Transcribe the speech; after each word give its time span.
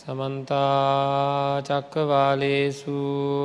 සමන්තා 0.00 1.60
චක්කවාලේසු 1.60 2.96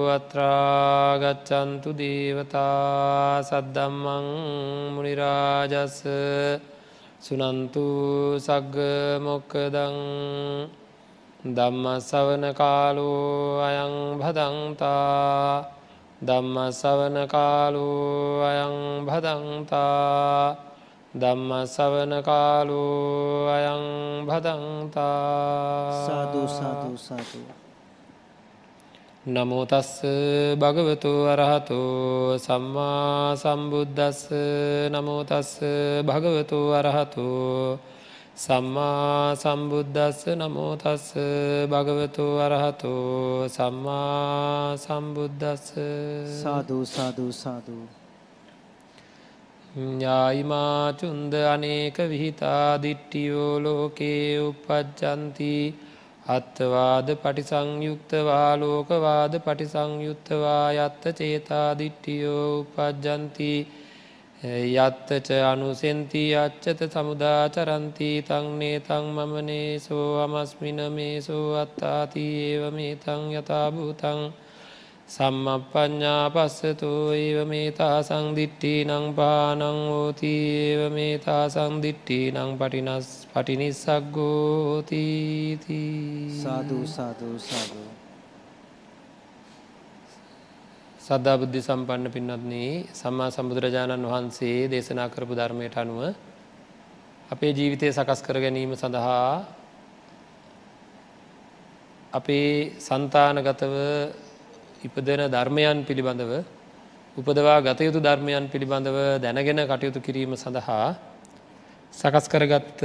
අත්‍රාගච්චන්තු 0.10 1.90
දේවතා 1.94 3.44
සද්දම්මං 3.44 4.28
මුනිරාජස 4.96 5.98
සුනන්තු 7.20 7.86
සග්ග 8.40 8.78
මොක්කදං 9.20 9.98
දම්ම 11.50 11.86
සවන 12.02 12.44
කාලෝ 12.54 13.60
අයං 13.62 13.94
භදන්තා 14.16 15.68
දම්ම 16.22 16.56
සවන 16.72 17.18
කාලෝ 17.28 18.40
අයං 18.44 19.04
භදන්තා 19.04 20.56
ධම්ම 21.16 21.52
සවන 21.66 22.14
කාලු 22.22 22.82
අයං 23.50 23.84
භදන්තා. 24.26 25.92
සාධූ 26.04 26.48
සාධූ 26.50 26.98
සාධූ 27.00 27.66
නමෝතස්ස 29.26 30.06
භගවතු 30.56 31.12
අරහතු 31.26 31.80
සම්මා 32.38 33.34
සම්බුද්ධස්ස 33.36 34.30
නමෝතස්ස 34.88 35.52
භගවතු 36.04 36.60
අරහතු 36.72 37.26
සම්මා 38.38 39.34
සම්බුද්ධස්ස 39.36 40.30
නමෝතස්ස 40.36 41.18
භගවතු 41.68 42.26
අරහතු 42.40 42.94
සම්මා 43.50 44.78
සම්බුද්ධස්ස 44.78 45.74
සාධූ 46.38 46.86
සාධූ 46.86 47.32
සාධූ 47.34 48.05
ඥායිමාචුන්ද 49.76 51.34
අනේක 51.46 51.98
විහිතා 52.06 52.68
දිට්ටියෝ 52.80 53.56
ලෝකේ 53.60 54.40
උපජ්ජන්ති 54.42 55.56
අත්තවාද 56.28 57.10
පටිසංයුක්තවා 57.16 58.52
ලෝකවාද 58.58 59.34
පටිසංයුත්තවා 59.40 60.68
යත්ත 60.78 61.04
චේතා 61.18 61.68
දිට්ටියෝ 61.78 62.46
උපජ්ජන්ති 62.54 63.52
යත්තච 64.78 65.30
අනුසෙන්ති 65.44 66.24
අච්චත 66.36 66.82
සමුදාචරන්ති 66.88 68.10
තංනේ 68.24 68.80
තං 68.82 69.06
මමනේසෝ 69.18 70.10
අමස්මින 70.22 70.82
මේසෝ 70.92 71.46
අත්තාති 71.58 72.26
ඒව 72.42 72.64
මේ 72.74 72.96
තං 72.98 73.22
යථභූතං 73.34 74.22
සම්මප්පඥා 75.08 76.30
පස්සතු 76.30 76.92
ඒව 77.14 77.40
මේතා 77.46 77.98
සංදිිට්ටි 78.02 78.72
නං 78.84 79.06
පානං 79.14 79.62
ෝති 79.64 80.32
ඒව 80.62 80.82
මේතා 80.92 81.44
සංදිිට්ටි 81.48 82.18
නං 82.32 82.52
පටිනස් 82.56 83.10
පටිනිස්සක් 83.30 84.10
ගෝතීති 84.12 85.82
සාධූ 86.38 86.86
සාධූ 86.90 87.38
සාධූ 87.42 87.90
සද්ධා 91.02 91.38
බුද්ධි 91.38 91.62
සම්පන්න 91.62 92.10
පින්නත්න්නේ 92.10 92.74
සම්මා 92.96 93.30
සම්බුදුරජාණන් 93.30 94.06
වහන්සේ 94.08 94.60
දේශනා 94.68 95.10
කරපු 95.10 95.34
ධර්මයට 95.36 95.78
අනුව 95.78 96.02
අපේ 97.30 97.54
ජීවිතය 97.54 97.94
සකස් 97.94 98.26
කර 98.26 98.38
ගැනීම 98.40 98.74
සඳහා 98.76 99.30
අපේ 102.14 102.54
සන්තානගතව 102.82 103.76
ඉපදෙන 104.86 105.22
ධර්මයන් 105.28 105.78
පිළිබඳව 105.84 106.32
උපදවා 107.18 107.60
ගතයුතු 107.62 108.00
ධර්මයන් 108.00 108.46
පිළිබඳව 108.48 108.98
දැනගෙන 109.18 109.62
කටයුතු 109.64 110.00
කිරීම 110.00 110.34
සඳහා 110.36 110.88
සකස් 111.94 112.26
කරගත්ත 112.28 112.82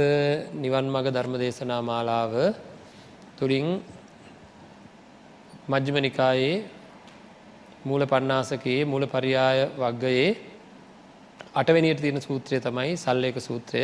නිවන් 0.55 0.85
මග 0.87 1.05
ධර්ම 1.07 1.33
දේශනා 1.35 1.81
මාලාව 1.81 2.33
තුළින් 3.37 3.67
මජ්්‍යම 5.67 5.97
නිකායේ 5.99 6.55
මූල 7.83 8.01
පන්නාසකයේ 8.03 8.81
මූල 8.83 9.03
පරියාය 9.07 9.59
වග්ගයේ 9.75 10.29
අටවැනියට 11.53 11.99
තියෙන 11.99 12.21
සූත්‍රය 12.21 12.57
තමයි 12.59 12.95
සල්ලේක 12.95 13.37
සූත්‍රය. 13.39 13.83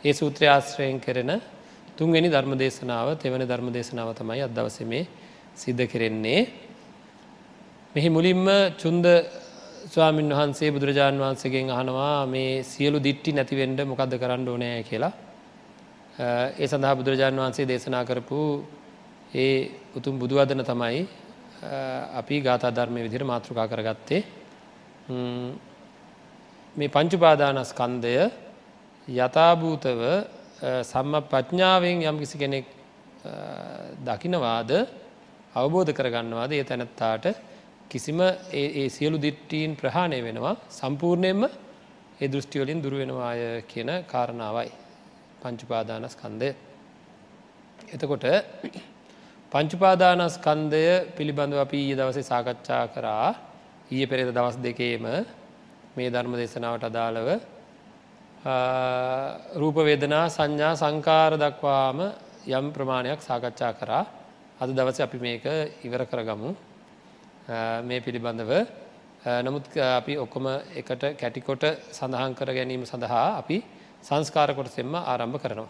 ඒ 0.00 0.12
සූත්‍රය 0.12 0.46
ආශ්‍රයෙන් 0.46 0.98
කරන 0.98 1.30
තුන්වෙනි 1.94 2.28
ධර්ම 2.28 2.52
දේශනාව 2.56 3.08
තෙවන 3.16 3.42
ධර්ම 3.42 3.68
දේශනාව 3.70 4.14
තමයි 4.14 4.42
අදවසමේ 4.42 5.04
සිද්ධ 5.54 5.84
කෙරෙන්නේ. 5.86 6.67
මෙහි 7.94 8.08
මුලින්ම 8.08 8.44
චුන්ද 8.76 9.06
ස්වාමීන් 9.86 10.28
වහන්සේ 10.30 10.68
බුදුරජාණන් 10.68 11.18
වහන්සේගෙන් 11.18 11.70
අහනවා 11.70 12.26
මේ 12.26 12.62
සියලු 12.62 12.98
දිට්ටි 12.98 13.32
නැතිවෙන්ඩ 13.32 13.80
මොකක්ද 13.82 14.12
කරන්න 14.14 14.44
ඕනෑ 14.46 14.82
කියලා. 14.82 15.12
ඒ 16.54 16.66
සඳහා 16.66 16.94
බුදුරජාණන් 16.94 17.40
වහන්සේ 17.40 17.66
දේශනා 17.66 18.04
කරපු 18.04 18.40
ඒ 19.34 19.54
උතුම් 19.96 20.14
බුදුවදන 20.16 20.62
තමයි 20.62 21.00
අපි 22.12 22.36
ගාථධර්මය 22.40 23.00
විදිර 23.02 23.24
මාතෘකා 23.24 23.66
කරගත්තේ. 23.66 24.22
මේ 26.76 26.90
පංචුපාදානස්කන්දය 26.90 28.14
යථභූතව 29.08 30.00
සම්ම 30.84 31.14
ප්‍රඥාවෙන් 31.24 32.04
යම් 32.04 32.16
කිසි 32.18 32.36
කෙනෙක් 32.36 32.66
දකිනවාද 34.04 34.70
අවබෝධ 35.54 35.90
කරගන්නවාද 35.90 36.50
ඒ 36.52 36.64
තැනැත්තාට 36.64 37.56
කිසිම 37.90 38.20
ඒ 38.52 38.88
සියලු 38.88 39.18
දිට්ටීන් 39.18 39.76
ප්‍රහාණය 39.76 40.20
වෙනවා. 40.22 40.56
සම්පූර්ණයෙන්ම 40.70 41.42
ඒ 42.20 42.28
දෘෂ්ටිවලින් 42.28 42.82
දුරුවෙනවාය 42.82 43.40
කියන 43.62 43.90
කාරණාවයි 44.04 44.70
පංචුපාදානස්කන්දය. 45.40 46.50
එතකොට 47.88 48.24
පංචුපාදානස්කන්දය 49.52 50.84
පිළිබඳව 51.16 51.58
අපි 51.58 51.78
ඊය 51.78 51.96
දවසේ 51.96 52.22
සාකච්ඡා 52.22 52.84
කරා. 52.88 53.28
ඊය 53.90 54.06
පෙරේද 54.06 54.30
දවස් 54.30 54.56
දෙකේම 54.58 55.04
මේ 55.96 56.10
ධර්ම 56.10 56.34
දේශනාවට 56.34 56.84
අදාළව 56.84 57.28
රූපවේදනා 59.54 60.26
සංඥා 60.28 60.74
සංකාර 60.76 61.32
දක්වාම 61.36 61.98
යම් 62.48 62.66
ප්‍රමාණයක් 62.72 63.20
සාකච්ඡා 63.20 63.72
කරා. 63.72 64.04
අද 64.60 64.68
දවස 64.70 65.00
අපි 65.00 65.18
මේක 65.18 65.44
ඉවර 65.86 66.02
කරගමු. 66.04 66.67
මේ 67.82 68.00
පිළිබඳව. 68.00 68.52
නමුත් 69.42 69.64
අපි 69.76 70.16
ඔක්කොම 70.16 70.46
එකට 70.74 71.02
කැටිකොට 71.16 71.64
සඳහන් 71.90 72.34
කර 72.34 72.50
ගැනීම 72.52 72.84
සඳහා 72.84 73.38
අපි 73.38 73.62
සංස්කාරකොට 74.02 74.68
සෙම්ම 74.68 74.94
ආරම්භ 74.94 75.38
කරනවා. 75.38 75.68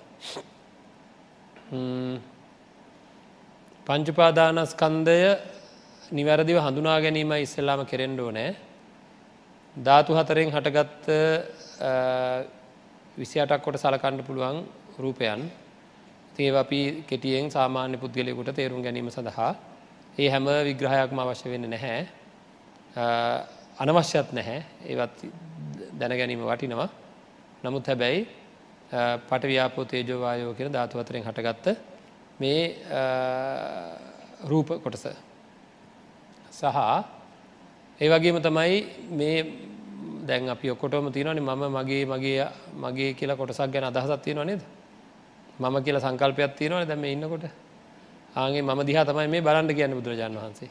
පංචුපාදානස්කන්දය 3.87 5.19
නිවැරදිව 6.11 6.59
හඳුනා 6.59 6.99
ගැනීම 7.00 7.33
ඉස්සෙල්ලාම 7.37 7.87
කෙරෙන්ඩෝ 7.87 8.31
නෑ 8.31 8.50
ධාතු 9.77 10.12
හතරෙන් 10.15 10.50
හටගත්ත 10.50 11.06
විසි 13.17 13.41
අටක් 13.41 13.62
කොට 13.62 13.77
සලකණ්ඩ 13.77 14.27
පුළුවන් 14.27 14.59
රූපයන්. 14.99 15.41
තේව 16.37 16.55
අපි 16.56 16.81
කෙටියෙන් 17.09 17.50
සාමාන්‍ය 17.50 17.97
පුද්ගලයකුට 17.97 18.50
තේරුම් 18.53 18.83
ගැනීම 18.83 19.11
සඳහා 19.11 19.53
ඒ 20.19 20.29
හැම 20.29 20.47
විග්‍රහයක්ම 20.67 21.19
අවශ්‍ය 21.19 21.51
වෙන්න 21.51 21.71
නැහැ. 21.71 22.01
අනවශ්‍යත් 23.79 24.33
නැහැ. 24.33 24.65
ඒවත් 24.84 25.19
දැන 25.95 26.15
ගැනීම 26.19 26.43
වටිනවා. 26.43 26.89
නමුත් 27.62 27.87
හැබැයි 27.87 28.27
පටව්‍යාපෝ 29.29 29.84
තේජෝවායෝ 29.84 30.55
කියෙන 30.55 30.73
ධාතු 30.73 30.99
අතරෙන් 30.99 31.23
හටගත්ත 31.23 31.67
මේ 32.41 32.62
රූප 34.45 34.69
කොටස 34.83 35.06
සහ 36.53 36.77
ඒ 38.00 38.09
වගේම 38.09 38.41
තමයි 38.41 38.77
මේ 39.12 39.39
දැන් 40.25 40.49
අපි 40.49 40.71
ඔක්කොටම 40.71 41.12
තියෙනවනේ 41.12 41.43
මම 41.43 41.65
මගේ 41.71 42.03
මගේ 42.06 42.49
මගේ 42.77 43.15
කියලා 43.15 43.37
කොටසක් 43.37 43.71
ගැන 43.71 43.85
අදහසක් 43.85 44.23
තියෙනව 44.23 44.45
නේද? 44.45 44.62
මම 45.59 45.77
කියලා 45.85 46.03
සංකල්පයක් 46.03 46.53
තියෙනවනේ 46.55 46.87
දැන් 46.87 47.00
මේ 47.00 47.12
ඉන්නකොට. 47.12 47.68
ආගේ 48.38 48.62
මම 48.62 48.81
දිහා 48.87 49.05
තමයි 49.05 49.29
මේ 49.29 49.43
බලන්ට 49.43 49.73
කියන්න 49.75 49.94
බුදුරජාන් 49.94 50.35
වහන්සේ. 50.35 50.70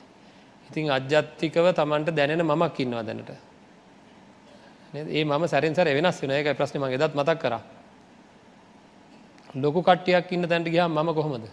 ඉතින් 0.70 0.92
අජ්‍යත්තිකව 0.92 1.68
තමන්ට 1.74 2.10
දැනෙන 2.12 2.44
මමක් 2.44 2.80
ඉන්නවා 2.80 3.04
දැනට. 3.04 3.32
ඒ 4.94 5.24
මම 5.24 5.44
සැරින් 5.48 5.76
සර 5.76 5.88
වෙනස් 5.90 6.22
වෙන 6.22 6.32
එක 6.32 6.58
ප්‍රශ්න 6.58 6.80
මගේ 6.80 6.98
දත් 6.98 7.14
මතක් 7.14 7.40
කර. 7.40 7.54
ලොකු 9.56 9.80
කට්ටියක් 9.82 10.32
ඉන්න 10.32 10.48
තැන්ට 10.48 10.68
ගියා 10.68 10.88
මම 10.88 11.10
කොහොමද. 11.14 11.46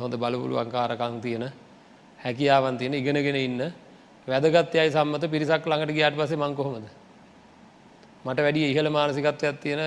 හොඳ 0.00 0.14
බලපුළු 0.14 0.56
අංකාරකං 0.56 1.20
තියෙන 1.20 1.44
හැකියාවන් 2.18 2.78
තියෙන 2.78 2.94
ඉගෙනගෙන 2.94 3.36
ඉන්න 3.36 3.60
වැදගත් 4.28 4.74
අයි 4.74 4.90
සම්මත 4.90 5.24
පිරිසක් 5.26 5.66
ළඟට 5.66 5.92
ගියාට 5.92 6.14
පසේ 6.14 6.36
මං 6.36 6.54
කොහොමද. 6.54 6.86
මට 8.24 8.38
වැඩි 8.38 8.70
ඉහළ 8.70 8.90
මානසිකත්වයක් 8.90 9.56
තියෙන 9.60 9.80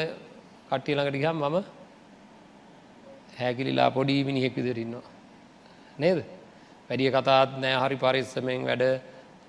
කට්ටිය 0.69 0.95
ළඟට 0.95 1.15
ගිහම් 1.15 1.39
මම 1.39 1.84
හැකිලිලා 3.39 3.89
පොඩි 3.91 4.23
මිනිහෙක් 4.23 4.55
විදිරින්නවා. 4.55 5.03
නේද. 5.99 6.19
වැඩිය 6.89 7.11
කතාත් 7.11 7.57
නෑ 7.61 7.75
හරි 7.83 7.95
පරිස්සමෙන් 7.95 8.65
වැඩ. 8.65 8.83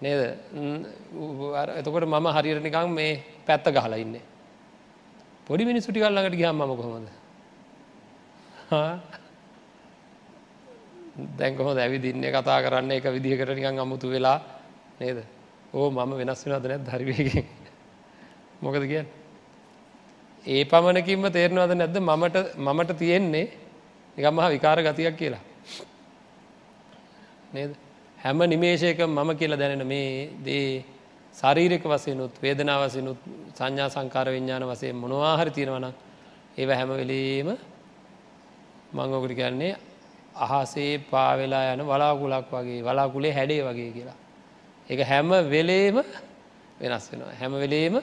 නේද? 0.00 0.20
එතකොට 1.78 2.06
මම 2.06 2.26
හරිරනිකං 2.36 2.90
මේ 2.90 3.22
පැත්ත 3.46 3.66
ගහලා 3.68 3.96
ඉන්නේ. 3.96 4.24
පොඩි 5.46 5.64
මිනි 5.64 5.80
සුටිකල්ලඟට 5.80 6.36
ගියම් 6.36 6.56
ම 6.56 6.76
කොහොමද. 6.76 7.08
දැන්කොහො 11.38 11.72
දැවිදින්නේ 11.74 12.32
කතා 12.32 12.58
කරන්න 12.62 12.90
එක 12.92 13.06
විදිහකට 13.14 13.54
නිකන් 13.54 13.78
අමුතු 13.78 14.08
වෙලා. 14.08 14.40
නේද? 15.00 15.18
ඕ 15.72 15.90
මම 15.90 16.12
වෙනස් 16.18 16.44
වෙන 16.44 16.54
අද 16.54 16.66
නැත් 16.66 16.82
දරිවයගෙන් 16.88 17.46
මොකද 18.62 18.84
කිය 18.88 19.04
ඒ 20.46 20.64
පමණකින්ම 20.64 21.24
තේරනවද 21.36 21.72
නැද්ද? 21.74 21.96
මමට 22.00 22.36
මමට 22.56 22.98
තියෙන්නේ 22.98 23.46
නිකම් 24.16 24.34
මහා 24.34 24.50
විකාර 24.50 24.78
ගතියක් 24.80 25.16
කියලා 25.16 25.44
නේද 27.52 27.70
හැම 28.18 28.38
නිමේශයක 28.44 28.98
මම 29.00 29.30
කියලා 29.34 29.58
දැනෙන 29.58 29.86
මේ 29.86 30.30
දේ 30.42 30.84
ශරීරික 31.34 31.84
වසයනුත් 31.84 32.34
වේදනා 32.42 32.78
වසයනුත් 32.82 33.18
සංඥා 33.54 33.88
සංකාර 33.88 34.26
විඤ්ඥාන 34.26 34.64
වසේ 34.64 34.92
මොනවාහරි 34.94 35.50
තියෙනවන 35.50 35.86
ඒව 36.58 36.70
හැම 36.70 36.90
වෙලීම 36.90 37.48
මංගෝකට 38.92 39.34
කියන්නේ 39.34 39.72
අහසේ 40.36 40.92
පාවෙලා 41.00 41.64
යන 41.72 41.82
වලාකුලක් 41.82 42.48
වගේ 42.52 42.80
වලාකුලේ 42.82 43.32
හැඩේ 43.32 43.62
වගේ 43.62 43.90
කියලා. 43.92 44.18
එක 44.90 45.00
හැම 45.02 45.28
වෙලේම 45.50 45.96
වෙනස් 46.80 47.04
වෙනවා. 47.10 47.32
හැම 47.32 47.52
වෙලේම 47.54 47.94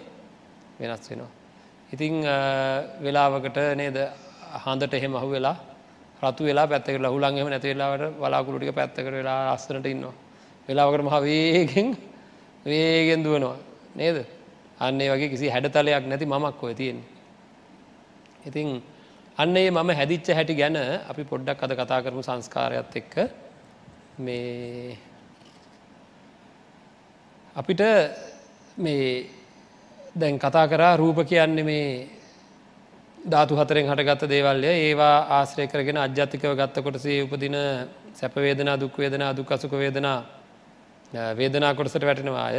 වෙනස් 0.79 1.09
වෙනවා. 1.09 1.31
ඉතිං 1.93 2.13
වෙලාවකට 3.01 3.57
නේද 3.75 3.97
හඳට 4.63 4.93
එහෙම 4.93 5.15
අහු 5.15 5.29
වෙලා 5.29 5.57
රතු 6.23 6.43
වෙලා 6.43 6.67
පැත්තක 6.67 6.97
ලහුලන්ගේම 6.97 7.49
නැති 7.49 7.67
වෙලාවට 7.69 8.03
වලාකුළුටික 8.17 8.71
පැත්තකට 8.71 9.11
වෙලා 9.11 9.41
අස්සනට 9.53 9.85
ඉන්නවා. 9.85 10.13
වෙලාවකට 10.67 11.03
මහ 11.03 11.15
වේගෙන් 11.21 11.87
වේගෙන් 12.65 13.23
දුවනවා 13.23 13.57
නේද 13.95 14.17
අන්නේ 14.79 15.09
වගේ 15.09 15.29
කිසි 15.29 15.49
හැඩතලයක් 15.49 16.05
නැති 16.05 16.25
මමක් 16.25 16.63
ඔය 16.63 16.73
තියෙන්නේ. 16.73 17.09
ඉතින් 18.45 18.67
අන්නේ 19.37 19.71
මම 19.71 19.89
හැදිච්ච 19.91 20.27
හැටි 20.29 20.55
ගැන 20.55 20.77
අපි 21.03 21.23
පොඩ්ඩක් 21.23 21.59
අද 21.59 21.71
කතා 21.73 22.01
කරමු 22.01 22.21
සංස්කාරයත් 22.21 22.93
එක්ක 22.93 23.13
මේ 24.17 24.97
අපිට 27.55 27.81
මේ 28.77 29.29
දැන් 30.15 30.37
කතා 30.37 30.67
කරා 30.67 30.97
රූප 30.97 31.17
කියන්නේ 31.23 31.63
මේ 31.63 32.07
ධාතු 33.23 33.55
හතරෙන් 33.55 33.87
හටගත්ත 33.87 34.27
දේවල්ය 34.27 34.67
ඒවා 34.67 35.17
ආශ්‍රය 35.31 35.67
කරගෙන 35.67 35.97
අජ්‍යත්තිකව 35.97 36.53
ගත්ත 36.53 36.75
කොටසේ 36.79 37.19
උපදින 37.23 37.55
සැපවේදනා 38.13 38.77
දුක්වේදනා 38.77 39.31
දුක් 39.33 39.51
අසුක 39.51 39.71
වේදනා 39.73 40.17
වේදනා 41.33 41.73
කොටසට 41.73 42.03
වැටෙනවාය 42.03 42.57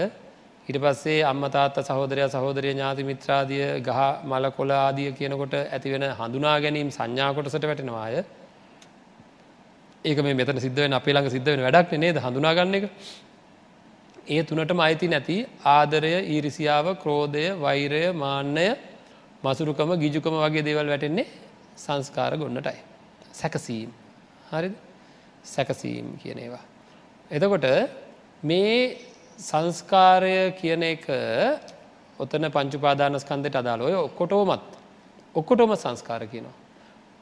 ඊට 0.67 0.79
පස්සේ 0.79 1.19
අම්මතාත්ත 1.23 1.77
සහෝදරය 1.81 2.25
සහෝදරය 2.29 2.71
ඥාති 2.71 3.05
මිත්‍රාදිය 3.05 3.67
ගහ 3.81 4.01
මල 4.25 4.51
කොල 4.53 4.71
ආදිය 4.73 5.11
කියනකොට 5.13 5.55
ඇතිවෙන 5.57 6.07
හඳුනා 6.13 6.57
ගැනීම් 6.59 6.89
සංඥා 6.91 7.31
කොටසට 7.33 7.65
වැටෙනවාය 7.65 8.25
ඒක 10.05 10.19
මේ 10.21 10.35
මෙතන 10.35 10.59
සිද්ධවෙන 10.59 10.93
අපේ 10.93 11.13
ළඟ 11.13 11.31
සිද්ධ 11.31 11.47
වෙන 11.47 11.63
වැඩක් 11.63 11.93
නේද? 11.97 12.17
හඳුනාගන්න 12.19 12.75
එක. 12.75 12.85
ඒ 14.27 14.43
තුනටම 14.43 14.81
අයිති 14.81 15.09
නැති 15.09 15.37
ආදරය 15.67 16.15
ඊරිසියාව 16.27 16.87
ක්‍රෝධය 16.97 17.45
වෛරය 17.59 18.03
මාන්නය 18.15 18.67
මසුරුකම 19.45 19.91
ගිජුකම 19.97 20.35
වගේ 20.37 20.63
දේවල් 20.63 20.89
වැටෙන්නේ 20.89 21.27
සංස්කාර 21.77 22.33
ගොන්නටයි. 22.35 22.79
සැකසීම් 23.33 23.91
හරි 24.51 24.71
සැකසීම් 25.45 26.07
කියන 26.19 26.39
ඒවා. 26.39 26.65
එතකොට 27.31 27.67
මේ 28.43 28.97
සංස්කාරය 29.39 30.53
කියන 30.53 30.83
එක 30.85 31.05
ඔතන 32.19 32.47
පංචුපාදානස්කන්දයට 32.49 33.57
අදාළ 33.57 33.83
ඔය 33.83 33.95
ඔක්කොටෝමත් 33.99 34.71
ඔක්කොටෝම 35.35 35.77
සංස්කාර 35.77 36.23
කියනවා. 36.25 36.57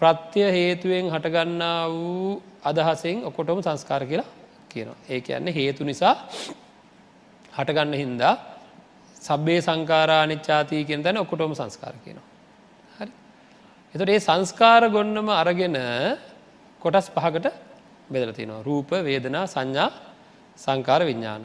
ප්‍රත්‍ය 0.01 0.41
හේතුවෙන් 0.49 1.07
හටගන්නා 1.09 1.89
වූ 1.89 2.43
අදහසෙන් 2.63 3.25
ඔකොටොම 3.25 3.59
සංස්කාර 3.61 4.03
කියලා 4.05 4.31
කියනවා. 4.69 4.99
ඒ 5.09 5.21
කියන්නේ 5.21 5.55
හේතු 5.55 5.85
නිසා 5.85 6.15
හටගන්න 7.53 7.95
හින්දා 7.95 8.35
සබ්බේ 9.23 9.61
සංකාරානිච්චාතිී 9.61 10.85
කියෙන් 10.85 11.03
තැන 11.03 11.19
ඔකොටොම 11.19 11.55
සංස්කාර 11.55 11.95
කියනවා. 12.05 12.29
හරි. 12.99 13.13
එතට 13.95 14.09
ඒ 14.09 14.21
සංස්කාර 14.21 14.83
ගොන්නම 14.91 15.29
අරගෙන 15.33 15.77
කොටස් 16.83 17.09
පහකට 17.09 17.47
බෙදල 18.11 18.33
තිනවා. 18.33 18.63
රූප 18.63 18.91
වේදනා 19.01 19.45
සංඥා 19.47 19.91
සංකාර 20.59 21.03
විඤ්ඥාන. 21.03 21.45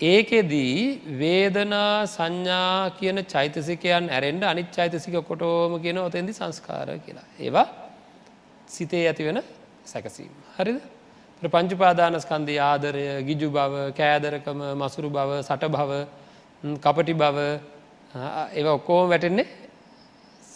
ඒකෙදී 0.00 0.76
වේදනා 1.18 2.06
සංඥා 2.06 2.90
කියන 2.90 3.18
චෛතසිකයන් 3.24 4.08
ඇරෙන්ඩ 4.08 4.44
අනිත් 4.44 4.70
චෛතසික 4.70 5.16
කොටෝම 5.22 5.76
කියන 5.78 5.98
ඔතෙන්දි 6.00 6.32
සංස්කාර 6.32 6.88
කියලා. 6.98 7.26
ඒවා 7.38 7.68
සිතේ 8.68 9.04
ඇතිවෙන 9.06 9.42
සැකසීම. 9.84 10.32
හරිද? 10.56 10.80
පංචුපාදානස්කන්දී 11.42 12.58
ආදරය 12.60 13.04
ගිජු 13.24 13.48
බව 13.50 13.74
කෑදරකම 13.92 14.58
මසුරු 14.76 15.08
බව 15.10 15.30
සට 15.42 15.68
බව 15.68 15.90
කපටි 16.62 17.14
බව 17.14 17.38
ඒ 18.54 18.64
ඔක්කෝම 18.68 19.08
වැටෙන්නේ 19.08 19.46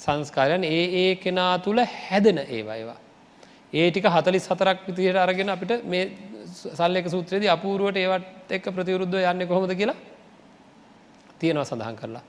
සංස්කාරයන් 0.02 0.64
ඒ 0.64 0.84
ඒ 1.02 1.14
කෙනා 1.16 1.52
තුළ 1.58 1.80
හැදෙන 1.98 2.38
ඒවා 2.46 2.76
ඒවා. 2.76 2.98
ඒ 3.72 3.90
ටික 3.90 4.06
හතලිස් 4.06 4.46
හතරක් 4.50 4.78
විතියට 4.88 5.16
අරගෙන 5.16 5.48
අපිට 5.48 5.72
මේ 5.84 6.04
සල්ලක 6.78 7.06
සූත්‍රයේද 7.14 7.46
අපූරුවට 7.56 7.96
ඒවත් 7.96 8.52
එක් 8.56 8.64
ප්‍රතිවරුද්ධ 8.76 9.16
යන්න 9.30 9.48
කොහොමද 9.50 9.72
කියලා 9.80 9.96
තියෙනවා 11.40 11.68
සඳහන් 11.70 11.96
කරලා. 12.00 12.22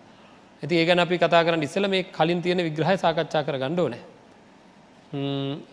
ඇති 0.64 0.76
ඒගැන 0.80 1.04
අපි 1.06 1.18
කතා 1.18 1.44
කරන්න 1.46 1.68
ඉස්සල 1.68 1.88
මේ 1.88 2.08
කලින් 2.18 2.42
තියෙන 2.42 2.64
විග්‍රහය 2.68 2.96
සාකච්ඡා 3.04 3.44
කර 3.44 3.58
ගණ්ඩෝන. 3.64 3.96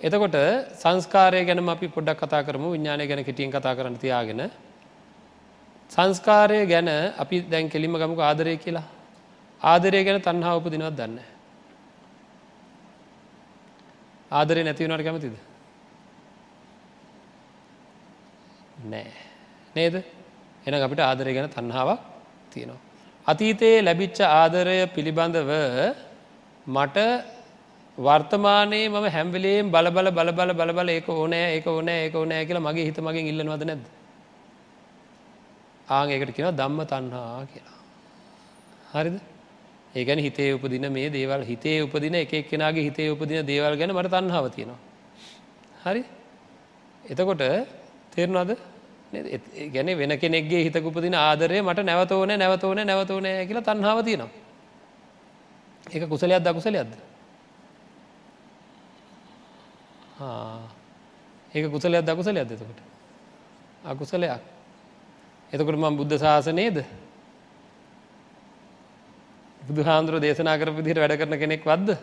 එතකොට 0.02 0.36
සංස්කාරය 0.82 1.46
ගැන 1.46 1.68
අපි 1.68 1.86
පොඩ්ඩක් 1.88 2.20
කතා 2.22 2.42
කරමු 2.48 2.74
විඤ්ඥානය 2.74 3.06
ගැන 3.06 3.24
කෙටියෙන් 3.24 3.54
කතා 3.56 3.74
කරන්න 3.78 3.96
තියාගෙන 4.04 4.42
සංස්කාරය 5.92 6.58
ගැන 6.66 6.88
අපි 7.22 7.36
දැන් 7.52 7.68
කෙලිම 7.68 7.94
ගමක 7.94 8.20
ආදරය 8.20 8.56
කියලා 8.56 8.86
ආදරය 9.62 10.00
ගැන 10.04 10.20
තන්හා 10.20 10.56
උපදිනවත් 10.58 10.96
දන්න. 10.98 11.18
ආදරය 14.30 14.62
නැතිවනට 14.64 15.04
කැමතිද. 15.06 15.36
නෑ 18.84 19.10
නේද 19.74 19.94
එන 20.66 20.74
අපිට 20.76 21.02
ආදරය 21.02 21.34
ගැන 21.36 21.50
තන්හාාවක් 21.50 22.00
තියෙනවා. 22.52 22.80
අතීතයේ 23.26 23.84
ලැබිච්ච 23.86 24.18
ආදරය 24.32 24.78
පිළිබඳව 24.96 25.50
මට 26.66 26.98
වර්තමානයේ 27.98 28.88
මම 28.88 29.06
හැම්වෙලේම් 29.16 29.66
බලබල 29.70 30.08
බලබල 30.10 30.52
බලබල 30.60 30.88
ඒක 30.88 31.08
ඕනෑ 31.10 31.48
ඒක 31.56 31.66
ඕනෑ 31.66 31.98
ඒක 32.04 32.14
ඕනෑ 32.14 32.46
කියලා 32.46 32.66
මගේ 32.68 32.86
හිත 32.88 32.98
මගින් 32.98 33.28
ඉල්ලනවද 33.32 33.64
නැද 33.70 33.84
ආංඒකට 35.88 36.34
කියෙන 36.34 36.56
දම්ම 36.56 36.80
තන්හා 36.84 37.46
කියලා. 37.46 37.78
හරිද 38.94 39.20
ඒගැන 39.94 40.18
හිතේ 40.18 40.54
උපදින 40.54 40.92
මේ 40.92 41.10
දේවල් 41.10 41.42
හිතේ 41.42 41.82
උපදින 41.82 42.14
එක 42.14 42.32
එක්කෙනගේ 42.32 42.82
හිතේ 42.82 43.10
උපදින 43.10 43.46
දේවල් 43.46 43.76
ගැන 43.76 43.90
මට 43.90 44.10
තන්හාව 44.10 44.50
තියෙනවා. 44.50 44.80
හරි 45.84 46.04
එතකොට 47.04 47.42
තේරනවාද 48.10 48.56
ගැන 49.12 49.86
වෙන 49.88 50.18
කෙනෙක්ගේ 50.18 50.64
හිතකුපදින 50.64 51.14
ආදරය 51.14 51.62
මට 51.62 51.80
නැවතෝන 51.80 52.28
නැවතෝන 52.34 52.76
නැවතෝනය 52.82 53.46
කියලා 53.46 53.62
තන්හාව 53.64 54.04
තියෙනවා. 54.04 54.30
ඒක 55.86 56.08
කුසලයක් 56.08 56.40
දකුසලයක්ද. 56.40 56.92
ඒක 61.52 61.64
කුසලයක් 61.66 62.02
දකුසලයක් 62.02 62.38
එතකොට. 62.46 62.80
අකුසලයක්. 63.84 64.40
එතකොට 65.52 65.76
මම 65.76 65.96
බුද්ධ 65.96 66.16
ශාසනයේද 66.16 66.84
බුදු 69.60 69.82
හාන්දුර 69.82 70.16
දේශනා 70.18 70.56
කරපු 70.56 70.80
දිහට 70.80 70.98
වැඩ 70.98 71.18
කරන 71.18 71.38
කෙනෙක් 71.38 71.62
වද්ද. 71.62 71.96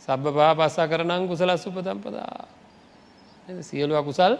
සබ්බ 0.00 0.32
පා 0.32 0.54
පස්සා 0.56 0.88
කරනං 0.88 1.28
කුසලස් 1.28 1.66
උපතම්පදා. 1.66 2.48
සියලු 3.60 3.94
අකුසල් 3.94 4.38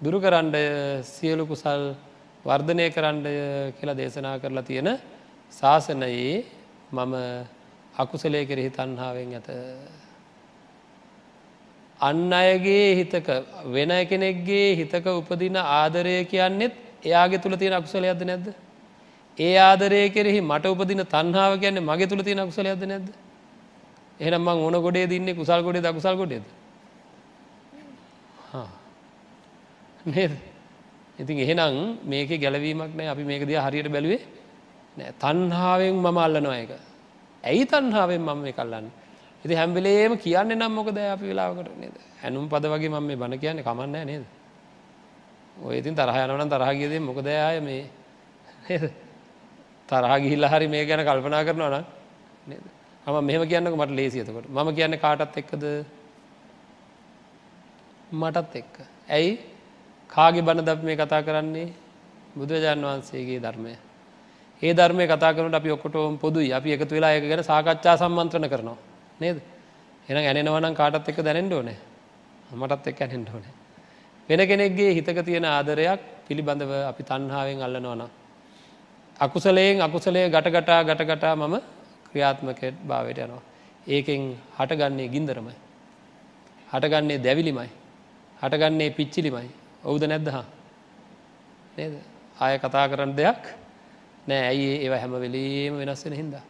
දුරු 0.00 0.18
කරණ්ඩය 0.18 0.64
සියලු 1.04 1.46
කුසල් 1.46 1.82
වර්ධනය 2.44 2.86
කරණ්ඩය 2.90 3.34
කියලා 3.76 3.96
දේශනා 3.96 4.38
කරලා 4.38 4.62
තියෙන 4.62 4.88
ශාසනයේ 5.52 6.44
මම 6.92 7.14
අකුසලය 7.94 8.46
කෙරෙහි 8.46 8.70
තන්හාාවෙන් 8.70 9.34
ඇත. 9.34 9.48
අන්න 12.00 12.32
අයගේ 12.32 12.96
හිතක 12.96 13.28
වෙන 13.66 13.90
කෙනෙක්ගේ 14.06 14.76
හිතක 14.76 15.06
උපදින 15.08 15.56
ආදරය 15.56 16.24
කියන්නෙත් 16.26 16.74
එයාගේ 17.02 17.40
තුළ 17.40 17.56
තියෙන 17.56 17.74
අකුසලයක්ද 17.74 18.22
නැද්ද. 18.22 18.46
ඒ 19.38 19.56
ආදරය 19.60 20.10
කෙරෙහි 20.10 20.40
මට 20.42 20.66
උපදින 20.66 21.04
තන්හාාව 21.06 21.58
කියන්නේ 21.58 21.80
මගේ 21.82 22.06
තුළ 22.06 22.22
තියෙන 22.22 22.40
අකුසලයක්ද 22.40 22.84
නැද්ද. 22.84 23.08
එහෙනම් 24.20 24.42
මං 24.42 24.56
ඕන 24.58 24.76
ගොඩේ 24.78 25.06
දින්නේ 25.06 25.34
කුසල් 25.34 25.62
ගොඩේ 25.62 25.82
දකුසල් 25.82 26.16
ගොඩේද. 26.16 26.46
නේද 30.06 30.32
ඉතින් 31.18 31.38
එහෙනම් 31.38 31.98
මේක 32.04 32.30
ගැලවීමක් 32.36 32.92
නෑ 32.92 33.08
අපි 33.08 33.24
මේක 33.24 33.42
දිය 33.44 33.58
හරියට 33.58 33.88
බැලුවේ 33.88 34.20
නෑ 34.96 35.12
තන්හාාවෙන් 35.16 35.96
මම 35.96 36.18
අල්ලනවා 36.18 36.56
එක 36.56 36.70
ඇයි 37.44 37.66
තන්හාාවෙන් 37.66 38.22
මම 38.22 38.38
මේ 38.38 38.52
කල්ලන්න 38.52 38.86
ඉති 39.44 39.54
හැම්බිලේම 39.54 40.16
කියන්න 40.16 40.52
නම් 40.52 40.72
මොකද 40.72 40.98
අපි 40.98 41.26
වෙලාවකට 41.26 41.76
නේද? 41.76 41.94
ඇනුම් 42.24 42.48
පද 42.48 42.64
වගේ 42.66 42.88
මම 42.88 43.06
මේ 43.06 43.16
බණ 43.16 43.38
කියන්නේ 43.38 43.62
කමන්නෑ 43.62 44.04
නේද? 44.04 44.24
ඔය 45.56 45.78
ඉතින් 45.78 45.94
තරහ 45.94 46.16
යනවනම් 46.16 46.48
තරහ 46.48 46.70
කියදේ 46.72 47.00
මොකද 47.00 47.26
අය 47.26 47.60
මේ? 47.60 47.84
නේද? 48.68 48.90
තරහ 49.88 50.12
ගිහිල්ල 50.18 50.44
හරි 50.44 50.66
මේ 50.68 50.84
ගැන 50.84 51.02
කල්පනා 51.02 51.44
කරනවා 51.44 51.70
නම් 51.70 51.84
නේද? 52.46 52.64
හම 53.06 53.16
මෙහම 53.22 53.44
කියන්නක 53.44 53.74
මට 53.74 53.92
ලේසියතකොට 53.92 54.48
මම 54.48 54.74
කියන්න 54.74 54.98
කාටත් 54.98 55.36
එක්කද? 55.36 55.64
මටත් 58.12 58.56
එක්ක. 58.56 58.74
ඇයි? 59.08 59.38
කාගේ 60.10 60.42
බණ 60.42 60.64
ද 60.64 60.82
මේ 60.82 60.96
කතා 60.96 61.22
කරන්නේ? 61.22 61.72
බුදුරජාණන් 62.34 62.84
වහන්සේගේ 62.84 63.38
ධර්මය. 63.38 63.72
ඒ 64.62 64.74
ධර්මය 64.74 65.06
කතා 65.06 65.32
කරනට 65.32 65.54
අපි 65.54 65.70
ඔක්කොටෝම් 65.70 66.18
පොදුයි. 66.18 66.52
අපි 66.52 66.74
එකතු 66.74 66.94
වෙලා 66.94 67.12
එක 67.12 67.24
ගැන 67.24 67.44
සාකච්ඡා 67.44 67.96
සම්මන්ත්‍රණ 67.96 68.48
කරනවා. 68.48 68.87
නේද? 69.20 69.40
එන 70.08 70.16
ඇනෙනවනම් 70.18 70.74
කාටත් 70.74 71.08
එක 71.08 71.18
දැනෙන්ට 71.18 71.52
ඕනේ. 71.52 71.78
මටත් 72.52 72.86
එක් 72.86 73.00
ඇනෙන්ට 73.00 73.30
ඕනේ. 73.30 73.52
වෙන 74.28 74.40
කෙනෙක්ගේ 74.42 74.94
හිතක 74.94 75.18
තියෙන 75.24 75.44
ආදරයක් 75.46 76.00
පිළිබඳව 76.26 76.72
අපි 76.84 77.02
තන්හාාවෙන් 77.02 77.62
අල්ලනවන 77.62 78.02
අකුසලයෙන් 79.20 79.80
අකුසලේ 79.80 80.26
ගටගටා 80.28 80.84
ගටගටා 80.84 81.34
මම 81.36 81.56
ක්‍රියාත්මකයට 82.10 82.76
භාවයට 82.86 83.18
යනවා. 83.18 83.42
ඒකෙන් 83.86 84.36
හටගන්නේ 84.58 85.08
ගින්දරමයි. 85.08 85.56
හටගන්නේ 86.68 87.18
දැවිලිමයි. 87.18 87.70
හටගන්නේ 88.40 88.90
පිච්චිලිමයි. 88.90 89.50
ඔවුද 89.84 90.02
නැද්දහා 90.04 90.44
නේද? 91.76 91.94
ආය 92.36 92.58
කතා 92.58 92.88
කරන්න 92.88 93.16
දෙයක් 93.16 93.42
නෑ. 94.26 94.42
ඇයි 94.46 94.68
ඒව 94.84 94.94
හැම 94.94 95.12
වෙලීම 95.14 95.74
වෙනස් 95.76 96.04
වෙන 96.04 96.14
හින්දා? 96.14 96.44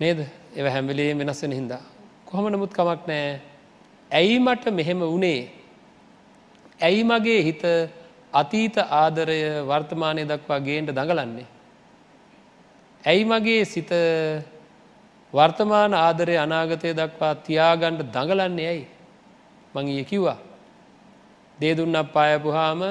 නේද? 0.00 0.26
ඒව 0.56 0.66
හැම්වෙලේ 0.66 1.14
වෙනස් 1.14 1.42
වෙන 1.42 1.52
හින්දා. 1.52 1.82
කොහොම 2.26 2.48
නමුත් 2.50 2.72
කමක් 2.74 3.06
නෑ 3.06 3.40
ඇයි 4.10 4.38
මට 4.38 4.72
මෙහෙම 4.72 5.00
වනේ? 5.00 5.50
ඇයි 6.80 7.04
මගේ 7.04 7.42
හිත 7.42 7.62
අතීත 8.32 8.76
ආදරය 8.78 9.38
වර්තමානය 9.68 10.24
දක්වා 10.26 10.60
ගේන්ට 10.60 10.90
දඟලන්නේ? 10.90 11.46
ඇයි 13.04 13.24
මගේ 13.24 13.64
සිත 13.64 13.90
වර්තමාන 15.32 15.94
ආදරය 15.94 16.36
අනාගතය 16.36 16.94
දක්වා 16.94 17.34
තියාගණ්ඩ 17.46 18.10
දඟලන්නේ 18.10 18.68
ඇයි? 18.68 18.88
මංගේ 19.74 20.04
කිව්වා. 20.04 20.38
දේ 21.58 21.74
දුන්න 21.76 21.96
පායපුහාම 22.12 22.82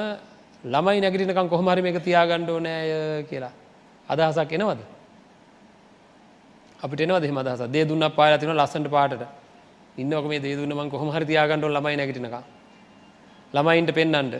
ළමයි 0.63 1.01
නැගටිනකම් 1.01 1.51
කොහොමරි 1.51 1.83
එක 1.89 2.03
තියාගණ්ඩ 2.03 2.49
ඕනෑය 2.49 3.23
කියලා. 3.29 3.53
අදහසක් 4.07 4.51
එනවද? 4.55 4.92
අපිට 6.83 7.01
එනවා 7.01 7.19
දෙම 7.19 7.37
අදහස 7.37 7.63
දේ 7.69 7.85
දුන්න 7.85 8.05
පාලා 8.11 8.37
තින 8.37 8.51
ලස්සට 8.51 8.89
පාට 8.89 9.13
ඉන්නක 9.97 10.25
මේ 10.25 10.39
දේ 10.39 10.55
දුන්න 10.55 10.73
මං 10.73 10.89
කොහොම 10.89 11.09
හරි 11.09 11.25
තියාගණ්ඩ 11.25 11.69
ළමයි 11.69 11.95
නැගටිනක 11.95 12.35
ළමයින්ට 13.53 13.91
පෙන්නන්ට 13.91 14.35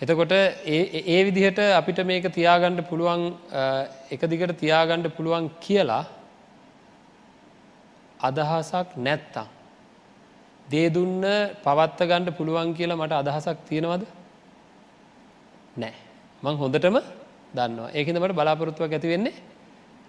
එතකොට 0.00 0.32
ඒ 0.32 1.20
විදිහට 1.24 1.60
අපිට 1.72 1.98
මේක 2.04 2.26
තියාගණ්ඩ 2.30 2.82
පුළුවන් 2.90 3.22
එක 4.10 4.22
දිගට 4.24 4.54
තියාගණ්ඩ 4.56 5.14
පුළුවන් 5.16 5.50
කියලා 5.60 6.04
අදහසක් 8.20 8.96
නැත්තම්. 8.96 9.46
දේ 10.68 10.88
දුන්න 10.90 11.22
පවත්ත 11.64 12.00
ගණ්ඩ 12.02 12.36
පුළුවන් 12.36 12.74
කියලා 12.74 12.96
මට 12.96 13.12
අදහසක් 13.14 13.58
තියෙනවද? 13.68 14.04
නෑ 15.76 15.94
මං 16.42 16.56
හොඳටම 16.56 16.96
දන්නවා. 17.54 17.90
ඒකද 17.90 18.16
මට 18.16 18.34
බලාපොරොත්තුවක් 18.34 18.92
ඇති 18.92 19.08
වෙන්නේ 19.08 19.34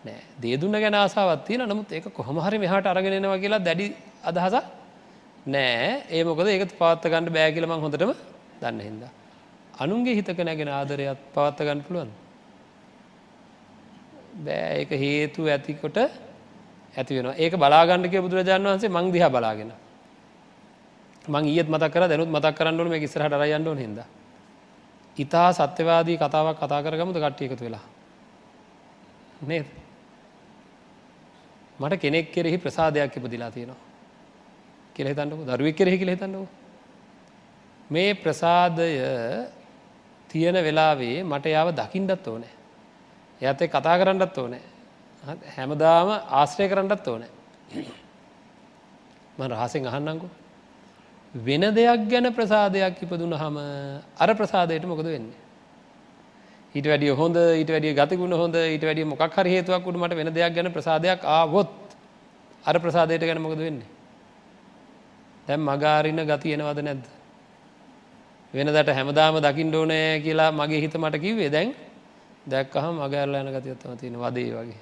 නෑ 0.06 0.22
දේදුන්න 0.42 0.76
ගැන 0.76 0.96
ආසාවත්තියන 0.96 1.66
නමුත් 1.66 1.92
ඒක 1.92 2.08
කොහොමහරි 2.12 2.58
මෙහට 2.58 2.88
අරගෙනවා 2.88 3.38
කියලා 3.38 3.62
දැඩි 3.62 3.86
අදහස 4.24 4.56
නෑ 5.48 6.04
ඒ 6.10 6.24
මොකද 6.24 6.48
ඒක 6.48 6.66
පවත්ත 6.74 7.04
ගණඩ 7.06 7.32
බෑ 7.32 7.52
කියලම 7.52 7.74
හොඳටම 7.78 8.12
දන්න 8.62 8.82
හින්දා. 8.82 9.12
අනුන්ගේ 9.76 10.16
හිතක 10.16 10.40
නැගෙන 10.40 10.70
ආදරයත් 10.70 11.20
පවත්ත 11.34 11.60
ගන්න 11.62 11.82
පුළුවන්. 11.84 12.12
බෑ 14.38 14.80
ඒක 14.80 14.92
හේතු 14.96 15.48
ඇතිකොට 15.48 15.98
ඇති 16.96 17.12
වෙන 17.14 17.34
ඒක 17.38 17.54
බලාගණ්ඩක 17.56 18.16
බුදුරජාණන් 18.20 18.68
වන්සේ 18.68 18.90
මං 18.90 19.12
දිහ 19.12 19.30
බලාගෙන 19.30 19.72
මං 21.26 21.46
ඒත් 21.48 21.68
මතක් 21.68 21.92
කර 21.92 22.08
දැනුත් 22.08 22.30
මතක් 22.30 22.54
කරන්නට 22.54 22.90
මේ 22.90 23.02
ඉස්සරහට 23.02 23.36
රයන්ඩුව 23.36 23.78
හිද. 23.78 24.00
ඉතා 25.18 25.50
සත්‍යවාදී 25.54 26.18
කතාවක් 26.18 26.58
කතා 26.58 26.82
කරගමුද 26.82 27.18
කට්ටිය 27.18 27.48
එකතු 27.48 27.64
වෙලා. 27.64 27.86
නේද? 29.42 29.85
මට 31.80 32.00
කෙනෙක් 32.00 32.32
කෙරෙහි 32.32 32.58
ප්‍රසාදයක් 32.58 33.18
ඉපදිලා 33.18 33.52
තියෙනවා. 33.52 33.78
කියල 34.96 35.08
හිතන්නක. 35.08 35.42
දරුවෙක් 35.48 35.76
කෙරෙහි 35.76 35.98
කියල 35.98 36.10
හිතන්නක. 36.10 36.48
මේ 37.90 38.14
ප්‍රසාදය 38.16 38.90
තියෙන 40.30 40.56
වෙලාවේ 40.58 41.24
මට 41.24 41.46
යාව 41.48 41.70
දකිින්ඩත් 41.74 42.28
ඕනෑ. 42.28 42.54
එයතේ 43.42 43.68
කතා 43.68 43.98
කරන්නත් 43.98 44.38
ඕනෑ. 44.38 44.64
හැමදාම 45.56 46.10
ආශ්‍රය 46.32 46.68
කරන්නත් 46.68 47.08
ඕනෑ. 47.08 47.32
ම 49.38 49.42
රහසෙන් 49.44 49.86
අහන්නංකු 49.86 50.28
වෙන 51.34 51.62
දෙයක් 51.72 52.10
ගැන 52.10 52.34
ප්‍රසාදයක් 52.34 53.02
ඉපදුන 53.02 53.34
හම 53.34 53.58
අර 54.18 54.30
ප්‍රසාදයට 54.34 54.86
මොකද 54.86 55.04
වෙන්නේ? 55.06 55.45
ඊට 56.76 56.86
වැඩිය 56.86 57.16
හොඳ 57.16 57.36
ඊට 57.36 57.70
වැඩිය 57.70 57.94
ගතිගුණ 57.94 58.34
හොඳ 58.34 58.56
ඊට 58.56 58.84
වැඩිය 58.84 59.06
මොකක් 59.06 59.32
හරි 59.32 59.50
හේතුවක් 59.50 59.88
උඩ 59.88 59.98
මට 59.98 60.16
වෙන 60.16 60.30
දෙයක් 60.30 60.54
ගැන 60.54 60.72
ප්‍රසාදයක් 60.72 61.24
ආවොත් 61.26 61.72
අර 62.66 62.76
ප්‍රසාදයට 62.78 63.22
ගැන 63.22 63.42
මොකද 63.42 63.58
වෙන්නේ? 63.58 63.88
දැන් 65.48 65.62
මගාරින්න 65.62 66.20
ගති 66.22 66.54
එනවද 66.54 66.82
නැද්ද? 66.82 67.06
වෙනදට 68.54 68.90
හැමදාම 68.90 69.40
දකිින් 69.40 69.72
ඕනෑ 69.74 70.20
කියලා 70.20 70.52
මගේ 70.52 70.82
හිත 70.82 70.96
මට 70.96 71.16
කිව්වේ. 71.18 71.50
දැන් 71.50 71.72
දැක්කහම 72.46 72.98
මගෑරලා 72.98 73.42
යන 73.42 73.54
ගතියත්තම 73.54 73.96
තියෙන 73.96 74.18
වදේ 74.18 74.52
වගේ. 74.52 74.82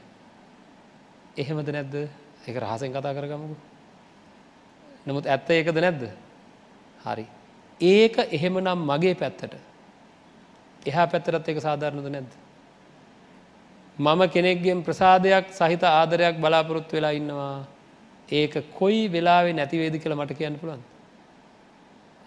එහෙමද 1.37 1.69
නැද්ද? 1.69 1.95
එක 2.47 2.55
රහසෙන් 2.55 2.91
කතා 2.91 3.13
කරගමකු. 3.13 3.55
නමුත් 5.05 5.25
ඇත්ත 5.25 5.49
ඒකද 5.49 5.77
නැද්ද? 5.77 6.09
හරි. 7.05 7.25
ඒක 7.79 8.17
එහෙමනම් 8.29 8.81
මගේ 8.81 9.13
පැත්තට. 9.15 9.72
එහා 10.85 11.07
පැත්තරත් 11.07 11.47
එක 11.47 11.59
සාධාරණද 11.59 12.07
නැද්ද. 12.07 12.31
මම 13.97 14.21
කෙනෙක්ගෙන් 14.27 14.83
ප්‍රසාදයක් 14.83 15.45
සහිත 15.51 15.83
ආදරයක් 15.83 16.35
බලාපොරොත්තු 16.37 16.95
වෙලා 16.95 17.11
ඉන්නවා 17.11 17.65
ඒක 18.29 18.53
කොයි 18.71 19.07
වෙලාවෙ 19.07 19.53
නැතිවේද 19.53 19.95
කියලා 19.95 20.17
මට 20.17 20.33
කියන්න 20.33 20.59
පුළුවන්. 20.59 20.81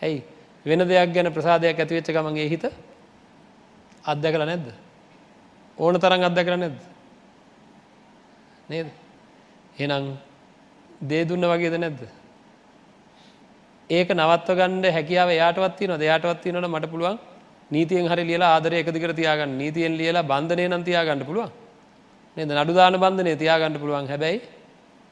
ඇයි 0.01 0.23
වෙන 0.67 0.81
දෙයක් 0.81 1.13
ගැන 1.13 1.33
ප්‍රසාදයක් 1.33 1.79
ඇතිවෙච්ච 1.79 2.09
ගමගේ 2.09 2.49
හිත 2.49 2.65
අත්දැකල 4.05 4.43
නැද්ද. 4.43 4.69
ඕන 5.79 5.95
තරන් 5.97 6.25
අත්දැකර 6.25 6.57
නැද්ද. 6.57 6.79
නේද. 8.69 8.89
එනම් 9.79 10.17
දේ 11.01 11.25
දුන්න 11.25 11.45
වගේද 11.45 11.77
නැද්ද. 11.77 12.01
ඒක 13.91 14.09
නවත්ව 14.11 14.55
ගණඩ 14.55 14.93
හැකියාව 14.93 15.31
යාටවත්ති 15.33 15.87
නො 15.87 15.97
දෙයාටවත්ති 15.97 16.53
නොට 16.53 16.67
මට 16.67 16.91
පුළුවන් 16.91 17.19
නීතියෙන් 17.71 18.07
හරි 18.09 18.25
ලියලා 18.31 18.51
ආදරය 18.57 18.77
එකදිකර 18.83 19.13
තියාගන්න. 19.21 19.59
නීතියෙන් 19.59 19.95
ලියලා 20.01 20.23
බන්ධනය 20.23 20.69
නම් 20.69 20.83
තියාගන්න 20.89 21.25
පුළුවන්. 21.29 21.51
නේද? 22.37 22.49
නඩුදාන 22.49 22.95
බන්ධනය 23.05 23.33
තියාගන්න 23.37 23.81
පුළුවන්. 23.83 24.07
හැබැයි 24.13 24.39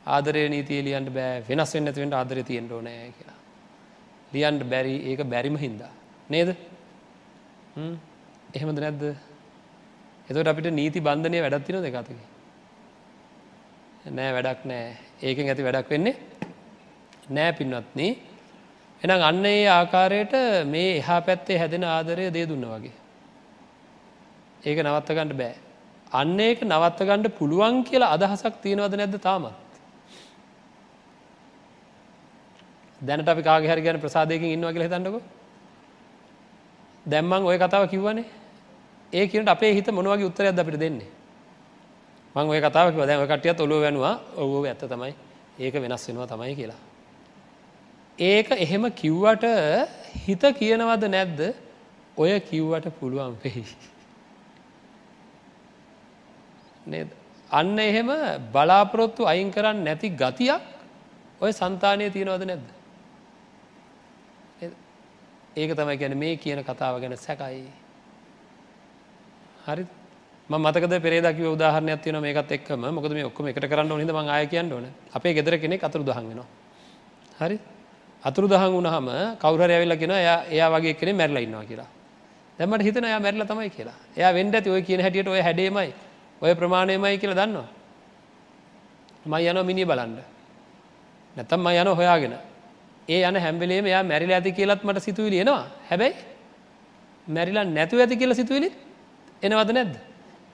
ආදරය 0.06 0.48
නීතිය 0.48 0.80
ලියන්ට 0.86 1.10
බෑ. 1.16 1.42
වෙනස් 1.48 1.70
වෙන්න 1.74 1.88
ඇතිවෙන්ට 1.88 2.14
ආදරය 2.14 2.42
තියෙන්ට 2.42 2.72
ඕනෑ 2.72 3.10
කියලා. 3.16 3.38
ලියන්ට 4.32 4.62
බැරි 4.72 4.94
ඒක 5.10 5.20
බැරිම 5.32 5.56
හින්දා. 5.56 5.92
නේද? 6.28 6.48
එහෙමද 8.54 8.78
නැද්ද? 8.84 9.02
එතට 10.28 10.48
අපිට 10.52 10.70
නීති 10.72 11.00
බන්ධනය 11.00 11.38
වැඩත්තින 11.44 11.82
දෙකතක 11.84 12.20
නෑ 14.16 14.30
වැඩක් 14.36 14.60
නෑ. 14.70 14.86
ඒකෙන් 15.26 15.48
ඇති 15.50 15.66
වැඩක් 15.66 15.90
වෙන්නේ 15.90 16.14
නෑ 17.30 17.52
පින්වත්න්නේ 17.58 18.10
එනම් 19.04 19.22
අන්න 19.22 19.44
ඒ 19.44 19.66
ආකාරයට 19.68 20.34
මේ 20.66 20.98
එහා 20.98 21.20
පැත්තේ 21.20 21.58
හැදෙන 21.58 21.84
ආදරය 21.86 22.30
දේ 22.32 22.46
දුන්න 22.46 22.64
වගේ. 22.64 22.92
ඒක 24.64 24.78
නවත්තගන්නට 24.80 25.36
බෑ. 25.36 25.54
අන්න 26.12 26.40
ඒක 26.40 26.62
නවත්තගණ්ඩ 26.62 27.36
පුළුවන් 27.38 27.84
කියලා 27.84 28.14
අදහසක් 28.16 28.62
තියෙනවද 28.62 28.96
නැද්ද 28.96 29.18
තාමත්. 29.20 29.52
දැනට 33.00 33.28
අපි 33.28 33.42
කාගේ 33.42 33.68
හරි 33.68 33.82
ගැන 33.82 34.00
ප්‍රසාදයකින් 34.00 34.54
ඉන්නවා 34.56 34.72
කියලා 34.72 34.88
හිතන්නකො. 34.88 35.20
දැම්මන් 37.06 37.44
ඔය 37.44 37.58
කතාව 37.58 37.90
කිව්වනේ. 37.90 38.24
ඒ 39.12 39.28
කියනට 39.28 39.48
අපේ 39.48 39.74
හිත 39.74 39.92
මොනවගේ 39.92 40.24
උත්තරයක් 40.24 40.58
අපිට 40.58 40.80
දෙන්නේ? 40.80 41.10
මං 42.34 42.48
ඔය 42.48 42.60
කතාව 42.60 42.90
කිව 42.90 43.06
දැන් 43.06 43.20
ඔය 43.20 43.28
කටියත් 43.28 43.60
ඔලුව 43.60 43.84
වෙනවා. 43.84 44.16
ඔව්ව 44.36 44.64
ඇත්ත 44.64 44.88
තමයි. 44.88 45.14
ඒක 45.58 45.74
වෙනස් 45.74 46.08
වෙනවා 46.08 46.26
තමයි 46.26 46.56
කියලා. 46.56 46.93
ඒක 48.18 48.50
එහෙම 48.52 48.90
කිව්වට 48.92 49.44
හිත 50.26 50.42
කියනවද 50.58 51.08
නැද්ද 51.08 51.40
ඔය 52.16 52.40
කිව්වට 52.40 52.94
පුළුවන් 53.00 53.34
වෙයි. 53.42 53.64
නේද 56.86 57.08
අන්න 57.50 57.78
එහෙම 57.78 58.10
බලාපොරොත්තු 58.52 59.26
අයින් 59.26 59.50
කරන්න 59.50 59.84
නැති 59.84 60.10
ගතියක් 60.10 60.62
ඔය 61.40 61.52
සන්තානය 61.52 62.10
තියෙනවද 62.10 62.46
නැද්ද. 62.46 62.66
ඒක 65.56 65.74
තමයි 65.74 65.96
ගැන 65.96 66.18
මේ 66.18 66.36
කියන 66.36 66.62
කතාව 66.62 67.00
ගැන 67.00 67.16
සැකයි. 67.16 67.66
හරි 69.66 69.86
මතක 70.48 71.02
පෙරේදක 71.02 71.38
උදාහරණයක් 71.50 72.00
තියන 72.00 72.20
මේකත් 72.22 72.50
එක්ම 72.52 72.80
මොකද 72.94 73.10
මේ 73.10 73.26
ඔක්කම 73.26 73.46
එකට 73.48 73.66
කරන්න 73.66 73.98
නිද 73.98 74.10
ම 74.12 74.28
ආය 74.28 74.46
කියන්න 74.46 74.72
ඕන 74.72 74.86
අපේ 75.12 75.34
ගෙදර 75.34 75.58
කෙනෙක් 75.58 75.82
අතුරු 75.82 76.04
දහන්ගෙනවා. 76.04 76.46
හරි 77.40 77.58
අතුරු 78.24 78.48
දහන් 78.48 78.70
වුණහම 78.72 79.08
කවුර 79.42 79.60
ඇවිල්ල 79.60 79.96
කෙන 79.96 80.10
එයා 80.10 80.38
එයා 80.48 80.68
වගේ 80.74 80.94
කෙනෙ 80.94 81.12
මැරල 81.12 81.36
ඉන්නවා 81.36 81.64
කියලා. 81.64 81.88
දැමට 82.58 82.82
හිතන 82.82 83.04
යා 83.04 83.20
මැරල 83.20 83.44
තමයි 83.44 83.70
කියලා. 83.70 83.96
එයා 84.16 84.32
වෙන්ඩ 84.32 84.54
ඇති 84.54 84.70
ඔය 84.70 84.82
කියන 84.82 85.00
හැටියට 85.00 85.28
ඔය 85.28 85.40
හැඩේමයි 85.40 85.92
ඔය 86.42 86.54
ප්‍රමාණයමයි 86.54 87.18
කියලා 87.18 87.38
දන්නවා. 87.40 87.68
මයි 89.26 89.48
යනෝ 89.50 89.64
මිනි 89.64 89.84
බලන්ඩ 89.84 90.18
නැතම් 91.36 91.60
ම 91.60 91.68
යන 91.68 91.88
හොයාගෙන. 92.00 92.34
ඒ 93.08 93.20
යන 93.28 93.36
හැම්බලේම 93.36 93.86
යා 93.86 94.02
මැරිල 94.02 94.32
ඇති 94.32 94.52
කියලත් 94.52 94.80
මට 94.84 95.02
සිතුවිලි 95.02 95.36
එනවා. 95.44 95.66
හැබැයි 95.90 96.14
මැරිලා 97.26 97.64
නැතු 97.64 98.00
ඇති 98.00 98.16
කියලා 98.16 98.40
සිතුවිලි 98.40 98.68
එනවද 99.42 99.70
නැද්ද? 99.72 99.94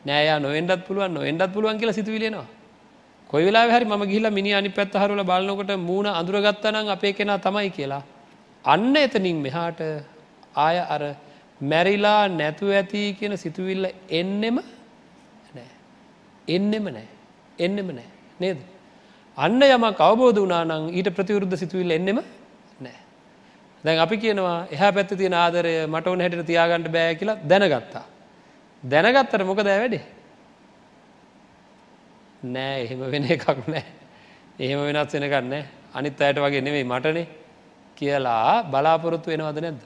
නෑයා 0.04 0.38
නොෙන්ඩත් 0.40 0.86
පුළුවන් 0.86 1.12
නොෙන්ඩත් 1.14 1.52
පුළුවන් 1.52 1.78
කියලා 1.78 1.92
සිතුවිලෙනවා 1.92 2.46
කොයි 3.30 3.44
වෙලා 3.46 3.66
හරි 3.74 3.84
ම 3.84 4.04
ගිහිල 4.10 4.26
මිනි 4.38 4.52
අනි 4.52 4.70
පැත් 4.78 4.94
හරුල 5.02 5.22
බලනකොට 5.22 5.70
මූුණ 5.88 6.08
අඳුරගත්තනං 6.20 6.88
අපේ 6.96 7.12
කෙනා 7.12 7.38
තමයි 7.38 7.70
කියලා. 7.70 8.02
අන්න 8.64 8.94
එතනින් 8.96 9.38
මෙහාට 9.46 9.80
ආය 10.56 10.78
අර 10.94 11.02
මැරිලා 11.60 12.28
නැතු 12.30 12.72
ඇති 12.72 13.02
කියන 13.18 13.36
සිතුවිල්ල 13.36 13.86
එන්නෙම 14.20 14.58
නෑ. 15.54 15.70
එන්නෙම 16.48 16.86
නෑ. 16.96 17.08
එන්නෙම 17.58 17.88
නෑ. 17.98 18.10
නේද? 18.40 18.58
අන්න 19.38 19.62
යම 19.62 19.86
කවබෝධ 20.00 20.40
වනානං 20.44 20.92
ඊට 20.98 21.10
ප්‍රතිවරුද්ධ 21.16 21.56
සිතුවිල්ල 21.56 21.96
එන්නෙම 21.98 22.18
නෑ. 22.80 22.98
දැන් 23.84 23.98
අපි 24.06 24.16
කියනවා 24.16 24.56
එහ 24.70 24.82
පැත්ති 24.96 25.20
තියෙන 25.20 25.34
ආදරය 25.34 25.74
මට 25.86 26.06
ඕන 26.06 26.20
හැට 26.20 26.46
තියාගන්නට 26.46 26.90
බෑ 26.96 27.14
කියලා 27.14 27.38
දැනගත්තා. 27.50 28.06
දැනගත්තර 28.82 29.44
මොක 29.44 29.62
දෑ 29.62 29.78
වැඩේ? 29.84 30.04
නෑ 32.42 32.84
එහෙම 32.84 33.04
වෙන 33.10 33.28
එකක් 33.28 33.46
නෑ 33.66 33.84
එහෙම 34.58 34.80
වෙනත් 34.80 35.14
වෙනකන්න 35.14 35.54
අනිත් 35.94 36.20
අයට 36.20 36.38
වගේ 36.38 36.60
නෙවෙයි 36.60 36.84
මටනේ 36.84 37.28
කියලා 37.96 38.64
බලාපොරොත්තු 38.64 39.30
වෙනවද 39.30 39.60
නැද්ද 39.60 39.82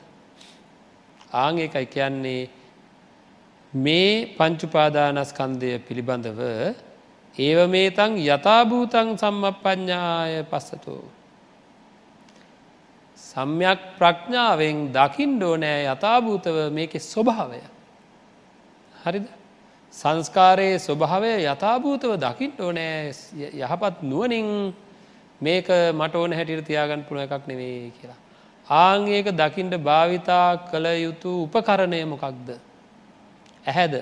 ආං 1.34 1.58
එකයි 1.58 1.86
කියන්නේ 1.88 2.42
මේ 3.72 4.34
පංචුපාදානස්කන්දය 4.38 5.78
පිළිබඳව 5.80 6.40
ඒව 7.34 7.68
මේ 7.68 7.90
තන් 7.90 8.14
යථභූතන් 8.16 9.18
සම්මපඥාය 9.18 10.46
පස්සතු. 10.46 11.02
සම්යක් 13.18 13.80
ප්‍රඥාවෙන් 13.98 14.92
දකිින්ඩෝ 14.94 15.56
නෑ 15.56 15.82
යථභූතව 15.84 16.70
මේක 16.70 16.94
ස්වභාවය. 17.02 17.60
හරිද 19.02 19.26
සංස්කාරයේ 19.94 20.78
ස්වභාවය 20.78 21.30
යථභූතව 21.44 22.12
දකිින්ට 22.18 22.58
ඕනෑ. 22.60 23.12
යහපත් 23.60 24.02
නුවනින් 24.02 24.48
මේක 25.40 25.68
මට 25.94 26.14
ඕන 26.14 26.32
හැටියට 26.32 26.66
තියාගන්න 26.66 27.04
පුළ 27.08 27.22
එකක් 27.22 27.46
නෙවේ 27.46 27.92
කියලා. 27.98 28.18
ආංඒක 28.68 29.26
දකිින්ට 29.32 29.74
භාවිතා 29.80 30.48
කළ 30.70 30.86
යුතු 30.98 31.30
උපකරණය 31.44 32.04
මොකක්ද. 32.04 32.48
ඇහැද? 33.66 33.94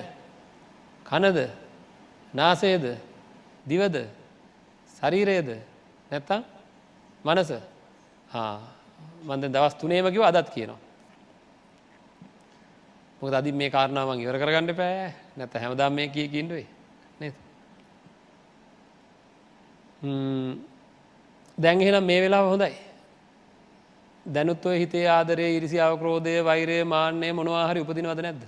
කනද? 1.05 1.39
නාසේද 2.33 2.85
දිවද? 3.65 3.95
ශරීරයද? 4.97 5.49
නැත්තම් 6.11 6.41
මනස? 7.25 7.51
මන්ද 9.23 9.43
දවස් 9.53 9.75
තුනේමකිව 9.75 10.23
අදත් 10.23 10.49
කියනවා. 10.49 10.81
මොක 13.21 13.33
අදි 13.33 13.51
මේ 13.51 13.69
කාරණාවන් 13.69 14.19
ඉවර 14.19 14.37
කරගන්න 14.41 14.75
පෑ 14.75 15.22
නැත 15.37 15.53
හැමදාම් 15.53 15.93
මේ 15.93 16.07
කිය 16.07 16.27
කින්ඩුවේ 16.27 16.67
නේද. 17.19 17.35
දැන්හෙනම් 21.57 22.03
මේ 22.03 22.21
වෙලා 22.21 22.43
හොඳයි. 22.43 22.73
දැනුත්ව 24.25 24.73
හිතේ 24.73 25.07
ආදරය 25.07 25.57
ඉරිසිාව 25.57 25.99
ක්‍රෝධය 25.99 26.35
වෛරය 26.41 26.83
මාන්‍යය 26.85 27.31
මොනවාහරි 27.31 27.79
උපදිනවද 27.81 28.19
නැද්ද. 28.19 28.43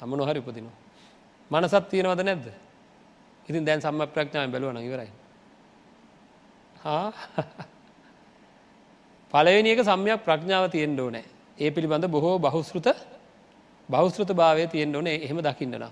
හමනො 0.00 0.22
හරි 0.24 0.38
උපදිනවා. 0.38 0.76
මනසත් 1.50 1.88
තියෙනවද 1.88 2.22
නැද්ද. 2.22 2.46
ඉතින් 3.48 3.64
දැන් 3.64 3.80
සම්ම 3.80 4.06
ප්‍රඥාව 4.14 4.50
බැලුවන 4.50 4.80
ඉවරයි. 4.80 5.10
පලවෙනික 9.32 9.80
සම්යක් 9.80 10.20
ප්‍රඥාව 10.24 10.70
තියෙන් 10.70 10.98
ඕනෑ 10.98 11.24
ඒ 11.58 11.70
පිළිබඳ 11.70 12.06
බොහෝ 12.06 12.38
බහුස්ෘත 12.38 12.86
බෞස්ෘත 13.90 14.30
භාවය 14.32 14.66
තියෙන් 14.66 14.94
ඕනේ 14.94 15.16
එහෙම 15.18 15.38
දකින්නන. 15.40 15.84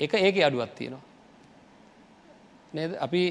එක 0.00 0.12
ඒක 0.16 0.36
අඩුවත් 0.40 0.74
තියෙනවා. 0.74 1.04
නද 2.74 2.96
අපි 2.98 3.22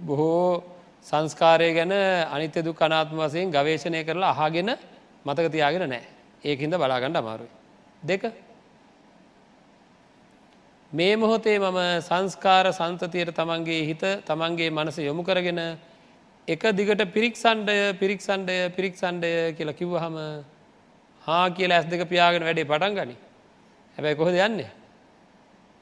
බොහෝ 0.00 0.62
සංස්කාරය 1.02 1.70
ගැන 1.74 1.92
අනිත්‍ය 2.28 2.62
දු 2.62 2.72
කනාත්ම 2.72 3.18
වසයෙන් 3.18 3.50
ගවේශණය 3.50 4.04
කරලා 4.04 4.32
අහගෙන 4.36 4.70
මතක 5.24 5.46
තියාගෙන 5.48 5.84
නෑ 5.86 6.04
ඒකින්ද 6.44 6.74
බලාගණ්ඩ 6.74 7.16
අමාරුයි. 7.16 7.50
දෙක 8.02 8.22
මේ 10.92 11.16
මොහොතේ 11.16 11.58
මම 11.58 11.80
සංස්කාර 12.00 12.66
සන්තතියට 12.72 13.32
තමන්ගේ 13.32 13.82
හිත 13.84 14.04
තමන්ගේ 14.24 14.70
මනස 14.70 14.98
යොමු 15.00 15.22
කරගෙන 15.22 15.60
එක 16.48 16.62
දිගට 16.72 17.02
පිරික්සන්ඩය 17.08 17.76
පිරික්සන්ඩය 17.94 18.56
පිරික්සන්ඩය 18.70 19.32
කියලා 19.52 19.74
කිව්වහම 19.74 20.16
හා 21.28 21.50
කියල 21.50 21.72
ඇස් 21.72 21.86
දෙක 21.86 22.08
පියාගෙන 22.08 22.42
වැඩේ 22.42 22.64
පටන් 22.64 22.94
ගනි. 22.96 23.16
හැබැයි 23.96 24.16
කොහොද 24.16 24.36
යන්නේ? 24.36 24.70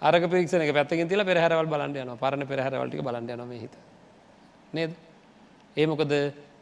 අරක 0.02 0.24
පිරික්ෂන 0.30 0.62
එක 0.62 0.72
පැත්තකින් 0.74 1.08
තිල 1.08 1.22
පෙරහරවල් 1.22 1.66
බලන්ඩ 1.66 2.02
යන 2.02 2.16
පරණ 2.18 2.46
පෙරහරවලටි 2.46 3.04
බලන්ඩ 3.08 3.30
යනම 3.30 3.52
හිත. 3.54 3.74
නේද? 4.72 4.92
ඒමොකද 5.76 6.12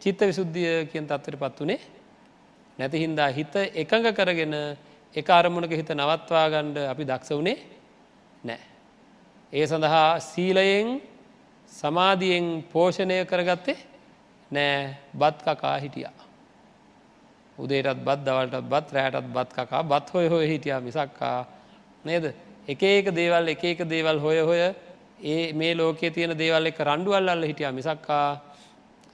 චිත්ත 0.01 0.20
විසුද්ධිය 0.23 0.88
කියෙන් 0.90 1.07
තත්වට 1.07 1.40
පත් 1.40 1.59
වනේ 1.61 1.81
නැති 2.79 3.01
හින්දා 3.05 3.31
හිත 3.33 3.55
එකඟ 3.75 4.11
කරගෙන 4.12 4.55
එක 5.14 5.29
අරමුණක 5.31 5.73
හිත 5.73 5.90
නවත්වා 5.90 6.44
ගණ්ඩ 6.53 6.79
අපි 6.92 7.05
දක්ෂ 7.05 7.33
වනේ 7.33 7.57
නෑ. 8.44 8.61
ඒ 9.53 9.66
සඳහා 9.66 10.20
සීලයෙන් 10.20 11.01
සමාධියෙන් 11.73 12.47
පෝෂණය 12.73 13.25
කරගත්තේ 13.25 13.79
නෑ 14.51 14.92
බත් 15.16 15.40
කකා 15.40 15.79
හිටියා. 15.79 16.24
උදේටත් 17.59 18.01
බත් 18.01 18.25
දවල්ටත් 18.25 18.69
බත් 18.69 18.93
රෑටත් 18.93 19.29
බත් 19.29 19.53
කකා. 19.53 19.83
බත් 19.83 20.11
හොය 20.11 20.29
හොය 20.29 20.47
හිටියා 20.49 20.81
මිසක්කා. 20.81 21.47
නේද? 22.05 22.35
එක 22.67 22.83
ඒක 22.83 23.07
දේවල් 23.12 23.49
එක 23.49 23.64
ඒක 23.64 23.85
දේවල් 23.85 24.19
හොය 24.19 24.40
හොය 24.40 24.61
ඒ 25.23 25.53
මේ 25.53 25.75
ලෝකයේ 25.75 26.11
තියෙන 26.11 26.35
දේවල් 26.35 26.67
එක 26.67 26.79
රණ්ඩුවල් 26.79 27.29
අල්ල 27.29 27.43
හිටියා 27.43 27.73
මිසක්කා. 27.73 28.40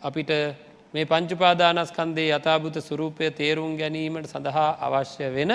අපිට 0.03 0.31
මේ 0.94 1.05
පංචුපාදානස්කන්දේ 1.05 2.31
යථභූත 2.31 2.76
සුරූපය 2.81 3.31
තේරුම් 3.33 3.76
ගැනීමට 3.76 4.26
සඳහා 4.26 4.79
අවශ්‍ය 4.81 5.29
වෙන 5.31 5.53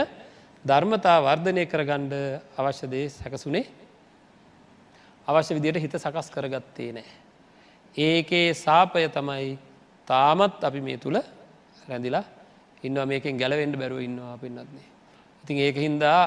ධර්මතා 0.65 1.17
වර්ධනය 1.21 1.65
කරගණ්ඩ 1.65 2.13
අවශ්‍යදේ 2.57 3.09
සැකසුනේ 3.09 3.65
අවශ්‍ය 5.27 5.57
විදියට 5.57 5.81
හිත 5.81 5.95
සකස් 5.95 6.29
කරගත්තේ 6.29 6.91
නෑ. 6.93 7.09
ඒකේ 7.97 8.53
සාපය 8.55 9.09
තමයි 9.09 9.57
තාමත් 10.07 10.63
අපි 10.63 10.81
මේ 10.81 10.97
තුළ 10.97 11.17
රැඳිලා 11.89 12.23
ඉන්නවා 12.87 13.05
මේකෙන් 13.05 13.37
ගැලවෙන්ඩ 13.37 13.75
බැරුව 13.75 13.99
ඉන්නවා 13.99 14.35
පින්නත්න්නේ. 14.37 14.87
ඉතින් 15.43 15.57
ඒක 15.59 15.77
හින්දා 15.77 16.19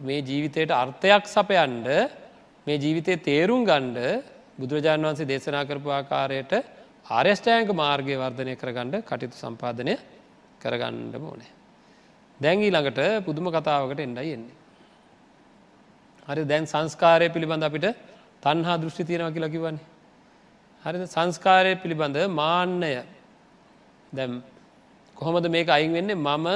මේ 0.00 0.20
ජීවිතයට 0.20 0.70
අර්ථයක් 0.72 1.24
සපයන්ඩ 1.26 1.88
මේ 2.66 2.78
ජීවිතය 2.78 3.16
තේරුම් 3.22 3.62
ගණ්ඩ 3.64 4.22
බුදුරජාණන් 4.58 5.08
වන්සේ 5.08 5.30
දේශනා 5.32 5.64
කරපු 5.64 5.88
ආකාරයට 5.90 6.52
ආර්යෂ්ඨායක 7.08 7.70
මාර්ගය 7.74 8.14
වර්ධනය 8.16 8.54
කරගණ්ඩ 8.56 9.04
කටයුතු 9.04 9.36
සම්පාදනය 9.36 9.94
කරගණ්ඩ 10.60 11.14
ඕනෑ. 11.20 11.50
දැන්ගී 12.40 12.70
ළඟට 12.70 13.00
පුදුම 13.26 13.48
කතාවකට 13.50 14.00
එන්ඩයි 14.00 14.32
එන්නේ. 14.36 14.56
හරි 16.28 16.44
දැන් 16.44 16.64
සංස්කාරය 16.66 17.28
පිළිබඳ 17.30 17.64
අපිට 17.64 17.86
තන්හා 18.42 18.80
දෘෂ්ටි 18.82 19.04
තියෙනව 19.04 19.32
කියලා 19.32 19.54
කිවන්නේ. 19.54 19.86
හරි 20.84 21.06
සංස්කාරය 21.06 21.72
පිළිබඳ 21.82 22.18
මාන්නය 22.32 22.92
දැම් 24.12 24.42
කොහොමද 25.16 25.48
මේක 25.50 25.68
අයින් 25.68 25.92
වෙන්නේ 25.92 26.14
මම 26.16 26.46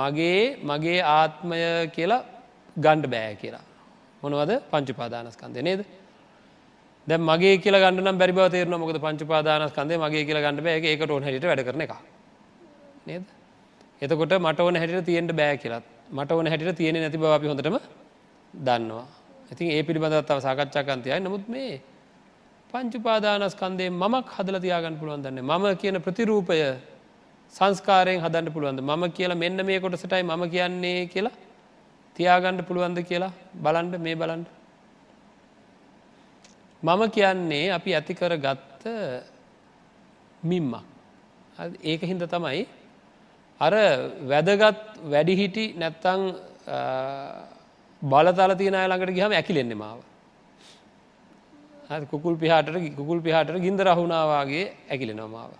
මගේ 0.00 0.42
මගේ 0.62 1.00
ආත්මය 1.12 1.58
කියලා 1.96 2.22
ගණ්ඩ 2.76 3.06
බෑ 3.06 3.34
කියලා. 3.36 3.64
මොනවද 4.22 4.52
පංචුපාදානස්කන්දය 4.70 5.62
නේද. 5.62 5.80
දැ 7.06 7.18
මගේ 7.20 7.54
කියල 7.58 7.76
ගන්න 7.82 8.18
බැරි 8.18 8.32
තේරන 8.50 8.74
මොකද 8.74 8.98
පංචුපාදානස්කන්දේ 9.06 9.98
මගේ 9.98 10.24
කියල 10.28 10.40
ගන්න 10.44 10.64
බෑ 10.64 10.80
ඒකට 10.84 11.10
ඕන 11.10 11.22
හට 11.22 11.44
වැඩ 11.44 11.64
කරන 11.68 11.84
එක 11.86 11.94
නේද. 13.06 13.24
එතකොට 14.02 14.34
මට 14.38 14.60
ඕන 14.60 14.76
හැට 14.76 15.04
තියෙන්ට 15.04 15.32
බෑ 15.32 15.56
කියලත් 15.56 15.84
මට 16.10 16.30
ඕන 16.32 16.46
හැට 16.46 16.76
තියෙන 16.76 17.00
නැති 17.04 17.18
බව 17.18 17.32
අපි 17.38 17.46
හොඳටම 17.46 17.78
දන්නවා. 18.54 19.06
ඉතින් 19.52 19.70
ඒ 19.70 19.82
පිළිබඳවත්තාව 19.82 20.40
සාකච්ඡාකන්තයයි 20.40 21.20
නමුත් 21.20 21.48
මේ 21.48 21.80
පංචුපාදානස්කන්දේ 22.70 23.90
මමක් 23.92 24.26
හදල 24.36 24.56
තියාගන්න 24.64 24.96
පුළුවන් 25.00 25.22
දන්නේ 25.24 25.42
මම 25.42 25.64
කියන 25.80 25.96
ප්‍රතිරූපය 26.06 26.56
සංස්කාරයෙන් 27.54 28.20
හදන්න 28.20 28.52
පුළුවන්ද? 28.52 28.80
මම 28.80 29.04
කියලා 29.10 29.40
මෙන්න 29.42 29.66
මේ 29.66 29.80
කොටසටයි 29.80 30.22
මම 30.22 30.42
කියන්නේ 30.50 31.08
කියලා 31.12 31.36
තියාගණ්ඩ 32.16 32.66
පුළුවන්ද 32.68 32.98
කියලා 33.08 33.32
බලන්ඩ 33.62 33.94
මේ 33.98 34.14
බලන්ඩ 34.14 34.48
මම 36.82 37.02
කියන්නේ 37.10 37.70
අපි 37.70 37.90
ඇතිකර 37.94 38.32
ගත්ත 38.38 38.84
මිම්මක්. 40.42 40.84
ඒක 41.82 42.02
හින්ද 42.02 42.22
තමයි 42.24 42.66
අර 43.60 43.74
වැදගත් 44.30 44.78
වැඩිහිටි 45.04 45.64
නැත්තං 45.74 46.22
බලතල 48.02 48.52
තියෙන 48.54 48.76
ළඟට 48.82 49.16
ගහම 49.16 49.32
ඇකිලෙන්නේ 49.32 49.74
මාව. 49.74 49.98
කුකුල් 52.10 52.36
පිහාට 52.36 52.68
කුකුල් 52.96 53.20
පිහාට 53.20 53.50
ගින්ද 53.58 53.80
රහුණාවගේ 53.80 54.66
ඇකිලෙනවා 54.90 55.28
මාව. 55.28 55.50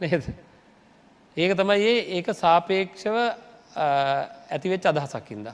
නේද? 0.00 0.22
ඒක 1.36 1.56
තමයි 1.56 1.78
ඒ 1.82 1.96
ඒක 2.16 2.26
සාපේක්ෂව 2.34 3.16
ඇතිවෙච් 4.50 4.86
අදහසක්කින්ද 4.86 5.48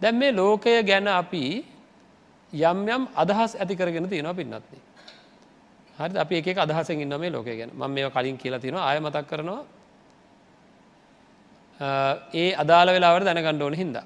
දැන් 0.00 0.16
මේ 0.16 0.32
ලෝකය 0.32 0.82
ගැන 0.82 1.08
අපි 1.08 1.44
යම් 2.52 2.88
යම් 2.88 3.02
අදහස් 3.16 3.56
ඇති 3.56 3.76
කරගෙන 3.76 4.08
තියෙනවා 4.08 4.34
පින්නත්න්නේ 4.34 4.92
හරි 5.98 6.18
අපි 6.18 6.34
එක 6.36 6.58
අදහසෙන් 6.58 7.00
ඉන්න 7.00 7.14
මේ 7.16 7.30
ලෝකය 7.30 7.56
ගැන. 7.56 7.70
ම 7.70 7.90
මේ 7.90 8.10
කලින් 8.10 8.36
කියලා 8.38 8.60
තියෙනවා. 8.60 8.84
ආය 8.84 9.00
මතක් 9.00 9.26
කරනවා. 9.26 9.64
ඒ 12.32 12.54
අදාළ 12.54 12.88
වෙලාවට 12.88 13.24
දැනගණ්ඩ 13.24 13.62
ඕන 13.62 13.74
හින්දා. 13.74 14.04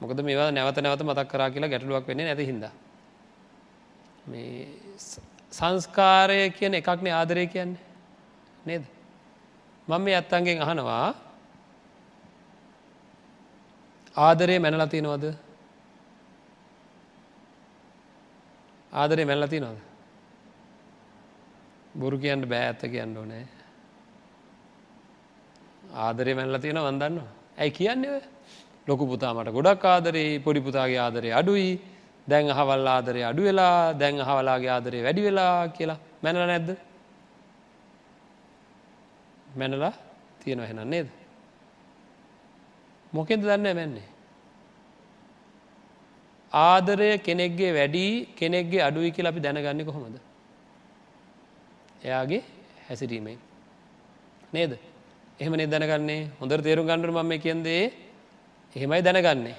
මොකද 0.00 0.20
මේවා 0.20 0.50
නැවත 0.50 0.78
නැවත 0.78 1.02
මතක් 1.02 1.28
කරා 1.28 1.50
කියලා 1.50 1.68
ගැටලුවක් 1.68 2.06
වෙන්නේ 2.06 2.26
නැති 2.26 2.46
හිද 2.46 2.64
මේ 4.26 4.68
සංස්කාරය 5.52 6.50
කියන 6.50 6.74
එකක්නේ 6.74 7.12
ආදරය 7.12 7.46
කියන්නේ. 7.46 7.80
නේද? 8.64 8.84
මම 9.88 10.00
මේ 10.04 10.16
ඇත්තන්ගෙන් 10.16 10.62
අහනවා. 10.62 11.14
ආදරය 14.16 14.56
මැනලති 14.58 15.00
නොවද 15.00 15.24
ආදරය 18.92 19.24
මැල්ලති 19.24 19.60
නොද 19.60 19.78
බොරු 21.94 22.16
කියන්න 22.18 22.42
බෑ 22.48 22.64
ඇත්ත 22.68 22.82
කියන්න 22.92 23.16
ඕනෑ. 23.16 23.44
ආදරය 25.94 26.34
මැල්ල 26.34 26.58
තියෙන 26.58 26.80
වන්දන්න 26.86 27.20
ඇයි 27.58 27.76
කියන්නේ 27.78 28.20
ලොකු 28.88 29.04
පුතාමට 29.06 29.52
ගොඩක් 29.52 29.84
ආදරේ 29.84 30.40
පොඩි 30.40 30.60
පුතාගේ 30.60 31.00
ආදරය 31.00 31.32
අඩුයි. 31.32 31.80
දැන් 32.28 32.50
අහවල් 32.50 32.86
ආදරය 32.86 33.22
අඩු 33.30 33.42
වෙලා 33.48 33.92
දැන් 34.00 34.20
අහවලාගේ 34.20 34.72
ආදරේ 34.76 35.04
වැඩි 35.06 35.26
වෙලා 35.28 35.68
කියලා. 35.76 35.98
මැනල 36.22 36.46
නැද්ද? 36.46 36.68
මැනලා 39.60 39.92
තියෙන 40.40 40.60
එහෙන 40.60 40.80
නේද? 40.90 41.08
මොකෙද 43.12 43.40
දන්න 43.40 43.76
මැන්නේ? 43.78 44.08
ආදරය 46.52 47.18
කෙනෙක්ගේ 47.18 47.72
වැඩි 47.72 48.04
කෙනෙක්ගේ 48.36 48.82
අඩුයි 48.82 49.12
කියලා 49.12 49.32
අපි 49.32 49.40
දැනගන්න 49.40 49.84
කොහොමද? 49.84 50.16
එයාගේ 52.04 52.42
හැසිරීමෙන්. 52.88 53.38
නේද? 54.52 54.72
එහෙම 55.40 55.52
නෙ 55.52 55.66
දැනගන්නේ? 55.66 56.28
හොඳර 56.40 56.60
තේරු 56.62 56.82
ගණඩු 56.84 57.12
මම 57.12 57.32
කියන්දේ 57.38 57.92
එහෙමයි 58.76 59.02
දැනගන්නේ. 59.02 59.56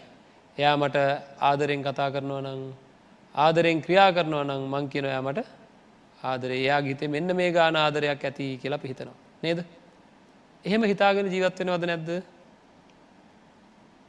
එයා 0.57 0.75
මට 0.77 0.97
ආදරෙන් 1.41 1.81
කතා 1.83 2.09
කරනවා 2.11 2.41
නං 2.41 2.61
ආදරෙන් 3.35 3.81
ක්‍රියා 3.81 4.11
කරනවා 4.11 4.43
නං 4.43 4.63
මං 4.73 4.85
කියන 4.89 5.05
යාමට 5.05 5.39
ආදරේ. 6.23 6.59
එයා 6.63 6.81
ගිතේ 6.81 7.07
මෙන්න 7.07 7.35
මේ 7.35 7.51
ගාන 7.51 7.75
ආදරයක් 7.75 8.23
ඇති 8.25 8.45
කියලා 8.61 8.83
පිහිතනවා 8.83 9.17
නේද? 9.43 9.59
එහෙම 10.65 10.83
හිතාගෙන 10.83 11.27
ජීවත් 11.27 11.59
වෙනවද 11.59 11.85
නැද්ද? 11.85 12.09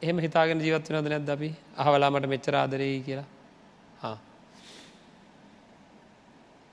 එහෙම 0.01 0.17
හිතාගෙන 0.19 0.59
ජීවත් 0.59 0.89
වෙනවද 0.89 1.09
නැද්ද 1.09 1.29
අපි? 1.29 1.49
අහවලාමට 1.77 2.27
මෙච්චර 2.27 2.55
ආදරෙයි 2.55 2.99
කියලා. 3.01 4.17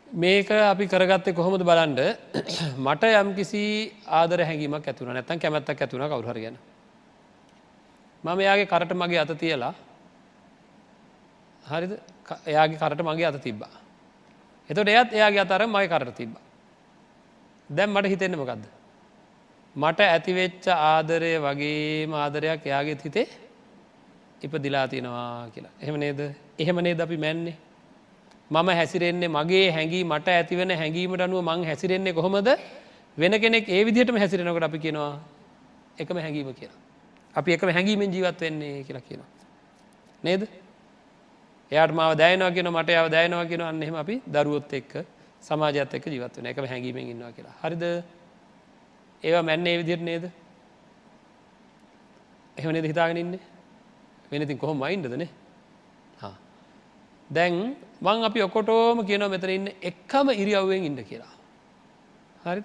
මේක 0.07 0.51
අපි 0.51 0.87
කරගත්තේ 0.87 1.33
කොහොමද 1.33 1.63
බලන්ඩ 1.63 2.01
මට 2.87 3.05
යම් 3.15 3.35
කිසි 3.35 3.93
ආදර 4.05 4.43
හැඟීමක් 4.43 4.89
ඇතුන 4.89 5.13
නැතන් 5.13 5.39
කැමැත්තක් 5.39 5.83
ඇතුන 5.83 6.03
කවුහර 6.03 6.39
ගැන. 6.39 6.57
මම 8.25 8.41
එයාගේ 8.41 8.67
කරට 8.67 8.95
මගේ 8.95 9.21
අත 9.21 9.33
තියලා 9.37 9.75
හරිද? 11.65 11.93
එයාගේ 12.47 12.79
කරට 12.79 13.03
මගේ 13.03 13.27
අත 13.27 13.39
තිබ්බා. 13.41 13.71
එතොට 14.71 14.89
එයත් 14.89 15.13
එයාගේ 15.13 15.41
අතර 15.41 15.67
මයි 15.67 15.87
කරට 15.87 16.17
තිබ්බා. 16.17 16.43
දැම් 17.71 17.95
මට 17.95 18.09
හිතෙන්න්නම 18.09 18.43
ගදද 18.43 18.78
මට 19.83 20.01
ඇතිවෙච්ච 20.15 20.67
ආදරය 20.69 21.33
වගේ 21.39 22.07
ආදරයක් 22.23 22.67
එයාගේ 22.67 22.99
හිතේ 23.05 23.27
ඉප 24.43 24.53
දිලාතිනවා 24.65 25.51
කියලා. 25.55 25.73
එහෙම 25.83 25.97
නේද? 25.97 26.21
එහෙම 26.59 26.79
නේද 26.87 27.01
අපි 27.01 27.17
මැන්නේ? 27.17 27.57
මම 28.51 28.69
හැසිරෙන්නේ 28.79 29.29
මගේ 29.29 29.71
හැඟී 29.71 30.05
මට 30.05 30.29
ඇතිවෙන 30.29 30.71
හැඟීමට 30.81 31.23
අනුව 31.23 31.43
මං 31.43 31.65
හැසිරෙන්නේ 31.65 32.13
කොහොමද? 32.13 32.49
වෙන 33.19 33.33
කෙනෙක් 33.41 33.69
ඒ 33.69 33.83
විදිහටම 33.85 34.19
හැසිරෙනකට 34.19 34.69
අපි 34.69 34.79
කියෙනවා 34.79 35.15
එකම 35.99 36.17
හැඟීම 36.19 36.51
කියලා. 36.55 36.81
අපි 37.35 37.51
එකම 37.53 37.71
හැඟීමෙන් 37.71 38.11
ජීවත් 38.15 38.41
වෙන්නේ 38.41 38.83
කියලා 38.83 39.07
කියනවා. 39.09 39.31
නේද? 40.23 40.43
එයාට 41.73 41.93
මාව 41.93 42.13
දයනවා 42.19 42.51
කියෙන 42.51 42.71
මට 42.73 42.91
යව 42.91 43.09
දයනවා 43.15 43.47
කියෙන 43.47 43.63
අන්නෙම 43.63 43.95
අපි 43.95 44.23
දරුවොත් 44.27 44.73
එක්ක 44.73 44.93
සමාජත් 45.43 45.95
එක්ක 45.95 46.07
ජීවත් 46.07 46.35
වෙන 46.37 46.47
එකම 46.47 46.65
හැඟීමෙන් 46.67 47.11
ඉන්නවා 47.15 47.33
කියලා. 47.33 47.59
හරිද? 47.63 47.85
ඒවා 49.23 49.43
මැන්නේ 49.43 49.77
විදිර 49.81 50.01
නේද? 50.01 50.25
එහෙම 52.57 52.73
නේද 52.73 52.85
හිතාගෙන 52.85 53.17
ඉන්නේ? 53.17 53.45
වෙනතින් 54.31 54.59
කොහොම 54.59 54.79
මයින්ඩදනේ 54.79 55.31
දැන් 57.31 57.77
මං 58.01 58.25
අපි 58.25 58.41
ඔකොටෝම 58.43 59.05
කියනව 59.07 59.29
මෙතන 59.31 59.51
ඉන්න 59.51 59.69
එක්කම 59.83 60.29
ඉරියව්වෙන් 60.33 60.85
ඉන්න 60.85 60.99
කියලා. 61.05 61.33
හරි 62.45 62.63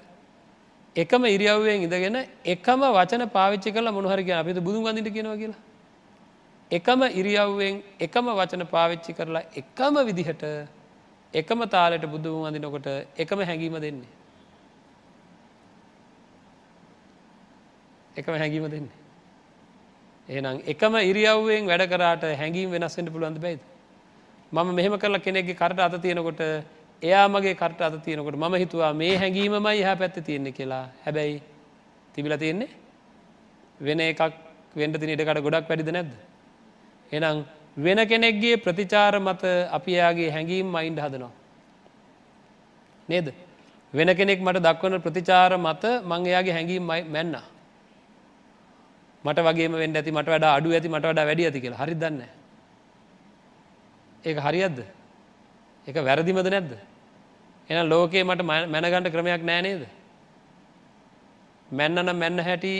එකම 0.95 1.25
ඉරියව්වෙන් 1.25 1.83
ඉඳගෙන 1.85 2.17
එකම 2.45 2.81
වචන 2.97 3.23
පාවිච්චි 3.29 3.71
කල 3.71 3.91
මොහරි 3.91 4.23
කිය 4.23 4.33
අපිට 4.33 4.59
බුදුන් 4.67 4.83
ගඳට 4.85 5.13
කියනවා 5.15 5.37
කියලා. 5.37 5.61
එකම 6.71 7.01
ඉරියව්වෙන් 7.19 7.83
එකම 7.99 8.25
වචන 8.39 8.63
පාවිච්චි 8.65 9.11
කරලා 9.13 9.43
එකම 9.55 9.95
විදිහට 10.07 10.43
එකම 11.33 11.59
තාලට 11.75 12.05
බුදුන් 12.13 12.47
අඳනකොට 12.47 12.87
එකම 13.17 13.39
හැඟීම 13.41 13.77
දෙන්නේ. 13.85 14.11
එකම 18.15 18.33
හැඟීම 18.33 18.65
දෙන්නේ. 18.65 18.97
එහෙනම් 20.29 20.61
එකම 20.65 20.93
ඉරියව්වෙන් 21.01 21.65
වැඩ 21.65 21.83
කරාට 21.87 22.23
හැඟීම් 22.33 22.69
වෙනස්සෙන්ට 22.71 23.11
පුළුවන්ද 23.11 23.39
බයිද 23.39 23.59
මම 24.51 24.69
මෙහෙම 24.71 24.95
කරලා 24.95 25.19
කෙනෙක්ගේ 25.19 25.55
කරට 25.55 25.79
අත 25.79 26.01
තියෙනකොට 26.01 26.41
එයා 27.01 27.27
මගේ 27.27 27.55
කරට 27.55 27.81
අත 27.81 27.95
තියෙනකොට 28.03 28.35
ම 28.35 28.55
හිතුවා 28.55 28.93
මේ 28.93 29.17
හැඟීමමයි 29.17 29.81
එහ 29.81 29.95
පැත්ත 29.95 30.17
තියෙන්නේ 30.19 30.51
කියලා. 30.51 30.85
හැබැයි 31.05 31.41
තිබිල 32.15 32.37
තියෙන්නේ 32.37 32.69
වෙන 33.79 33.99
එකක් 34.01 34.21
වෙන්ඩ 34.75 34.99
තින 34.99 35.09
ඉඩකට 35.09 35.41
ගොඩක් 35.41 35.69
වැඩිද 35.69 35.89
නැද්ද? 35.89 36.11
එනම් 37.11 37.45
වෙන 37.77 37.99
කෙනෙක්ගේ 38.07 38.57
ප්‍රතිචාර 38.57 39.19
මත 39.19 39.43
අපි 39.71 39.91
එයාගේ 39.91 40.29
හැඟීම් 40.31 40.67
මයින්ඩ 40.67 40.99
හදනවා. 40.99 41.31
නේද? 43.09 43.33
වෙන 43.93 44.09
කෙනෙක් 44.15 44.39
මට 44.39 44.61
දක්වන 44.61 45.01
ප්‍රතිචාර 45.01 45.57
මත 45.57 45.83
මං 46.03 46.25
එයාගේ 46.25 46.53
හැඟීම් 46.53 46.83
මැන්න. 46.85 47.35
මට 49.25 49.39
වගේ 49.39 49.67
වෙන්ඩ 49.73 49.97
ඇති 49.97 50.11
මට 50.11 50.29
වඩා 50.29 50.55
අඩු 50.57 50.73
ඇති 50.73 50.89
මට 50.89 51.05
වඩා 51.05 51.25
වැඩි 51.25 51.45
ඇති 51.45 51.61
කියලා. 51.61 51.81
හරි 51.83 51.95
දන්නේ 51.95 52.31
ඒක 54.23 54.37
හරියද්ද? 54.37 54.79
එක 55.87 55.95
වැරදිමද 55.99 56.47
නැද්ද? 56.47 56.71
එන 57.69 57.89
ලෝකයේ 57.89 58.23
මට 58.23 58.41
මැනගණඩ 58.43 59.11
ක්‍රමයක් 59.11 59.43
නෑ 59.43 59.61
නේද? 59.61 59.83
මැන්නනම් 61.69 62.15
මැන්න 62.15 62.39
හැටි 62.39 62.73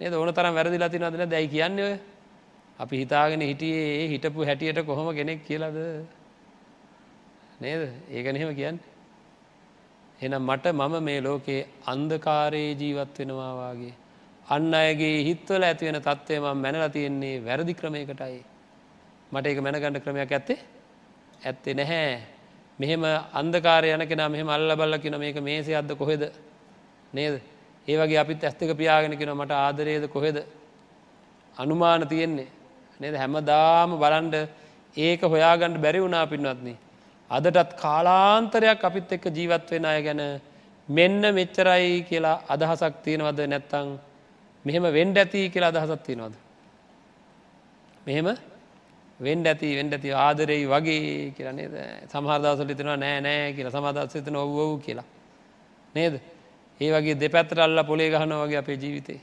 නේද? 0.00 0.12
ඕන 0.12 0.34
තරම් 0.34 0.54
වැරදිලා 0.54 0.88
තිනදන 0.88 1.30
දැයි 1.30 1.48
කියන්නේ 1.48 1.88
ඔය? 1.88 1.96
අපි 2.78 2.94
හිතාගෙන 3.02 3.40
හිටියේ 3.40 4.08
හිටපු 4.08 4.44
හැටියට 4.44 4.84
කොහොම 4.86 5.14
කෙනෙක් 5.14 5.44
කියලද? 5.44 5.76
නේද? 7.60 7.82
ඒක 8.10 8.26
නෙහෙම 8.32 8.54
කියන්න. 8.54 8.78
එනම් 10.20 10.42
මට 10.42 10.66
මම 10.72 10.94
මේ 11.02 11.20
ලෝකයේ 11.20 11.66
අන්දකාරයේ 11.86 12.76
ජීවත් 12.76 13.18
වෙනවාවාගේ 13.18 13.94
අන්න 14.50 14.74
අයගේ 14.74 15.24
හිත්වල 15.24 15.62
ඇතිවෙන 15.62 15.98
තත්ත්වය 16.00 16.38
ම 16.38 16.46
මැනලා 16.56 16.88
තියෙන්නේ 16.88 17.36
වැරදි 17.40 17.74
ක්‍රමයකටයි. 17.74 18.38
මට 19.32 19.46
ඒක 19.46 19.58
මැනගණඩ 19.60 20.02
ක්‍රමයක් 20.04 20.32
ඇත්තේ 20.32 20.58
ඇත්තේ 21.42 21.74
නැහැ. 21.74 22.20
මෙහෙම 22.78 23.02
අන්දකාර 23.32 23.84
යන 23.86 24.06
කෙන 24.08 24.22
මෙහම 24.28 24.48
අල්ල 24.48 24.74
බල්ල 24.74 24.98
කියෙන 24.98 25.18
මේක 25.18 25.38
මේසේ 25.40 25.76
අද 25.76 25.90
කොහෙද? 25.94 26.22
නේද? 27.12 27.40
ඒ 27.88 27.96
වගේ 27.96 28.18
අපිත් 28.18 28.42
ඇස්තක 28.42 28.74
පියාගෙන 28.76 29.18
කෙන 29.18 29.30
මට 29.30 29.52
ආදරයද 29.52 30.08
කොහෙද? 30.08 30.42
අනුමාන 31.56 32.08
තියෙන්නේ. 32.08 32.50
නේද? 33.00 33.14
හැම 33.14 33.34
දාම 33.44 33.98
බලන්ඩ 33.98 34.36
ඒක 34.96 35.22
හොයාගණඩ 35.24 35.78
බැරි 35.78 36.00
වුණා 36.00 36.26
පින්වත්න්නේ. 36.26 36.78
අදටත් 37.30 37.78
කාලාන්තරයක් 37.78 38.84
අපිත් 38.84 39.12
එක්ක 39.12 39.24
ජීවත් 39.30 39.70
වෙන 39.70 39.84
අය 39.86 40.02
ගැන 40.02 40.22
මෙන්න 40.88 41.22
මෙච්චරයි 41.34 42.02
කියලා 42.02 42.42
අදහසක් 42.48 42.94
තියෙනවද 43.04 43.40
නැත්තං 43.46 43.90
මෙහෙම 44.64 44.84
වෙන්ඩ 44.90 45.16
ඇති 45.16 45.48
කියලා 45.48 45.72
අදහසක් 45.72 46.02
තියෙනවද. 46.02 46.34
මෙහෙම 48.06 48.28
වෙන්ඩ 49.20 49.46
ඇති 49.46 49.68
වෙන්ඩ 49.76 49.92
ඇති 49.92 50.10
ආදරෙයි 50.18 50.66
වගේ 50.66 51.32
කියරන්නේ 51.36 51.68
සමහරදවසල 52.08 52.70
තිනවා 52.72 52.96
නෑ 52.96 53.18
නෑ 53.20 53.52
කියලා 53.52 53.74
සමදස්සතන 53.74 54.36
ඔව්වූ 54.36 54.78
කියලා. 54.78 55.08
නේද 55.94 56.14
ඒ 56.80 56.90
වගේ 56.90 57.16
දෙපැත්තර 57.16 57.60
අල්ල 57.60 57.84
පොලේ 57.84 58.10
ගහන 58.10 58.32
වගේ 58.36 58.60
අපේ 58.62 58.76
ජීවිතේ. 58.76 59.20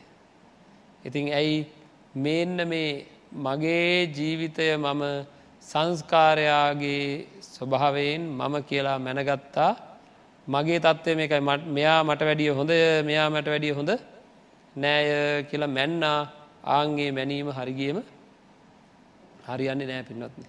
ඉතින් 1.06 1.34
ඇයි 1.34 1.58
මේන්න 2.16 2.68
මේ 2.68 3.06
මගේ 3.38 4.10
ජීවිතය 4.10 4.68
මම 4.78 5.04
සංස්කාරයාගේ 5.64 7.28
ස්වභාවයෙන් 7.44 8.22
මම 8.32 8.56
කියලා 8.64 9.00
මැනගත්තා 9.00 9.72
මගේ 10.48 10.80
තත්ත්වය 10.80 11.16
මේකයි 11.16 11.42
මෙයා 11.70 12.04
මට 12.04 12.22
වැඩිය 12.22 12.52
හොඳ 12.52 12.72
මෙයා 13.06 13.30
මට 13.30 13.48
වැඩිය 13.48 13.74
හොඳ 13.74 13.92
නෑය 14.78 15.44
කියලා 15.44 15.68
මැන්නා 15.70 16.20
ආන්ගේ 16.66 17.12
මැනීම 17.12 17.50
හරිගියම 17.52 17.98
හරියන්නේ 19.48 19.88
නෑ 19.88 20.04
පින්වත්න. 20.04 20.44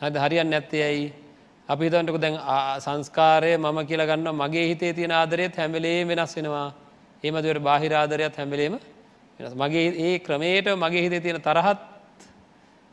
හද 0.00 0.14
හරියන්න 0.18 0.50
නැත්තේ 0.50 0.84
ඇයි? 0.84 1.12
අපි 1.68 1.84
හිතන්ටක 1.84 2.18
දැන් 2.20 2.38
සංස්කාරය 2.80 3.52
මම 3.56 3.78
කියලා 3.86 4.06
ගන්න 4.06 4.34
මගේ 4.34 4.66
හිතේ 4.70 4.92
තියෙන 4.92 5.12
ආදරයත් 5.12 5.56
හැමලේ 5.56 5.98
වෙනස් 6.04 6.36
වෙනවා. 6.36 6.68
ඒමදුවට 7.24 7.62
බාහිරාදරයක් 7.62 8.36
හැමලේම 8.36 8.74
මගේ 9.56 9.86
ඒ 9.98 10.18
ක්‍රමයට 10.20 10.66
මගේ 10.76 11.02
හිතේ 11.02 11.20
තියෙන 11.20 11.40
තරහත් 11.40 11.80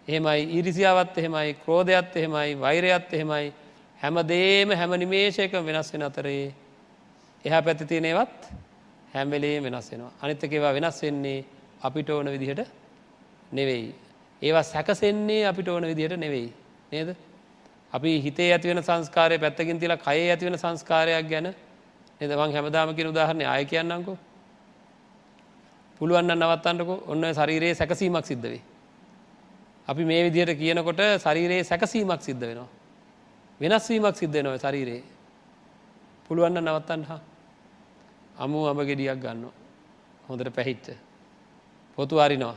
එහෙමයි 0.08 0.42
ඉරිසිාවත් 0.58 1.18
එහෙමයි 1.18 1.54
ක්‍රෝධයක්ත් 1.56 2.16
එහෙමයි 2.16 2.56
වෛරයත් 2.56 3.14
එහෙමයි 3.14 3.54
හැම 4.00 4.16
දේම 4.24 4.70
හැම 4.72 4.92
නිමේශයක 4.94 5.54
වෙනස් 5.62 5.94
වෙන 5.94 6.04
අතරේ 6.04 6.54
එහා 7.46 7.62
පැත්ති 7.62 7.86
තියෙනේවත් 7.86 8.52
හැම්වෙලේ 9.14 9.58
වෙනස් 9.60 9.92
වෙනවා 9.92 10.12
අනිත්තකේවා 10.22 10.74
වෙනස් 10.74 11.02
වෙන්නේ 11.02 11.46
අපිට 11.82 12.10
ඕන 12.10 12.28
විදිහට 12.28 12.62
නෙවෙයි. 13.52 13.96
ඒවා 14.42 14.64
සැකසෙන්නේ 14.64 15.46
අපිට 15.46 15.68
ඕන 15.68 15.84
විදිහට 15.84 16.18
නෙවෙයි. 16.18 16.54
නේද? 16.92 17.16
අපි 17.94 18.22
හිතේ 18.22 18.52
ඇතිවෙන 18.54 18.84
සංස්කාරය 18.84 19.40
පැත්තකින් 19.40 19.80
තිලා 19.80 19.98
කයේ 19.98 20.32
ඇතිවෙන 20.32 20.58
සංස්කාරයක් 20.58 21.30
ගැන 21.30 21.48
නේද 22.22 22.32
මං 22.32 22.52
හැමදාම 22.52 22.96
කියන 22.96 23.08
උදාහරණය 23.08 23.46
ආය 23.46 23.66
කියන්නම්කෝ. 23.66 24.18
පුළුවන් 26.02 26.32
නවත්තන්නකෝ 26.32 27.04
ඔන්න 27.08 27.24
ශරීරයේ 27.34 27.76
සැකසීමක් 27.76 28.26
සිද්ධ 28.26 28.44
වේ. 28.44 28.62
අපි 29.88 30.06
මේ 30.06 30.24
විදිහට 30.24 30.58
කියනකොට 30.58 31.02
ශරීරයේ 31.18 31.64
සැකසීමක් 31.64 32.22
සිද්ධ 32.22 32.42
වෙනවා. 32.42 32.70
වෙනස්වීමක් 33.60 34.16
සිද්ධ 34.16 34.44
නොව 34.44 34.56
ශරීරයේ 34.58 35.04
පුළුවන්න 36.30 36.62
නවත්තන්න 36.62 37.04
හා 37.04 37.20
අමු 38.40 38.68
අම 38.68 38.80
ගෙඩියක් 38.80 39.20
ගන්න 39.20 39.44
හොඳට 40.28 40.50
පැහිච්ච. 40.56 40.88
පොතු 41.98 42.16
අරිනවා. 42.20 42.56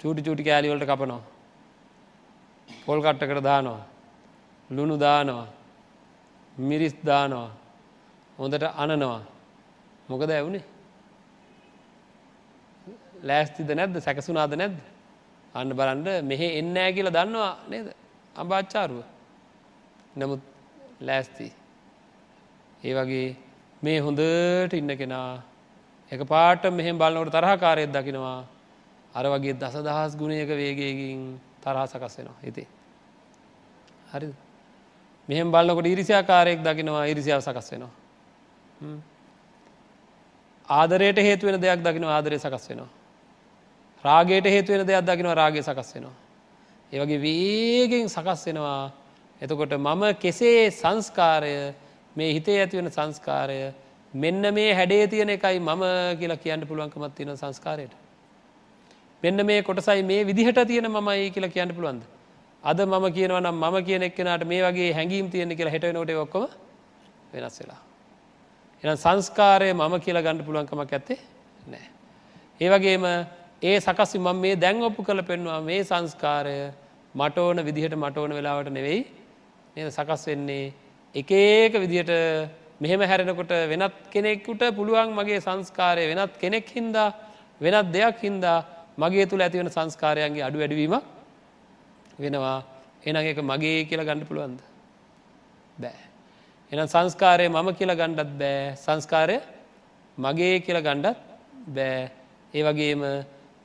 චූටි 0.00 0.22
චූටි 0.22 0.42
කෑලිවලට 0.44 0.84
කපනවා. 0.84 1.22
පොල් 2.86 3.00
කට්ටකට 3.00 3.42
දානවා. 3.42 3.82
ලුණු 4.70 4.96
දානවා. 4.98 5.46
මිරිස් 6.58 6.94
දානවා. 7.04 7.50
හොඳට 8.38 8.64
අනනවා. 8.76 9.20
මොකද 10.08 10.30
ඇවුනේ? 10.30 10.64
ලෑස්තිද 13.22 13.70
නැද්ද? 13.70 13.96
සැකසුනාද 14.00 14.52
නැද්ද? 14.54 14.78
අන්න 15.54 15.70
බලන්ඩ 15.72 16.08
මෙහෙ 16.22 16.48
එන්නෑ 16.60 16.92
කියලා 16.92 17.16
දන්නවා 17.16 17.52
නේද? 17.68 17.86
අභාච්චාරුව 18.36 19.00
නමුත් 20.16 20.42
ලෑස්ති. 21.00 21.52
ඒ 22.84 22.94
වගේ 22.94 23.28
මේ 23.86 23.98
හොඳට 24.06 24.74
ඉන්න 24.80 24.92
කෙනා 25.00 25.42
එක 26.12 26.22
පාට 26.32 26.62
මෙහෙම 26.78 26.98
බලන්නකට 26.98 27.34
තරහකාරයත් 27.36 27.92
දකිනවා. 27.96 28.38
අර 29.14 29.24
වගේ 29.32 29.58
දස 29.62 29.76
දහස් 29.86 30.16
ගුණයක 30.20 30.50
වේගයකින් 30.60 31.22
තරහා 31.62 31.86
සකස් 31.86 32.18
වෙනවා 32.18 32.38
හිතේ. 32.44 32.66
හරි 34.12 34.32
මෙහෙම 35.28 35.52
බලන්නකොට 35.52 35.86
ඉරිසියාකාරයෙක් 35.86 36.60
දකිනවා 36.62 37.06
ඉරිසියාව 37.12 37.42
සකස් 37.42 37.72
වෙනවා. 37.72 37.92
ආදරයට 40.68 41.18
හේතු 41.18 41.46
වෙන 41.46 41.60
දෙයක් 41.60 41.80
දකිනවා 41.82 42.16
ආදරය 42.18 42.38
සකස් 42.38 42.70
වෙනවා. 42.70 42.90
රාගයට 44.04 44.46
හේතුවෙන 44.46 44.86
දෙයක් 44.86 45.04
දකිනවා 45.04 45.34
රාගය 45.34 45.62
සකස් 45.62 45.88
වෙනවා. 45.94 46.14
ඒවගේ 46.92 47.20
වේගෙන් 47.20 48.08
සකස් 48.08 48.46
වෙනවා. 48.46 48.92
එතකොට 49.42 49.72
මම 49.78 50.02
කෙසේ 50.22 50.70
සංස්කාරය 50.70 51.74
මේ 52.16 52.32
හිතේ 52.32 52.58
ඇතිවෙන 52.60 52.90
සංස්කාරය 52.90 53.58
මෙන්න 54.14 54.54
මේ 54.54 54.74
හැඩේ 54.74 55.06
තියෙන 55.06 55.30
එකයි 55.30 55.58
මම 55.60 55.82
කියලා 56.20 56.36
කියන්න 56.36 56.66
පුළුවන්කමත් 56.66 57.14
තියෙන 57.14 57.36
සංස්කාරයට. 57.36 57.94
මෙන්න 59.22 59.46
මේ 59.46 59.62
කොටසයි 59.62 60.02
මේ 60.02 60.26
විදිහට 60.26 60.60
තියෙන 60.66 60.90
මමයි 60.90 61.30
කියලා 61.30 61.50
කියන්න 61.50 61.74
පුළුවන්ද. 61.74 62.02
අද 62.64 62.78
මම 62.82 63.06
කියනවනම් 63.12 63.54
මම 63.54 63.76
කියන 63.84 64.02
එක්කෙනට 64.02 64.44
මේ 64.44 64.62
වගේ 64.62 64.92
හැඟීම් 64.92 65.30
තියෙන 65.30 65.56
කියලා 65.56 65.74
හෙටවෙනට 65.74 66.14
ඔක්කොම 66.16 66.48
වෙනස් 67.32 67.58
වෙලා. 67.60 67.80
එන 68.84 68.96
සංස්කාරය 68.96 69.72
මම 69.72 69.94
කියලා 70.00 70.22
ගණඩ 70.22 70.46
පුළුවන්කමක් 70.46 70.92
ඇත්තේ 70.92 71.18
නෑ. 71.66 71.86
ඒවගේම 72.60 73.04
ඒ 73.62 73.76
සකස් 73.80 74.16
මම 74.16 74.36
මේ 74.36 74.56
දැන් 74.56 74.82
ඔප්පු 74.82 75.02
කළ 75.02 75.22
පෙන්වා 75.22 75.60
මේ 75.60 75.84
සංස්කාරය 75.84 76.56
මට 77.14 77.38
ඕන 77.38 77.64
විදිහට 77.64 77.94
මට 77.96 78.16
ඕන 78.18 78.34
වෙලාවට 78.34 78.68
නෙවෙයි 78.70 79.00
නද 79.76 79.90
සකස් 79.90 80.26
වෙන්නේ 80.26 80.72
එකඒක 81.16 81.72
විදිහට 81.74 82.12
මෙහෙම 82.80 83.00
හැරෙනකොට 83.02 83.52
වෙනත් 83.70 83.94
කෙනෙක්කුට 84.12 84.62
පුළුවන් 84.76 85.10
මගේ 85.12 85.40
සංස්කාරය 85.40 86.04
වෙනත් 86.10 86.32
කෙනෙක් 86.38 86.68
හින්දා 86.68 87.14
වෙනත් 87.60 87.92
දෙයක් 87.92 88.16
හින්දා 88.20 88.58
මගේ 88.98 89.26
තුළ 89.26 89.40
ඇතිවෙන 89.40 89.70
සංස්කාරයන්ගේ 89.70 90.44
අඩු 90.44 90.58
වැඩවීම 90.58 90.94
වෙනවා. 92.18 92.58
එන 93.04 93.16
එක 93.16 93.38
මගේ 93.42 93.86
කියලා 93.88 94.04
ගණඩ 94.04 94.28
පුළුවන්ද? 94.28 94.60
බෑ. 95.78 96.00
එන 96.72 96.80
සංස්කාරය 96.86 97.48
මම 97.48 97.68
කියලා 97.78 97.96
ගණ්ඩත් 97.96 98.32
බෑ. 98.38 98.76
සංස්කාරය 98.76 99.36
මගේ 100.18 100.60
කියලා 100.60 100.82
ගණ්ඩත් 100.82 101.18
බෑ. 101.68 102.10
ඒ 102.54 102.62
වගේම 102.62 103.02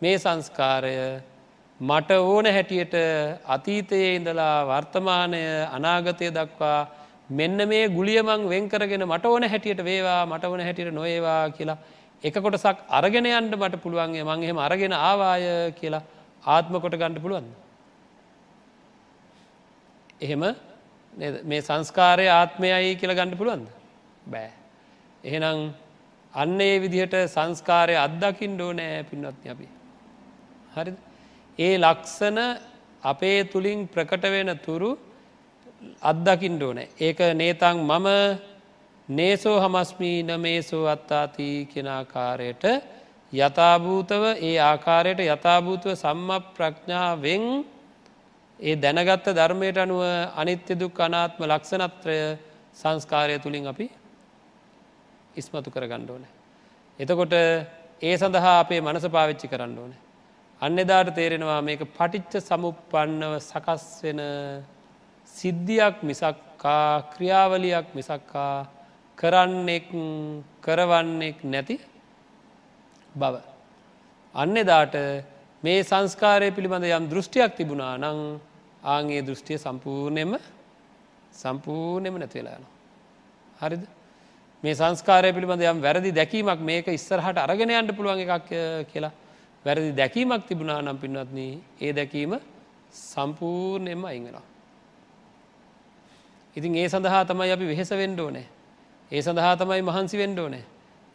මේ 0.01 0.17
සංස්කාරය 0.17 0.95
මට 1.79 2.11
ඕන 2.21 2.45
හැටියට 2.47 2.95
අතීතයේ 3.45 4.15
ඉඳලා 4.15 4.55
වර්තමානය 4.65 5.41
අනාගතය 5.71 6.27
දක්වා 6.29 6.79
මෙන්න 7.31 7.57
මේ 7.67 7.89
ගුලියමං 7.89 8.47
වෙන්කරගෙන 8.47 9.03
මට 9.05 9.25
ඕන 9.25 9.43
හැටියට 9.45 9.83
වේවා 9.83 10.21
මට 10.25 10.45
ඕන 10.45 10.61
හැටියට 10.61 10.93
නොඒවා 10.93 11.41
කියලා 11.49 11.77
එක 12.23 12.35
කොටසක් 12.35 12.77
අරගෙන 12.89 13.25
යන්ට 13.27 13.55
මට 13.55 13.81
පුළුවන්ගේ 13.83 14.23
මං 14.23 14.43
එහෙම 14.43 14.57
අරගෙන 14.59 14.93
ආවාය 14.93 15.43
කියලා 15.73 16.03
ආත්ම 16.45 16.73
කොට 16.75 16.93
ගණඩ 16.93 17.21
පුළුවන්. 17.21 17.47
එහෙම 20.19 20.43
මේ 21.43 21.61
සංස්කාරය 21.61 22.25
ආත්මයයි 22.29 22.95
කියලා 22.95 23.19
ගණඩ 23.19 23.37
පුළුවන්ද. 23.37 23.67
බෑ. 24.25 24.49
එහෙනම් 25.23 25.59
අන්න 26.33 26.59
ඒ 26.61 26.75
විදිහට 26.79 27.15
සංස්කාරය 27.27 27.95
අත්දකිින් 27.97 28.53
ඩෝ 28.55 28.71
නෑ 28.73 29.03
පින්නත්න 29.03 29.49
අපි. 29.53 29.67
හරි 30.75 30.93
ඒ 31.59 31.73
ලක්සන 31.77 32.37
අපේ 33.03 33.39
තුළින් 33.45 33.87
ප්‍රකට 33.87 34.25
වෙන 34.29 34.51
තුරු 34.59 34.91
අත්දකිින්ට 36.01 36.61
ඕන 36.61 36.79
ඒක 36.99 37.19
නේතං 37.33 37.77
මම 37.81 38.07
නේසෝ 39.09 39.57
හමස්මී 39.59 40.17
නමේසෝ 40.23 40.85
අත්තාතිී 40.87 41.65
කෙනාකාරයට 41.65 42.63
යථභූතව 43.33 44.23
ඒ 44.39 44.57
ආකාරයට 44.61 45.21
යථභූතව 45.25 45.93
සම්ම 45.93 46.29
ප්‍රඥාවෙන් 46.55 47.45
ඒ 48.59 48.75
දැනගත්ත 48.77 49.27
ධර්මයට 49.31 49.77
අනුව 49.77 50.01
අනිත්‍ය 50.35 50.73
දුක් 50.75 50.99
අනාත්ම 50.99 51.41
ලක්ෂණත්‍රය 51.43 52.17
සංස්කාරය 52.73 53.39
තුළින් 53.39 53.67
අපි 53.67 53.87
ඉස්මතු 55.35 55.69
කර 55.69 55.85
ගණ්ඩ 55.85 56.09
ඕන. 56.09 56.25
එතකොට 56.99 57.33
ඒ 58.01 58.15
සඳහා 58.17 58.59
අපේ 58.59 58.81
මනස 58.81 59.05
පාවිච්චි 59.07 59.47
කරන්න 59.47 59.77
ඕනේ. 59.77 59.99
අන්න 60.61 60.77
එදාට 60.77 61.09
තේරෙනවා 61.11 61.61
මේක 61.61 61.81
පටිච්ච 61.89 62.33
සමුපන්නව 62.41 63.33
සකස් 63.41 63.85
වෙන 64.03 64.21
සිද්ධියක් 65.31 66.03
මිසක්කා 66.03 67.03
ක්‍රියාවලියක් 67.13 67.87
මිසක්කා 67.95 68.67
කරන්නෙක් 69.17 69.87
කරවන්නෙක් 70.61 71.37
නැති 71.43 71.75
බව. 73.15 73.35
අන්න 74.35 74.55
එදාට 74.55 74.95
මේ 75.63 75.79
සංස්කාරය 75.83 76.49
පිළිබඳ 76.51 76.85
යම් 76.89 77.05
දෘෂ්ටියක් 77.09 77.55
තිබුණා 77.57 77.95
නං 77.97 78.19
ආගේ 78.85 79.21
දෘෂ්ටිය 79.21 79.57
සම්පූර්ණයම 79.57 80.31
සම්පූර්ණයම 81.33 82.15
නැතිවෙලා 82.17 82.59
යන. 82.59 82.65
හරිද 83.59 83.83
මේ 84.63 84.75
සංස්කාරය 84.75 85.33
පිළිබඳ 85.33 85.63
යම් 85.63 85.81
වැරදි 85.81 86.11
දැකීමක් 86.11 86.61
මේක 86.61 86.87
ඉස්සරහට 86.89 87.37
අරගෙන 87.37 87.71
යන්න 87.71 87.95
පුළුවන් 87.97 88.23
එකක් 88.25 88.49
කියලා 88.91 89.13
වැරදි 89.65 89.91
දැකීමක් 89.93 90.47
තිබුණා 90.47 90.81
නම් 90.81 90.97
පින්වත්න 90.97 91.39
ඒ 91.79 91.91
දැකීම 91.93 92.33
සම්පූර්ණයෙන්ම 93.01 94.05
අයිංගෙනවා. 94.05 94.50
ඉතින් 96.55 96.75
ඒ 96.75 96.87
සඳහා 96.87 97.23
තමයි 97.23 97.51
අපි 97.51 97.65
වෙහෙස 97.65 97.91
වෙන්ඩ 97.93 98.19
ඕනෑ 98.19 98.47
ඒ 99.11 99.21
සඳහා 99.21 99.55
තමයි 99.55 99.81
මහන්සි 99.81 100.17
වෙන්ඩ 100.17 100.39
ඕනෑ 100.39 100.63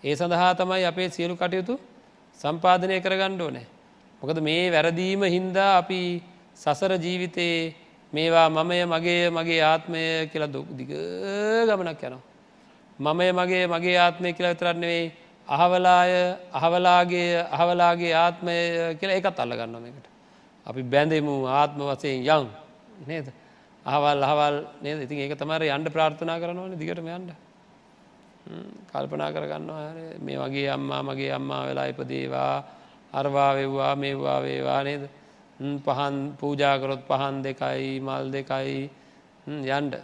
ඒ 0.05 0.14
සඳහා 0.14 0.53
තමයි 0.55 0.85
අපේ 0.85 1.09
සියලු 1.09 1.37
කටයුතු 1.37 1.75
සම්පාධනය 2.40 3.01
කරගණ්ඩ 3.01 3.40
ඕනෑ 3.40 3.66
මොකද 4.22 4.38
මේ 4.40 4.70
වැරදීම 4.70 5.22
හින්දා 5.29 5.72
අපි 5.79 6.01
සසර 6.57 6.92
ජීවිතයේ 6.96 7.75
මේවා 8.12 8.49
මමය 8.51 8.87
මගේ 8.87 9.31
මගේ 9.31 9.61
ආත්මය 9.62 10.01
කියලා 10.33 10.49
දුක් 10.49 10.66
දිග 10.70 10.90
ගමනක් 11.68 12.03
යනවා. 12.03 12.22
මමය 12.99 13.33
මගේ 13.33 13.66
මගේ 13.66 13.96
ආත්මය 13.99 14.33
කියලා 14.33 14.55
විතරන්නෙවෙයි 14.55 15.12
අහවලාය 15.49 16.12
අහවලාගේ 16.53 17.31
අහවලාගේ 17.51 18.14
ආත්මය 18.14 18.55
කියලා 18.99 19.16
එකත් 19.16 19.38
අල්ල 19.38 19.53
ගන්නම 19.53 19.85
එකට. 19.85 20.07
අපි 20.66 20.83
බැඳෙමු 20.85 21.35
ආත්ම 21.46 21.81
වසයෙන් 21.83 22.25
යං 22.25 22.49
නේද. 23.07 23.27
අහවල් 23.87 24.22
අහවල් 24.22 24.57
නේද? 24.83 24.99
ඉතින් 25.07 25.18
ඒක 25.18 25.35
තමර 25.38 25.62
යන්ඩ 25.66 25.92
ප්‍රාර්ථනා 25.94 26.40
කරනවන 26.42 26.79
දිගටම 26.79 27.09
යන්ඩ. 27.09 27.31
කල්පනා 28.90 29.31
කරගන්නවා 29.35 29.87
මේ 30.20 30.38
වගේ 30.38 30.68
අම්මා 30.70 31.03
මගේ 31.03 31.33
අම්මා 31.38 31.62
වෙලා 31.68 31.87
ඉපදේවා 31.92 32.55
අරවා 33.12 33.51
වෙව්වා 33.55 33.94
මේවා 33.96 34.40
වේවා 34.42 34.83
නේද? 34.85 35.05
පහන් 35.87 36.16
පූජාකරොත් 36.40 37.03
පහන් 37.11 37.42
දෙකයි 37.42 38.01
මල් 38.01 38.33
දෙකයි. 38.33 38.90
යන්ඩ 39.46 39.94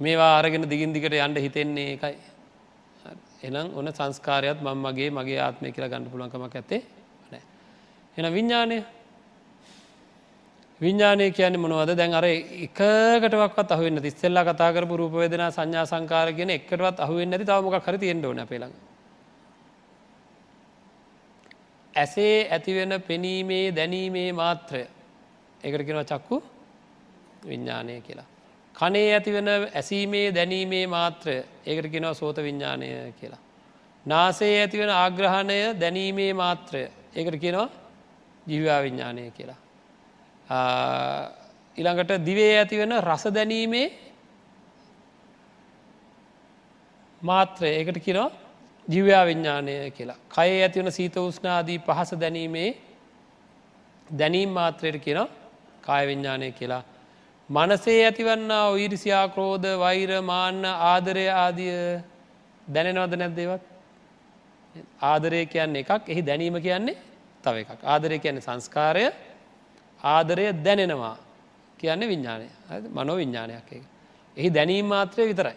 මේවා 0.00 0.38
අරගෙන 0.38 0.68
දිගින් 0.68 0.92
දිකට 0.92 1.14
යන්ඩ 1.16 1.38
හිතෙන්නේ 1.38 1.92
එකයි 1.96 2.16
එනම් 3.42 3.74
ඔන 3.74 3.88
සංස්කාරයත් 3.90 4.60
මං 4.62 4.78
මගේ 4.84 5.10
මගේ 5.10 5.40
ආත්මය 5.40 5.72
කියලා 5.72 5.90
ගණඩ 5.90 6.12
පුළන්කමක් 6.12 6.54
ඇත්තේ 6.54 6.82
නෑ 7.32 7.42
එන 8.16 8.26
විඤ්ඥානය 8.36 8.78
විඤ්ඥානය 10.80 11.30
කියන්නේ 11.30 11.58
මොනවද 11.58 11.94
දැන් 11.94 12.14
අර 12.14 12.24
එකකටවත් 12.24 13.70
අහුවෙන්න 13.72 14.02
තිස්සෙල්ලා 14.02 14.44
කතා 14.44 14.72
කරපු 14.72 14.96
රූපවේදන 14.96 15.46
සංඥා 15.50 15.86
සංකාර 15.86 16.32
කියන 16.32 16.50
එකටවත් 16.50 17.00
අහුවෙන් 17.00 17.30
නැති 17.30 17.44
තවමක් 17.44 17.82
හරි 17.82 17.98
තියෙන්ට 17.98 18.24
ඕන 18.24 18.42
පෙළඟ 18.46 18.76
ඇසේ 21.94 22.36
ඇතිවෙන 22.50 22.92
පෙනීමේ 23.02 23.72
දැනීමේ 23.72 24.30
මාත්‍රය 24.34 24.82
එකට 25.64 25.86
කෙනව 25.86 26.04
චක්කු 26.04 26.42
විඤ්ඥානය 27.42 28.00
කියලා. 28.00 28.28
කනේ 28.74 29.14
ඇතිවෙන 29.14 29.48
ඇසීමේ 29.48 30.34
දැනීමේ 30.34 30.86
මාත්‍රය 30.88 31.36
ඒකට 31.66 31.90
කෙනව 31.90 32.14
සෝත 32.14 32.36
විඤ්ඥානය 32.38 33.12
කියලා. 33.12 33.42
නාසේ 34.06 34.60
ඇතිවෙන 34.60 34.90
ආග්‍රහණය 34.92 35.60
දැනීමේ 35.80 36.32
මාත්‍රය 36.34 36.82
ඒකට 37.14 37.40
කියනවා 37.40 37.70
ජිව්‍යා 38.46 38.82
විඤ්ඥානය 38.82 39.30
කියලා. 39.30 39.65
ඉළඟට 40.48 42.24
දිවේ 42.24 42.58
ඇතිවෙන 42.58 42.92
රස 43.00 43.24
දැනීමේ 43.34 43.86
මාත්‍රය 47.22 47.68
ඒකට 47.68 47.98
කියනවා 48.04 48.30
ජීවයා 48.88 49.26
විඤ්ඥානය 49.26 49.90
කියලා. 49.90 50.16
කය 50.28 50.62
ඇතිවන 50.62 50.92
සීත 50.92 51.16
උස්නාදී 51.16 51.78
පහස 51.78 52.14
දැනීමේ 52.20 52.76
දැනීම් 54.18 54.50
මාත්‍රයට 54.50 55.02
කියන 55.02 55.26
කාය 55.80 56.06
විඤ්ඥානය 56.06 56.52
කියලා. 56.52 56.82
මනසේ 57.50 58.04
ඇතිවන්න 58.06 58.50
ඔයිරිසියා 58.50 59.28
ක්‍රෝධ 59.28 59.78
වෛර 59.78 60.22
මාන්න 60.22 60.64
ආදරය 60.64 61.26
ආදිය 61.28 62.02
දැනෙනවද 62.74 63.14
නැද්දේවත්. 63.16 63.62
ආදරය 65.02 65.46
කියන්නේ 65.46 65.82
එකක් 65.82 66.08
එහි 66.08 66.22
දැනීම 66.22 66.62
කියන්නේ 66.62 66.96
තව 67.44 67.54
එකක්. 67.62 67.82
ආදරය 67.84 68.18
කියන්නේ 68.18 68.46
සංස්කාරය 68.46 69.10
ආදරය 70.04 70.52
දැනෙනවා 70.54 71.16
කියන්නේ 71.78 72.08
විඤ්ඥානය 72.08 72.46
මනෝ 72.90 73.16
විඤ්ඥානයක් 73.16 73.72
එක. 73.72 73.82
එහි 74.36 74.50
දැනීම් 74.50 74.86
මාත්‍රය 74.86 75.28
විතරයි. 75.28 75.56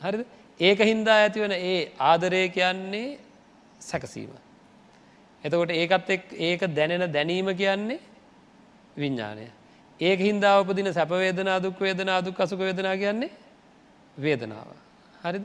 හරිද 0.00 0.26
ඒක 0.60 0.78
හින්දා 0.80 1.18
ඇතිවන 1.18 1.52
ඒ 1.52 1.92
ආදරය 2.00 2.48
කියන්නේ 2.50 3.18
සැකසීම. 3.80 4.30
එතකොට 5.44 5.70
ඒකත් 5.72 6.10
එක් 6.10 6.22
ඒක 6.32 6.60
දැනෙන 6.70 7.12
දැනීම 7.12 7.48
කියන්නේ 7.54 8.00
විඤ්ඥානය. 8.96 9.46
ඒක 10.00 10.18
හින්දා 10.20 10.60
උපදින 10.60 10.92
සැපවේදනා 10.92 11.58
දුක් 11.60 11.78
වේදනා 11.78 12.20
දුක් 12.20 12.40
අසුක 12.40 12.58
වේදනා 12.60 12.96
කියන්නේ 12.96 13.30
වේදනාව. 14.16 14.68
හරි 15.22 15.44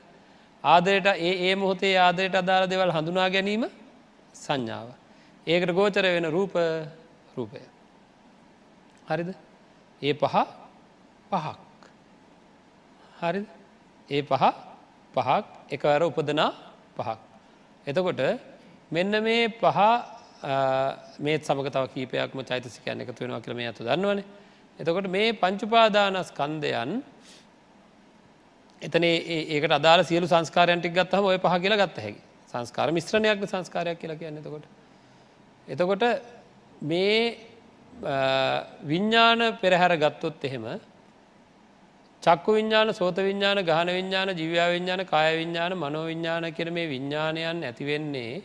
ආදරයට 0.63 1.06
ඒ 1.08 1.34
ඒ 1.41 1.56
මොහොතේ 1.56 1.97
ආදරයට 1.97 2.36
අදාළ 2.36 2.69
දෙවල් 2.69 2.91
හඳුනා 2.91 3.30
ගැනීම 3.30 3.65
සංඥාව. 4.36 4.89
ඒකට 5.47 5.71
ගෝචර 5.71 6.06
වෙන 6.06 6.25
රූප 6.28 6.54
රූපය. 7.36 7.62
හරිද 9.10 9.30
ඒ 10.02 10.13
පහ 10.13 10.36
පහක් 11.32 11.58
හරිද 13.22 13.45
ඒ 14.10 14.22
පහ 14.22 14.43
පහක් 15.13 15.45
එකවර 15.72 16.02
උපදනා 16.10 16.50
පහක්. 16.98 17.17
එතකොට 17.88 18.22
මෙන්න 18.91 19.13
මේ 19.24 19.50
පහ 19.62 19.80
මේ 21.19 21.38
සමක 21.39 21.67
තව 21.76 21.86
කීපයක්ම 21.93 22.39
චෛතසිකයන්න 22.43 23.02
එකතු 23.04 23.24
වෙනවා 23.24 23.41
කියම 23.41 23.60
ඇතු 23.62 23.84
දන්නවන. 23.84 24.19
එතකොට 24.80 25.08
මේ 25.08 25.34
පංචුපාදානස් 25.34 26.32
කන්දයන් 26.32 26.91
එතන 28.82 29.04
ඒකට 29.04 29.72
අදාල 29.72 30.06
සියලු 30.06 30.28
සංස්කාරයන්ටික් 30.28 30.93
ගත්තම 30.93 31.26
ඔය 31.26 31.38
පහ 31.38 31.56
කියලා 31.63 31.82
ගත්ත 31.84 31.98
හැකි 32.06 32.22
සංස්කාර 32.52 32.89
මිශ්‍රණයක්ද 32.91 33.43
සංස්කාරයක් 33.45 33.98
කියලා 34.02 34.22
කියන්න 34.22 34.39
එතකොට. 34.41 34.65
එතකොට 35.67 36.04
මේ 36.82 37.49
විඤ්ඥාන 38.02 39.58
පෙරහැර 39.60 39.94
ගත්තොත් 39.98 40.44
එහෙම 40.44 40.66
චක්කු 42.24 42.52
විඤ්ඥාන 42.52 42.94
සෝත 42.94 43.18
විඤ්ඥාන 43.18 43.60
ගහන 43.62 43.90
විඤ්ඥාන 43.90 44.30
ජීවයා 44.32 44.70
විඤ්ඥාන 44.70 45.06
කාය 45.06 45.38
විඤ්ඥාන 45.38 45.74
මනෝ 45.76 46.06
විඤ්ඥාන 46.06 46.48
කර 46.54 46.72
මේ 46.72 46.88
විඤ්ඥානයන් 46.88 47.64
ඇතිවෙන්නේ 47.64 48.44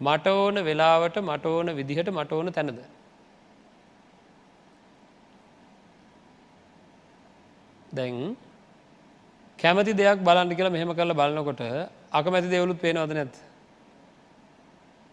මට 0.00 0.26
ඕන 0.28 0.64
වෙලාවට 0.64 1.16
මට 1.20 1.46
ඕන 1.46 1.76
විදිහට 1.76 2.10
මට 2.10 2.32
ඕන 2.32 2.52
තැනද. 2.52 2.80
දැන් 7.92 8.36
කැමති 9.58 9.92
දෙයක් 9.92 10.20
බලන්න 10.20 10.56
කියලා 10.56 10.70
මෙහෙම 10.70 10.92
කරලා 10.94 11.16
බලන්නකොට 11.16 11.62
අකමැති 12.12 12.48
දෙවලුත් 12.48 12.80
පේනවද 12.80 13.12
නැත්. 13.12 13.34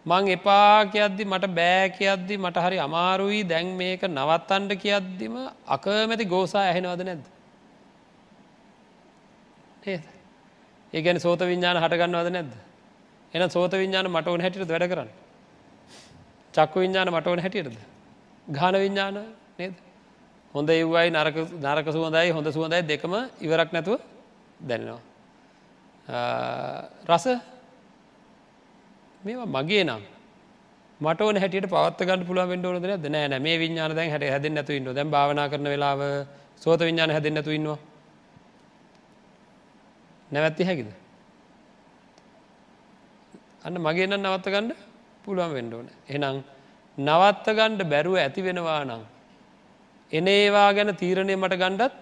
මං 0.06 0.28
එපා 0.28 0.86
කියද්දි 0.86 1.24
මට 1.24 1.46
බෑ 1.50 1.90
කියද්දි 1.90 2.38
මට 2.38 2.56
හරි 2.56 2.78
අමාරුයි. 2.78 3.44
දැන් 3.44 3.76
මේක 3.76 4.02
නවත්තන්ට 4.02 4.72
කියද්දිම 4.76 5.36
අකමැති 5.66 6.24
ගෝසා 6.24 6.64
ඇහෙනවද 6.64 7.04
නැද්ද. 7.04 7.24
නේද? 9.84 10.02
ඒ 10.92 11.02
ගැන 11.02 11.20
සෝත 11.20 11.40
විඤ්ඥාන 11.40 11.76
හටගන්නවද 11.76 12.32
නැද්ද? 12.32 12.52
එන 13.34 13.50
සෝත 13.50 13.72
විඤ්ඥාන 13.72 14.08
මට 14.08 14.26
ඕන 14.28 14.40
හැටිට 14.40 14.68
වැඩ 14.68 14.88
කරන්න? 14.88 15.10
චක්ක 16.54 16.74
විඤ්ඥාන 16.76 17.12
මට 17.12 17.26
ඕන 17.26 17.40
හැටියටද? 17.40 17.78
ගාන 18.46 18.74
විඤ්ඥාන 18.74 19.20
නේද? 19.58 19.74
හොඳ 20.54 20.68
එව්වයි 20.70 21.10
නරක 21.10 21.36
නරක 21.60 21.86
සුවඳයි 21.88 22.30
හොඳ 22.30 22.48
සුවඳයි 22.48 22.82
දෙකම 22.82 23.14
ඉවරක් 23.40 23.70
නැතුව 23.72 24.00
දැන්නවා. 24.60 25.00
රස? 27.06 27.26
මේවා 29.24 29.44
මගේ 29.46 29.84
නම් 29.84 30.02
මට 31.00 31.20
හැට 31.38 31.66
පවත් 31.66 32.00
ගන්න 32.02 32.26
පුළුව 32.26 32.48
වෙන්ඩ 32.48 32.66
ෝද 32.66 33.06
නෑ 33.08 33.38
මේ 33.38 33.58
විඤ්ඥාන 33.58 33.94
දැන් 33.94 34.10
හැට 34.10 34.22
හැද 34.22 34.46
නැතු 34.48 34.72
ඉන්න 34.72 34.94
දැන් 34.94 35.10
භාවනා 35.10 35.48
කරන 35.48 35.64
වෙලාව 35.64 36.00
සෝත 36.56 36.80
විඤ්ඥාන 36.80 37.10
හැදෙන් 37.10 37.34
නැතු 37.34 37.50
ඉන්නවා 37.50 37.78
නැවැත්ති 40.30 40.64
හැකිද. 40.64 40.90
අන්න 43.64 43.74
මගේ 43.74 44.06
නම් 44.06 44.22
නවත්ත 44.22 44.48
ගණ්ඩ 44.48 44.76
පුළුවන් 45.24 45.54
වෙන්ඩ 45.54 45.74
ඕන. 45.74 45.88
එනම් 46.08 46.42
නවත්ත 46.98 47.46
ගණ්ඩ 47.50 47.82
බැරුව 47.84 48.16
ඇති 48.16 48.42
වෙනවා 48.42 48.84
නං. 48.84 49.02
එන 50.12 50.28
ඒවා 50.28 50.72
ගැන 50.72 50.94
තීරණය 50.94 51.36
මට 51.36 51.54
ගණ්ඩත් 51.54 51.94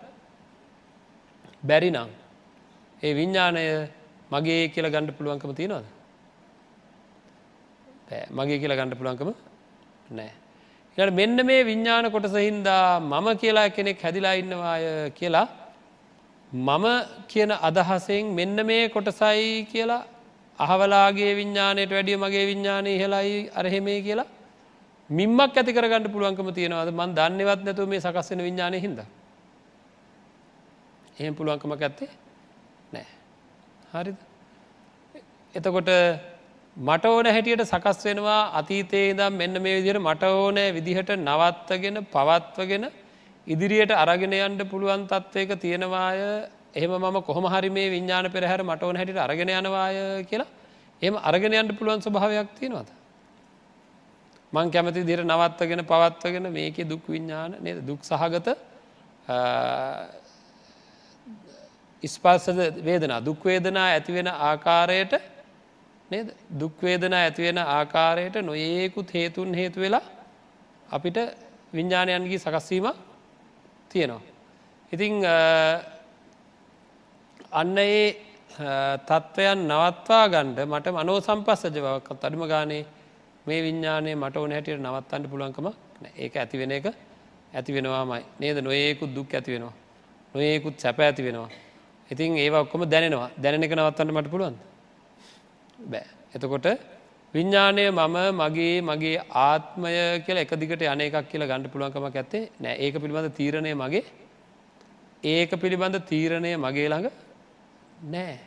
බැරි 1.65 1.91
නං. 1.91 2.11
ඒ 3.03 3.15
විඤ්ඥානය 3.15 3.89
මගේ 4.31 4.69
කියල 4.69 4.91
ගණ්ඩ 4.91 5.17
පුළුවන්කම 5.17 5.55
තියෙනවාද. 5.55 5.98
මගේ 8.31 8.59
කියලා 8.59 8.77
ගණ්ඩ 8.77 8.99
පුළුවන්කම 8.99 9.31
නෑ. 10.11 10.33
එට 10.99 11.13
මෙන්න 11.13 11.37
මේ 11.45 11.63
විඤ්ඥාන 11.63 12.11
කොටසහින්දා 12.11 13.01
මම 13.01 13.27
කියලා 13.37 13.69
කෙනෙක් 13.71 14.01
හැදිලා 14.03 14.35
ඉන්නවාය 14.35 15.11
කියලා 15.11 15.47
මම 16.53 16.87
කියන 17.29 17.51
අදහසෙන් 17.61 18.35
මෙන්න 18.35 18.67
මේ 18.67 18.89
කොටසයි 18.89 19.67
කියලා 19.67 20.03
අහවලාගේ 20.59 21.33
විඤ්ඥානයට 21.35 21.91
වැඩිය 21.91 22.17
මගේ 22.17 22.47
විඤ්ඥානය 22.47 22.93
හෙලයි 22.95 23.51
අරහෙමේ 23.55 24.01
කියලා 24.03 24.27
මින්මක් 25.11 25.57
ඇති 25.57 25.73
කරගන්න 25.73 26.09
පුළුවන්කම 26.09 26.49
තියෙනවද 26.53 26.91
මන් 26.91 27.15
දන්නවත් 27.15 27.61
නැතුව 27.63 27.89
මේ 27.89 28.01
සකස්සෙන 28.01 28.41
විඤ්ඥානය 28.41 28.81
හිද. 28.81 28.99
එහෙම 31.17 31.35
පුළුවන්කමක් 31.35 31.83
ඇත්තේ 31.83 32.11
නෑ. 32.93 33.07
හරිද. 33.93 34.19
එතකොට 35.55 35.89
මට 36.79 37.05
ඕන 37.07 37.27
හැටියට 37.27 37.63
සකස් 37.65 38.05
වෙනවා 38.07 38.41
අතීතයේ 38.55 39.15
දම් 39.15 39.35
මෙන්න 39.35 39.63
මේ 39.63 39.79
විදිහට 39.79 39.99
මට 40.01 40.23
ඕනෑ 40.25 40.73
විදිහට 40.73 41.11
නවත්තගෙන 41.19 41.97
පවත්වගෙන 42.07 42.85
ඉදිරියට 43.47 43.93
අරගෙන 43.93 44.33
යන්ට 44.33 44.63
පුළුවන් 44.71 45.07
තත්ත්වයක 45.07 45.59
තියෙනවාය. 45.59 46.21
එහෙම 46.73 46.93
මම 46.93 47.17
කොහොම 47.23 47.47
හරි 47.47 47.71
මේ 47.71 47.91
විඤ්ඥාන 47.91 48.31
පෙරහැර 48.31 48.63
මට 48.63 48.83
ඕන 48.83 48.97
හැටිට 48.97 49.19
අරගෙන 49.19 49.51
යනවාය 49.51 50.23
කියලා. 50.25 50.47
එම 51.03 51.17
අරගෙන 51.21 51.53
යන්ට 51.53 51.73
පුළුවන් 51.79 52.01
ස්වභාවයක් 52.01 52.53
තියෙනවද. 52.59 52.91
මං 54.53 54.71
කැමති 54.71 55.03
දිර 55.03 55.25
නවත්තගෙන 55.25 55.83
පවත්වගෙන 55.85 56.47
මේක 56.53 56.79
දුක් 56.89 57.03
විඤ්ඥාන 57.09 57.59
නද? 57.59 57.83
දුක් 57.89 58.01
සහගත 58.03 58.55
ස්පාසද 62.03 62.61
වේදනා 62.85 63.19
දුක්වේදනා 63.21 63.89
ඇතිවෙන 63.89 64.31
ආකාරයට 64.31 65.38
නේද 66.11 66.29
දුක්වේදනා 66.61 67.21
ඇතිවෙන 67.21 67.59
ආකාරයට 67.59 68.37
නොඒකුත් 68.43 69.09
හේතුන් 69.15 69.55
හේතු 69.55 69.81
වෙලා 69.81 70.05
අපිට 70.89 71.19
විඤ්ඥානයන්ගේ 71.75 72.39
සකස්වීම 72.39 72.87
තියෙනවා. 73.91 74.23
ඉතිං 74.93 75.15
අන්න 77.53 77.79
ඒ 77.79 78.05
තත්ත්වයන් 79.01 79.61
නවත්වා 79.69 80.25
ගණ්ඩ 80.29 80.59
මට 80.67 80.87
මනෝ 80.91 81.19
සම්පස්සජ 81.21 81.77
බවක්ත් 81.77 82.25
අඩුම 82.25 82.45
ගානේ 82.47 82.83
මේ 83.47 83.61
විඤ්ඥානය 83.63 84.15
මට 84.15 84.37
ඕන 84.37 84.53
හැටියට 84.53 84.81
නවත්තන්න 84.81 85.31
පුළුවන්කම 85.31 85.69
ඒක 86.17 86.37
ඇතිවෙන 86.37 86.73
එක 86.73 86.87
ඇති 87.55 87.75
වෙනවාමයි 87.75 88.25
නේද 88.41 88.59
නොඒකුත් 88.61 89.11
දුක් 89.15 89.35
ඇති 89.35 89.53
වෙනවා. 89.55 89.75
නොඒකුත් 90.35 90.81
සැප 90.81 90.99
ඇති 91.01 91.23
වෙනවා. 91.23 91.51
ඉතින් 92.11 92.39
ඒ 92.39 92.51
ඔක්කොම 92.53 92.83
දැනෙනවා 92.87 93.31
දැන 93.37 93.63
එක 93.63 93.73
නවත්තන්න 93.73 94.15
මට 94.15 94.31
පුළුවන් 94.31 94.57
බෑ. 95.79 96.07
එතකොට 96.35 96.67
විඤ්ඥානය 97.35 97.85
මම 97.91 98.17
මගේ 98.35 98.81
මගේ 98.83 99.19
ආත්මය 99.43 99.93
කියලා 100.25 100.45
එක 100.45 100.53
දිගට 100.57 100.83
යන 100.85 101.01
එකක් 101.01 101.29
කියලා 101.31 101.51
ගණඩ 101.51 101.73
පුළුවන්කමක් 101.73 102.17
ඇත්තේ 102.17 102.51
නෑ. 102.61 102.75
ඒක 102.77 102.95
පිළිබඳ 102.95 103.35
තීරණය 103.35 103.75
මගේ. 103.75 104.05
ඒක 105.25 105.51
පිළිබඳ 105.53 105.99
තීරණය 106.07 106.57
මගේ 106.57 106.89
ළඟ 106.89 107.11
නෑ. 108.05 108.39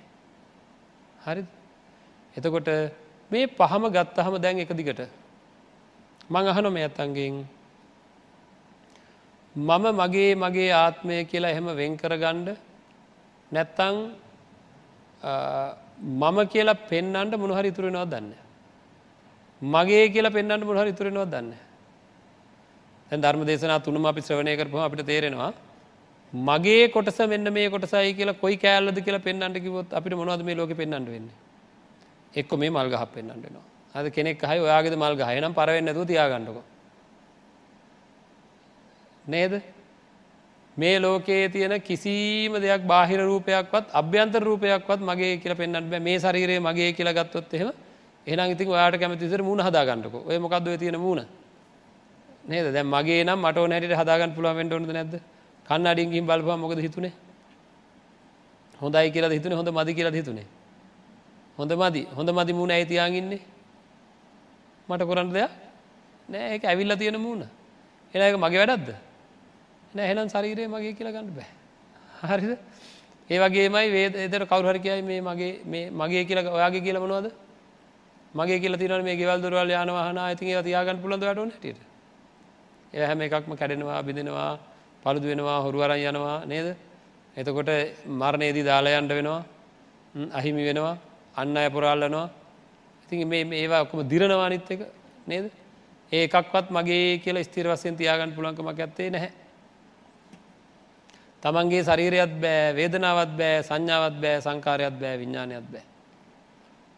හරි 1.21 1.45
එතකොට 2.35 2.69
මේ 3.31 3.47
පහම 3.49 3.83
ගත්තහම 3.87 4.35
දැන් 4.41 4.59
එක 4.59 4.73
දිගට 4.73 5.01
මං 6.29 6.47
අහනො 6.47 6.69
මේ 6.69 6.83
ඇත්තන්ගෙන් 6.83 7.45
මම 9.55 9.85
මගේ 9.93 10.35
මගේ 10.35 10.71
ආත්මය 10.73 11.25
කියලා 11.25 11.51
එහෙම 11.51 11.67
වෙන් 11.75 11.97
කරගණ්ඩ 11.97 12.57
නැත්තං 13.51 13.97
මම 16.01 16.47
කියලා 16.47 16.73
පෙන්නන්ට 16.89 17.33
මොනහරි 17.35 17.67
ඉතුරෙනවා 17.67 18.05
දන්න. 18.05 18.33
මගේ 19.61 20.09
කියලා 20.09 20.29
පෙන්න්නට 20.29 20.65
මොහරි 20.65 20.89
ඉතුරෙනවා 20.89 21.25
දන්න. 21.25 21.53
ධර්ම 23.11 23.45
දේශනා 23.45 23.79
තුනම 23.79 24.05
අපි 24.05 24.21
ශ්‍රවණය 24.21 24.57
කරපම 24.57 24.77
අපිට 24.77 25.05
තේරෙනවා 25.05 25.53
මගේ 26.33 26.91
කොටස 26.91 27.19
මෙන්න 27.27 27.53
මේ 27.53 27.69
කොටසයි 27.69 28.13
කියලා 28.13 28.33
කොයි 28.33 28.57
කෑල්ලද 28.57 28.97
කියලා 28.97 29.19
පෙන්න්නට 29.19 29.59
කිවොත් 29.59 29.93
අපිට 29.93 30.13
මොනවද 30.13 30.43
මේ 30.43 30.55
ලෝක 30.55 30.73
පෙන්න්නට 30.73 31.09
වෙන්න? 31.09 31.29
එක්ක 32.33 32.51
මේ 32.53 32.69
මල්ගහ 32.69 33.05
පෙන්න්නටනවා 33.13 33.71
අද 33.95 34.09
කෙනෙක් 34.09 34.41
හයි 34.41 34.59
ඔයාගෙද 34.59 34.95
මල්ගහ 34.95 35.27
නම් 35.41 35.53
පරවෙන්න 35.53 35.93
තු 35.93 36.05
තියාගන්නක. 36.05 36.63
නේද? 39.25 39.61
මේ 40.77 40.99
ලෝකයේ 40.99 41.49
තියෙන 41.49 41.81
කිසිීම 41.81 42.53
දෙයක් 42.55 42.87
බාහිර 42.87 43.19
රූපයක්වත් 43.19 43.91
අභ්‍යන්තර 43.93 44.41
රූපයක්වත් 44.41 44.99
මගේ 45.01 45.37
කියල 45.37 45.55
පෙන්න්නට 45.55 45.89
බෑ. 45.89 45.99
මේ 45.99 46.19
ශරීරයේ 46.19 46.59
මගේ 46.59 46.93
කියලා 46.93 47.13
ගත්තොත් 47.13 47.53
එහෙම. 47.53 47.71
එහනම් 48.27 48.51
ඉතින් 48.51 48.67
ඔයාට 48.67 48.99
කැමතිසර 48.99 49.41
මුණ 49.43 49.59
හදාගන්නක. 49.59 50.15
ඔය 50.27 50.37
මොකක්ද 50.39 50.79
තියෙන 50.79 50.99
මුණ? 50.99 51.25
නේද? 52.47 52.73
දැ 52.73 52.83
මගේ 52.83 53.23
නම් 53.23 53.39
මට 53.39 53.57
නැට 53.67 53.91
හදාගන්න 53.91 54.35
පුළුවන්ට 54.35 54.71
ඕොද 54.71 54.87
නැද 54.89 55.13
කන්න 55.67 55.87
අඩින්ගින් 55.87 56.25
බලපා 56.25 56.57
මොකද 56.57 56.79
හිතුනේ? 56.79 57.13
හොඳයි 58.81 59.11
කියලා 59.11 59.29
හිතුන? 59.29 59.53
හොඳ 59.53 59.69
මදි 59.69 59.93
කියලා 59.93 60.15
හිතුනේ? 60.15 60.47
හොඳ 61.57 61.71
මදි. 61.71 62.07
හොඳ 62.15 62.29
මදි 62.29 62.53
මුණ 62.53 62.71
ඇතියාගන්නේ 62.71 63.41
මට 64.89 65.03
කොරන්න 65.03 65.33
දෙයක් 65.33 65.51
නෑ. 66.29 66.55
එක 66.55 66.63
ඇවිල්ල 66.63 66.95
තියෙන 66.97 67.19
මුණ. 67.19 67.43
එන 68.13 68.21
එක 68.21 68.37
මගේ 68.39 68.59
වැඩක්ද? 68.63 69.10
නැහෙනම් 69.93 70.27
ශරීරය 70.27 70.67
මගේ 70.67 70.93
කියලා 70.93 71.13
ගන්න 71.13 71.31
බෑ. 71.31 71.49
හරිද? 72.23 72.57
ඒ 73.29 73.39
වගේමයි 73.39 73.87
වේද 73.91 74.15
එතර 74.17 74.43
කවුහර 74.45 74.77
කියයි 74.77 75.01
මේ 75.01 75.21
මගේ 75.21 75.53
මේ 75.65 75.89
මගේ 75.91 76.23
කියලා 76.25 76.51
ඔයාගේ 76.51 76.81
කියල 76.81 76.99
මනවාද? 76.99 77.31
මගේ 78.33 78.59
කියල 78.59 78.77
තින 78.77 78.93
මේ 79.03 79.15
ගෙවල් 79.15 79.41
දුරවල් 79.41 79.71
යන 79.71 79.89
වහන 79.89 80.17
ඇති 80.17 80.45
තියාගන්න 80.61 81.01
පුළඳ 81.01 81.23
වැටන 81.23 81.51
ට 81.53 81.65
එය 82.93 83.01
හැම 83.01 83.21
එකක්ම 83.21 83.51
කැඩෙනවා 83.53 84.01
බිඳෙනවා 84.01 84.59
පළුදු 85.03 85.27
වෙනවා 85.27 85.59
හොරුවරන් 85.61 85.99
යනවා 86.01 86.45
නේද? 86.45 86.67
එතකොට 87.37 87.69
මරණයේදී 88.05 88.63
දාලායන්ට 88.63 89.11
වෙනවා 89.11 89.41
අහිමි 90.33 90.63
වෙනවා 90.65 90.95
අන්න 91.35 91.57
අය 91.57 91.69
පුරාල්ලනවා. 91.69 92.29
ඉතින් 93.03 93.27
මේ 93.27 93.43
ඒවා 93.53 93.81
ඔක්කොම 93.81 93.99
දිරනවා 94.03 94.45
අනිත් 94.45 94.71
එක 94.71 94.81
නේද? 95.27 95.51
ඒකක්වත් 96.11 96.67
මගේ 96.69 97.19
කියලා 97.23 97.43
ස්තිර 97.43 97.67
වසයෙන් 97.67 97.95
තියාගන්න 97.95 98.35
පුළන්කමක් 98.35 98.79
ඇත්තේ 98.79 99.09
නැහැ. 99.09 99.40
තමන්ගේ 101.43 101.83
ශරීරයත් 101.83 102.33
බෑ 102.39 102.73
වේදනාවත් 102.73 103.31
බෑ 103.37 103.63
සංඥාවත් 103.63 104.15
බෑ 104.23 104.41
සංකාරයක් 104.41 104.95
බෑ 105.01 105.15
විඤ්ඥානයක් 105.17 105.65
බෑ. 105.73 105.85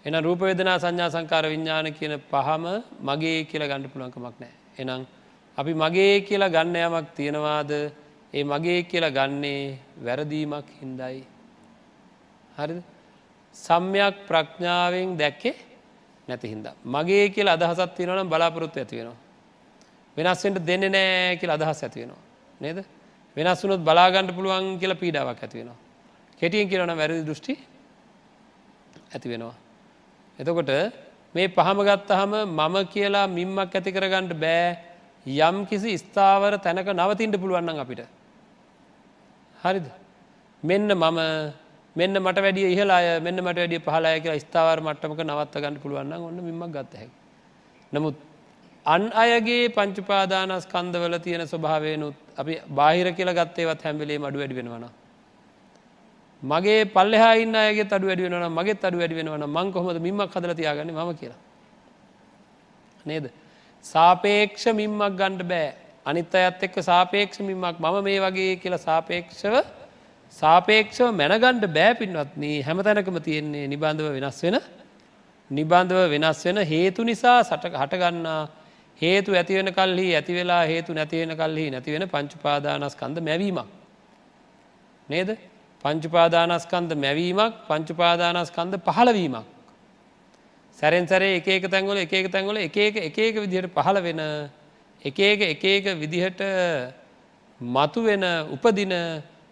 එන 0.06 0.16
රූපවේදනා 0.20 0.78
සංඥා 0.80 1.10
සංකාර 1.10 1.46
විඤ්ඥාන 1.46 1.88
කියන 1.94 2.14
පහම 2.32 2.66
මගේ 3.02 3.44
කියලා 3.46 3.70
ගණඩ 3.72 3.92
පුළන්කමක් 3.94 4.36
නෑ. 4.40 4.54
එනම් 4.78 5.06
අපි 5.58 5.74
මගේ 5.74 6.16
කියලා 6.22 6.50
ගන්න 6.50 6.76
යමක් 6.78 7.08
තියෙනවාද 7.16 7.72
ඒ 8.34 8.44
මගේ 8.44 8.80
කියලා 8.84 9.12
ගන්නේ 9.12 9.78
වැරදීමක් 10.06 10.68
හින්දයි. 10.80 11.22
හරි 12.58 12.76
සම්යක් 13.56 14.16
ප්‍රඥාවෙන් 14.28 15.16
දැක්කේ 15.18 15.56
නැති 16.28 16.48
හින්ද. 16.48 16.68
මගේ 16.86 17.30
කියලා 17.30 17.56
අදහසත් 17.56 17.96
තියෙනවනම් 17.96 18.30
බලාපොරොත්තු 18.30 18.80
ඇති 18.80 18.98
වෙනවා. 18.98 19.20
වෙනස්වෙන්ට 20.18 20.60
දෙන්න 20.62 20.86
නෑ 20.92 21.38
කියලා 21.40 21.58
අදහස් 21.60 21.84
ඇති 21.84 22.00
වෙනවා. 22.02 22.22
නේද? 22.62 22.80
වෙනස් 23.38 23.64
වුනොත් 23.64 23.82
බලාගණඩ 23.82 24.36
පුළුවන් 24.36 24.78
කියලා 24.80 25.02
පීඩාවක් 25.04 25.44
ඇති 25.44 25.58
වෙනවා. 25.60 25.78
කෙටියෙන් 26.40 26.70
කියරන 26.70 26.94
වැරදි 26.94 27.24
දෘෂ්ටි 27.24 27.54
ඇති 29.14 29.28
වෙනවා. 29.30 29.56
එතකොට 30.40 30.72
මේ 31.36 31.48
පහම 31.50 31.80
ගත්තහම 31.82 32.34
මම 32.48 32.76
කියලා 32.88 33.28
මින්මක් 33.30 33.74
ඇති 33.74 33.92
කරගන්නට 33.92 34.34
බෑ 34.36 34.68
යම් 35.42 35.66
කිසි 35.66 35.98
ස්ථාවර 35.98 36.54
තැනක 36.60 36.90
නවතින්ට 36.92 37.38
පුළුවන්න 37.38 37.80
අපිට. 37.80 38.06
හරිද. 39.56 39.88
මෙන්න 40.64 40.88
මම 40.94 41.20
මෙන්න 41.96 42.16
මට 42.18 42.38
වැඩිය 42.38 42.68
ඉහලාය 42.74 43.20
මෙන්න 43.20 43.38
මට 43.38 43.58
වැඩිය 43.58 43.80
පහලාය 43.80 44.22
කියලා 44.22 44.40
ස්ථාවර 44.40 44.82
මට්ටමක 44.82 45.20
නවත්ත 45.22 45.56
ගන්න 45.56 45.80
පුළුවන්න 45.80 46.14
ඔන්න 46.20 46.40
මින්මක් 46.42 46.76
ගත්තහැ. 46.76 47.10
නමුත් 47.94 48.16
අන් 48.86 49.12
අයගේ 49.14 49.70
පංචුපාදානස් 49.70 50.66
කන්දවල 50.66 51.16
තියෙන 51.20 51.44
ස්වභාවයනුත් 51.44 52.16
අපි 52.38 52.54
බාහිර 52.70 53.08
කියල 53.14 53.30
ගත්තේවත් 53.30 53.82
හැම්බිලේ 53.82 54.20
අඩු 54.20 54.40
වැඩි 54.40 54.56
වෙනවන. 54.56 54.86
මගේ 56.44 56.82
පල්ලෙහාන්න 56.88 57.56
අයගේ 57.56 57.88
අඩු 57.90 58.08
වැඩි 58.08 58.24
වෙන 58.26 58.50
මගේ 58.52 58.76
අඩු 58.82 58.98
වැඩි 58.98 59.16
වෙනවන 59.16 59.46
මං 59.48 59.72
කොහොමද 59.72 60.00
මින්මක් 60.00 60.36
හදල 60.36 60.54
තියාගන්න 60.54 60.92
ම 60.92 61.14
කියලා. 61.16 61.40
නේද. 63.06 63.26
සාපේක්ෂ 63.86 64.66
මින්මක් 64.74 65.16
ගණ්ඩ 65.20 65.48
බෑ 65.48 65.70
අනිත් 66.06 66.36
අයත් 66.36 66.64
එක්ක 66.68 66.76
සාපේක්ෂ 66.82 67.40
මින්මක් 67.42 67.80
මම 67.80 68.04
මේ 68.04 68.20
වගේ 68.20 68.60
කියලා 68.64 68.80
සාපේක්ෂව 68.80 69.56
සාපේක්ෂව 70.34 71.08
මැනගණ්ඩ 71.14 71.66
බෑපින්වත්න 71.78 72.44
හැම 72.68 72.84
තැනකම 72.88 73.20
තියෙන්නේ 73.28 73.68
නිබන්ධව 73.68 74.12
වෙනස් 74.18 74.42
වෙන 74.44 74.60
නිබන්ධව 75.52 76.04
වෙනස් 76.14 76.44
වෙන 76.46 76.60
හේතු 76.66 77.08
නිසා 77.12 77.38
සට 77.44 77.74
හටගන්නා 77.74 78.42
හේතු 79.04 79.32
ඇතිවෙන 79.34 79.70
කල්හි 79.72 80.08
ඇති 80.16 80.34
වෙලා 80.34 80.64
හේතු 80.66 80.94
නැතිවෙන 80.94 81.34
කල්හි 81.36 81.66
නැතිවෙන 81.72 82.06
පංචුපාදානස්කන්ද 82.10 83.18
මැවීමක්. 83.22 83.68
නේද 85.10 85.30
පංචුපාදානස්කන්ද 85.86 86.92
මැවීමක් 86.96 87.54
පංචුපාදානස්කන්ද 87.70 88.74
පහළවීමක්. 88.88 89.46
සැරෙන් 90.78 91.08
සැරේ 91.08 91.38
එක 91.38 91.48
එක 91.48 91.66
තැන්ගොල 91.70 91.98
එක 91.98 92.14
එක 92.14 92.32
තැන්ගොල 92.32 92.58
එක 92.58 92.78
එක 92.78 92.96
එක 93.00 93.18
එක 93.20 93.36
විදිහට 93.38 93.74
පහළ 93.76 94.00
වෙන 94.02 94.22
එක 95.02 95.20
එක 95.22 95.42
එක 95.44 95.64
එක 95.66 95.86
විදිහට 96.00 96.42
මතු 97.62 98.00
වෙන 98.04 98.24
උපදින 98.56 98.94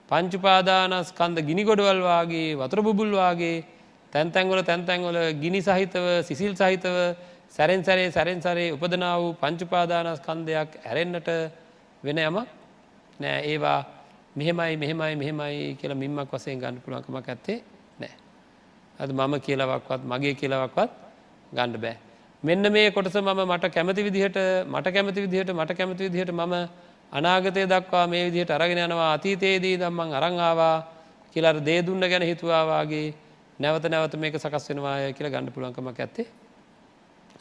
පංචුපාදානස්කන්ද 0.09 1.37
ගිනිගොඩවල්වාගේ 1.49 2.55
වතුර 2.55 2.79
බුබුල්වාගේ 2.81 3.63
තැන්තැන්ගොල 4.13 4.63
තැන්තැන්ගොල 4.63 5.17
ගිනි 5.43 5.61
සහිතව 5.61 6.23
සිසිල් 6.23 6.53
සහිතව 6.53 6.95
සැරෙන් 7.51 7.83
සැරේ 7.83 8.11
සැරෙන් 8.11 8.41
සරේ 8.41 8.71
උපදනා 8.71 9.15
වූ 9.17 9.33
පංචුපාදානස්කන්දයක් 9.35 10.69
ඇරෙන්න්නට 10.81 11.29
වෙන 12.03 12.19
යම 12.19 12.37
නෑ 13.19 13.39
ඒවා 13.45 13.79
මෙහෙමයි 14.35 14.77
මෙහෙමයි 14.77 15.15
මෙහෙමයි 15.15 15.75
කියලා 15.75 15.97
මින්මක් 15.97 16.31
වසයෙන් 16.31 16.59
ගන්න 16.59 16.77
පුළුවන්කමක් 16.79 17.27
ඇත්තේ 17.27 17.57
නෑ. 17.99 18.13
අද 18.97 19.11
මම 19.11 19.33
කියලවක්වත් 19.39 20.01
මගේ 20.05 20.33
කියලවක්වත් 20.33 20.91
ගණ්ඩ 21.51 21.77
බෑ. 21.77 21.97
මෙන්න 22.43 22.71
මේ 22.71 22.91
කොටස 22.91 23.15
මම 23.17 23.41
මට 23.45 23.65
කැමති 23.69 24.01
විදිහට 24.01 24.37
මට 24.65 24.87
කැමති 24.89 25.21
විදිහට 25.21 25.51
මට 25.51 25.71
කැමති 25.73 26.03
විදිහට 26.05 26.31
මම 26.31 26.55
අනාගතය 27.11 27.65
දක්වා 27.65 28.05
මේ 28.07 28.23
විදිහට 28.27 28.51
අරගෙන 28.51 28.79
යනවා 28.79 29.11
අතීතයේදී 29.13 29.75
දම්මන් 29.77 30.13
අරංආවා 30.13 30.75
කියලර 31.35 31.59
දේදුන්න 31.61 32.03
ගැන 32.03 32.23
හිතුවාවාගේ 32.23 33.07
නැවත 33.59 33.85
නැවත 33.85 34.15
මේක 34.15 34.39
සකස් 34.39 34.69
වෙනවාය 34.69 35.11
කියලා 35.13 35.33
ගණඩ 35.33 35.53
පුළන්කමක් 35.53 35.99
ඇත්තේ 35.99 36.27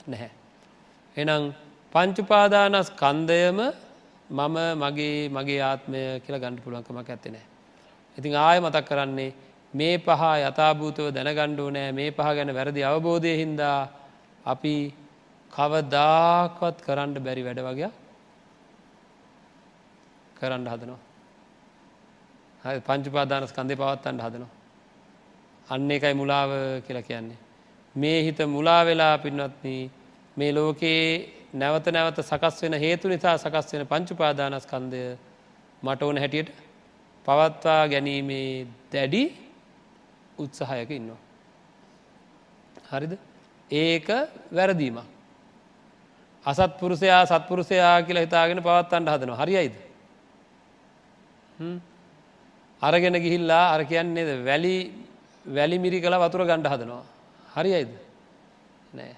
නැහැ. 0.07 0.31
එනම් 1.17 1.53
පංචුපාදානස් 1.93 2.91
කන්දයම 2.93 3.59
මම 4.31 4.57
මගේ 4.77 5.29
මගේ 5.29 5.61
ආත්මය 5.63 6.01
කියලා 6.21 6.41
ගණඩ 6.41 6.65
පුළුවන්කමක් 6.65 7.09
ඇත්තෙනෑ. 7.09 7.47
ඉතින් 8.19 8.35
ආය 8.37 8.59
මතක් 8.61 8.85
කරන්නේ 8.85 9.31
මේ 9.75 9.99
පහ 9.99 10.23
යථභූතව 10.41 11.07
දැනගණ්ඩුව 11.11 11.69
නෑ 11.71 11.93
මේ 11.93 12.11
පහ 12.11 12.29
ගැන 12.37 12.51
වැරදි 12.51 12.81
අවබෝධය 12.83 13.33
හින්දා 13.37 13.79
අපි 14.45 14.75
කවදාක්වත් 15.53 16.77
කරන්න 16.87 17.15
බැරි 17.19 17.43
වැඩ 17.43 17.61
වගේ 17.61 17.91
කරන්න 20.37 20.67
හදනවා 20.67 21.01
පංචුපාදානස් 22.81 23.53
කන්දේ 23.53 23.77
පවත්තන්ට 23.77 24.23
හදනවා 24.23 24.53
අන්න 25.69 25.91
එකයි 25.91 26.15
මුලාව 26.15 26.51
කියලා 26.87 27.03
කියන්නේ 27.03 27.39
මේ 27.95 28.23
හිත 28.23 28.39
මුලා 28.47 28.85
වෙලා 28.85 29.19
පින්වත්න 29.19 29.91
මේ 30.37 30.53
ලෝකයේ 30.53 31.05
නැවත 31.53 31.87
නැවත 31.89 32.19
සකස් 32.21 32.63
වෙන 32.63 32.75
හේතු 32.75 33.09
නිසා 33.09 33.37
සකස් 33.37 33.73
වෙන 33.73 33.87
පංචුපාදානස්කන්දය 33.87 35.03
මට 35.83 36.03
ඕන 36.03 36.19
හැටියට 36.19 36.51
පවත්වා 37.27 37.89
ගැනීමේ 37.89 38.67
දැඩි 38.93 39.23
උත්සාහයක 40.39 40.91
ඉන්නවා. 40.91 41.19
හරිද 42.91 43.13
ඒක 43.71 44.09
වැරදීමක්. 44.53 45.05
අසත්පුරුෂයා 46.45 47.27
සත්පුරුෂයා 47.27 48.03
කියලා 48.03 48.23
හිතාගෙන 48.23 48.63
පවත්තන්ට 48.63 49.11
හදනවා 49.11 49.37
හරියිද. 49.37 49.75
අරගෙන 52.83 53.17
ගිහිල්ලා 53.17 53.65
අර 53.75 53.85
කියන්නේද 53.85 54.45
වැලි 54.45 54.75
වැලි 55.47 55.79
මිරි 55.79 56.01
කළ 56.01 56.17
වතුර 56.17 56.45
ගණ්ඩ 56.45 56.69
හදනවා. 56.69 57.05
හරියිද 57.61 57.93
නෑ. 58.93 59.15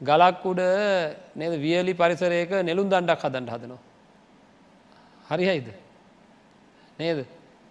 ගලක් 0.00 0.44
උඩ 0.44 0.62
නද 1.36 1.54
වියලි 1.58 1.94
පරිසරයක 1.94 2.52
නෙළුම් 2.62 2.88
දණ්ඩක් 2.88 3.22
හදන්ට 3.22 3.50
හදනවා. 3.50 3.82
හරිහයිද 5.26 5.68
නේද 6.98 7.18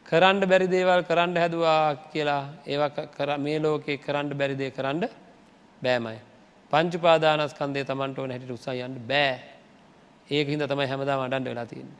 කරන්න 0.05 0.41
බැරි 0.43 0.68
දේවල් 0.68 1.01
කරන්න 1.03 1.38
හැදවා 1.38 2.10
කියලා 2.12 2.43
ඒවා 2.66 2.89
කර 3.10 3.38
මේ 3.38 3.60
ලෝකේ 3.60 3.97
කරන්න 3.97 4.34
බැරිදේ 4.34 4.72
කරන්න 4.72 5.07
බෑමයි. 5.82 6.20
පංචුපාදානස්කන්දේ 6.72 7.86
තමන්ට 7.86 8.20
ඕන 8.20 8.32
හැට 8.32 8.49
උත්සායන්ට 8.49 9.01
බෑ 9.07 9.34
ඒක 10.30 10.47
හිද 10.47 10.64
තමයි 10.64 10.88
හැමදා 10.88 11.18
අඩන්ඩ 11.26 11.47
වෙලා 11.47 11.66
තියන්නේ. 11.66 11.99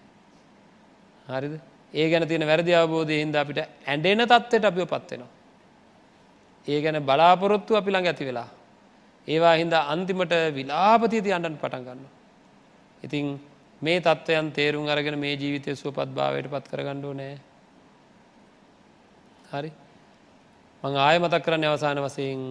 හරිද 1.28 1.54
ඒ 1.94 2.10
ගැන 2.10 2.28
තියෙන 2.28 2.46
වැරදි 2.46 2.74
අවබෝධය 2.76 3.20
හින්ද 3.22 3.36
අපිට 3.36 3.60
ඇඩෙන 3.86 4.22
තත්වට 4.24 4.66
අපිෝ 4.66 4.86
පත්වෙනවා. 4.86 5.39
ඒ 6.70 6.80
ගැන 6.82 7.00
බලාපොරොත්තු 7.02 7.72
අපි 7.74 7.92
ළඟ 7.92 8.08
ඇති 8.08 8.26
වෙලා. 8.26 8.50
ඒවා 9.28 9.56
හින්දා 9.56 9.84
අන්තිමට 9.88 10.34
විලාපතියති 10.52 11.30
අන්ඩන් 11.32 11.58
පටන් 11.58 11.86
ගන්න. 11.86 12.02
ඉතිං 13.04 13.28
මේ 13.82 14.00
තත්ත්වයන් 14.00 14.52
තේරුම් 14.52 14.88
අරගෙන 14.88 15.18
මේ 15.18 15.36
ජීවිතය 15.36 15.72
සුවපත් 15.74 16.10
භාවයට 16.12 16.48
පත් 16.48 16.66
කරගණ්ඩෝ 16.68 17.14
නෑ 17.14 17.36
හරි 19.52 19.72
මං 20.84 20.98
ආය 20.98 21.18
මතක් 21.18 21.42
කරන්න 21.42 21.66
අවසාන 21.66 22.00
වසයෙන් 22.00 22.42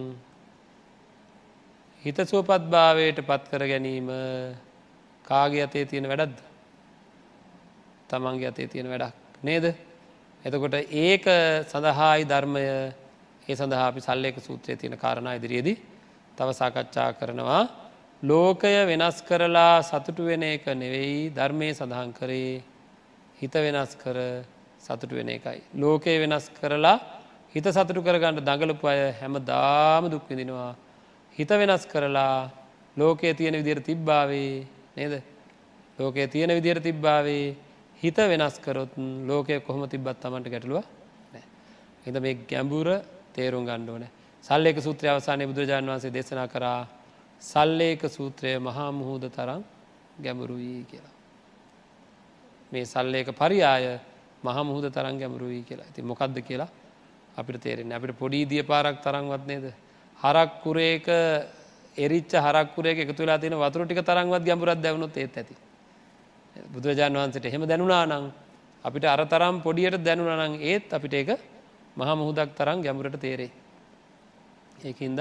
හිත 2.03 2.17
සුවපත් 2.23 2.63
භාවයට 2.67 3.21
පත් 3.21 3.43
කර 3.47 3.63
ගැනීම 3.65 4.09
කාගේ 5.25 5.63
අතේ 5.63 5.85
තියෙන 5.85 6.07
වැඩක්ද 6.07 6.41
තමන්ගේ 8.09 8.49
අතේ 8.49 8.67
තියෙන 8.67 8.89
වැඩක් 8.89 9.43
නේද 9.43 9.65
එතකොට 10.45 10.75
ඒක 10.75 11.25
සඳහායි 11.67 12.25
ධර්මය 12.25 12.65
ඒ 13.49 13.55
සඳහා 13.55 13.87
අපි 13.89 14.01
සල්ලේක 14.01 14.37
සූත්‍රය 14.39 14.75
තියෙන 14.75 14.95
කාරණ 14.97 15.29
ඉදිරියේදී 15.31 15.77
තව 16.37 16.47
සාකච්ඡා 16.53 17.09
කරනවා 17.13 17.63
ලෝකය 18.23 18.73
වෙනස් 18.85 19.17
කරලා 19.21 19.81
සතුටු 19.81 20.23
වෙන 20.25 20.43
එක 20.45 20.65
නෙවෙයි 20.75 21.31
ධර්මය 21.31 21.69
සඳහන් 21.71 22.11
කරේ 22.13 22.61
හිත 23.39 23.53
වෙනස් 23.55 23.95
කර 23.95 24.17
සතුටු 24.79 25.15
වෙන 25.15 25.29
එකයි. 25.29 25.61
ලෝකය 25.73 26.19
වෙනස් 26.19 26.49
කරලා 26.51 26.99
හිත 27.55 27.65
සතුටු 27.65 28.01
කරගන්නට 28.01 28.43
දඟලපු 28.43 28.85
අය 28.85 29.13
හැම 29.13 29.33
දාම 29.41 30.03
දුක්විදිනවා. 30.05 30.75
හිත 31.35 31.49
වෙනස් 31.51 31.85
කරලා 31.85 32.51
ලෝකයේ 32.97 33.33
තියෙන 33.33 33.55
විදිර 33.55 33.79
තිබ්බාවේ 33.81 34.67
නේද. 34.95 35.23
ලෝකයේ 35.99 36.27
තියෙන 36.27 36.51
විදිර 36.51 36.79
තිබ්බාවේ 36.79 37.55
හිත 38.01 38.17
වෙනස් 38.17 38.59
කරොත් 38.59 38.91
ලෝකය 39.25 39.59
කොහොම 39.61 39.87
තිබ්බත් 39.87 40.19
තමන්ට 40.19 40.47
ගැටලුව 40.47 40.83
හිත 42.05 42.15
මේ 42.15 42.35
ගැඹුර 42.45 42.87
තේරුම් 43.39 43.65
ගණ්ඩෝනෑ 43.65 44.11
සල්ලේක 44.43 44.77
සූත්‍රය 44.79 45.07
අවසානය 45.07 45.45
බුදුරජාණන් 45.45 45.91
වන්සේ 45.91 46.11
දේශනා 46.11 46.47
කරා 46.47 46.79
සල්ලේක 47.41 48.01
සූත්‍රය 48.09 48.53
මහා 48.59 48.91
මුහූද 48.91 49.25
තරම් 49.29 49.63
ගැඹුරුවී 50.17 50.83
කියලා. 50.85 51.15
මේ 52.71 52.85
සල්ලේක 52.85 53.27
පරියාය 53.33 53.99
මහමුහුද 54.41 54.85
තරන් 54.89 55.15
ගැමරුවී 55.17 55.63
කියලා 55.63 55.85
ඇති 55.85 56.01
මොකක්ද 56.03 56.37
කියලා 56.41 56.69
අපිට 57.35 57.61
තේරෙන 57.61 57.91
අපිට 57.91 58.15
පොඩි 58.15 58.45
දිය 58.45 58.63
පාරක් 58.63 59.01
තරංවත් 59.01 59.47
නේද. 59.47 59.65
හරක්කුරේක 60.19 61.07
එරිච්ච 61.97 62.33
හරක්කුරේ 62.37 62.95
එක 62.95 63.11
තුලා 63.13 63.37
තින 63.37 63.53
වතුර 63.53 63.85
ටික 63.85 64.01
තරංවත් 64.01 64.43
ගැඹුරත් 64.43 64.81
දැවුණුත් 64.81 65.17
ඒත් 65.17 65.35
ඇති. 65.35 65.55
බුදුරජාණන් 66.67 67.17
වහන්සට 67.17 67.45
එහෙම 67.45 67.63
දැනුනා 67.63 68.05
නං 68.05 68.31
අපිට 68.85 69.05
අර 69.05 69.25
තරම් 69.25 69.61
පොඩියට 69.61 69.99
දැනුනනං 69.99 70.61
ඒත් 70.61 70.87
අපිට 70.89 71.13
ඒක 71.13 71.29
මහා 71.99 72.15
මුහුදක් 72.15 72.49
තරම් 72.53 72.79
ගැඹුරට 72.81 73.19
තේරේ. 73.19 73.51
ඒකින්ද 74.81 75.19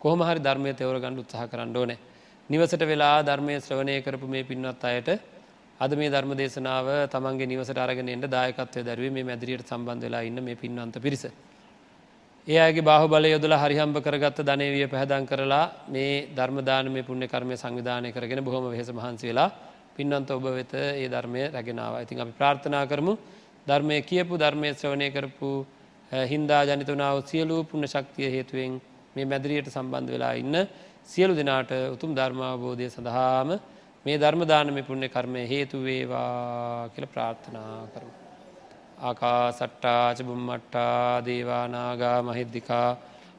කොහොම 0.00 0.20
හරි 0.20 0.40
ධර්මය 0.40 0.72
තෙවර 0.74 0.96
ගණ්ඩ 0.96 1.20
උත්සාහ 1.20 1.46
කරන්න 1.46 1.76
ඕනෑ. 1.76 1.98
නිවසට 2.50 2.82
වෙලා 2.82 3.22
ධර්මය 3.22 3.54
ශ්‍රවණය 3.58 4.02
කරපු 4.02 4.26
මේ 4.26 4.44
පින්වත් 4.44 4.84
අයට 4.84 5.08
අද 5.80 5.92
මේ 5.92 6.08
ධර්ම 6.08 6.32
දේශනාව 6.34 6.86
තමන්ගේ 7.08 7.46
නිවසට 7.46 7.78
අරගෙනට 7.78 8.28
දායකත්වය 8.28 8.80
දැරුවේ 8.82 9.10
මේ 9.10 9.24
මැදිරියට 9.24 9.66
සම්බන්ධ 9.66 10.02
වෙලා 10.02 10.22
ඉන්න 10.22 10.38
මේ 10.40 10.56
පින්වන්ත 10.56 10.96
පිරිස. 10.98 11.24
ඒ 12.46 12.58
අගේ 12.60 12.82
බාහ 12.82 13.02
බල 13.06 13.24
යොදල 13.26 13.54
හරිහම්බ 13.54 13.96
කරගත්ත 13.98 14.40
ධනයවිය 14.42 14.86
පැහදන් 14.86 15.24
කරලා 15.24 15.72
මේ 15.88 16.28
ධර්මදාන 16.30 16.88
මේ 16.88 17.02
පුුණ්‍ය 17.02 17.26
කර්මය 17.26 17.56
සංවිධානය 17.56 18.12
කරගෙන 18.12 18.40
බොහොම 18.40 18.68
වෙහෙස 18.70 18.90
මහන්සි 18.90 19.26
වෙලා 19.26 19.48
පින්වන්ත 19.96 20.30
ඔබ 20.30 20.44
වෙත 20.50 20.74
ඒ 20.74 21.08
ධර්මය 21.08 21.42
රැගෙනාව 21.48 22.02
ඉතින් 22.02 22.20
අපි 22.20 22.32
ප්‍රාර්ථනා 22.32 22.84
කරමු 22.84 23.14
ධර්මය 23.66 23.96
කියපු 24.02 24.34
ධර්මය 24.36 24.68
ශ්‍රවණය 24.72 25.08
කරපු 25.10 25.50
හින්දා 26.24 26.62
ජනිතනාව 26.64 27.16
සියලූ 27.24 27.60
පුුණ 27.64 27.86
ශක්තිය 27.86 28.28
හේතුවෙන් 28.28 28.74
මේ 29.14 29.26
මැදිරියට 29.26 29.68
සම්බන්ධ 29.68 30.10
වෙලා 30.10 30.34
ඉන්න 30.34 30.56
සියලු 31.04 31.32
දෙනාට 31.34 31.70
උතුම් 31.90 32.10
ධර්මාවබෝධය 32.12 32.86
සඳහාම 32.88 33.48
මේ 34.06 34.16
ධර්මදානම 34.16 34.78
පුුණ්‍ය 34.82 35.08
කර්මය 35.08 35.42
හේතුවේවා 35.44 36.88
කියල 36.88 37.06
ප්‍රාර්ථනා 37.06 37.76
කරු. 37.88 38.08
ආකා 39.00 39.44
සට්ටාච 39.50 40.18
බුම්මට්ටා 40.20 41.22
දේවානාගා 41.22 42.18
මහිද්දිකා 42.22 42.88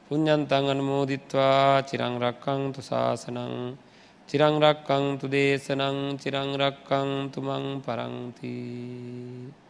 පුഞ්ඥන්තන් 0.06 0.70
අනුමෝදිත්වා 0.72 1.82
චිරංරක්කං 1.82 2.62
තු 2.74 2.80
ශාසනං 2.82 3.54
චිරංරක්කං 4.28 5.04
තු 5.20 5.26
දේශනං 5.28 5.98
චිරංරක්කං 6.16 7.10
තුමං 7.32 7.64
පරංතිී 7.84 9.65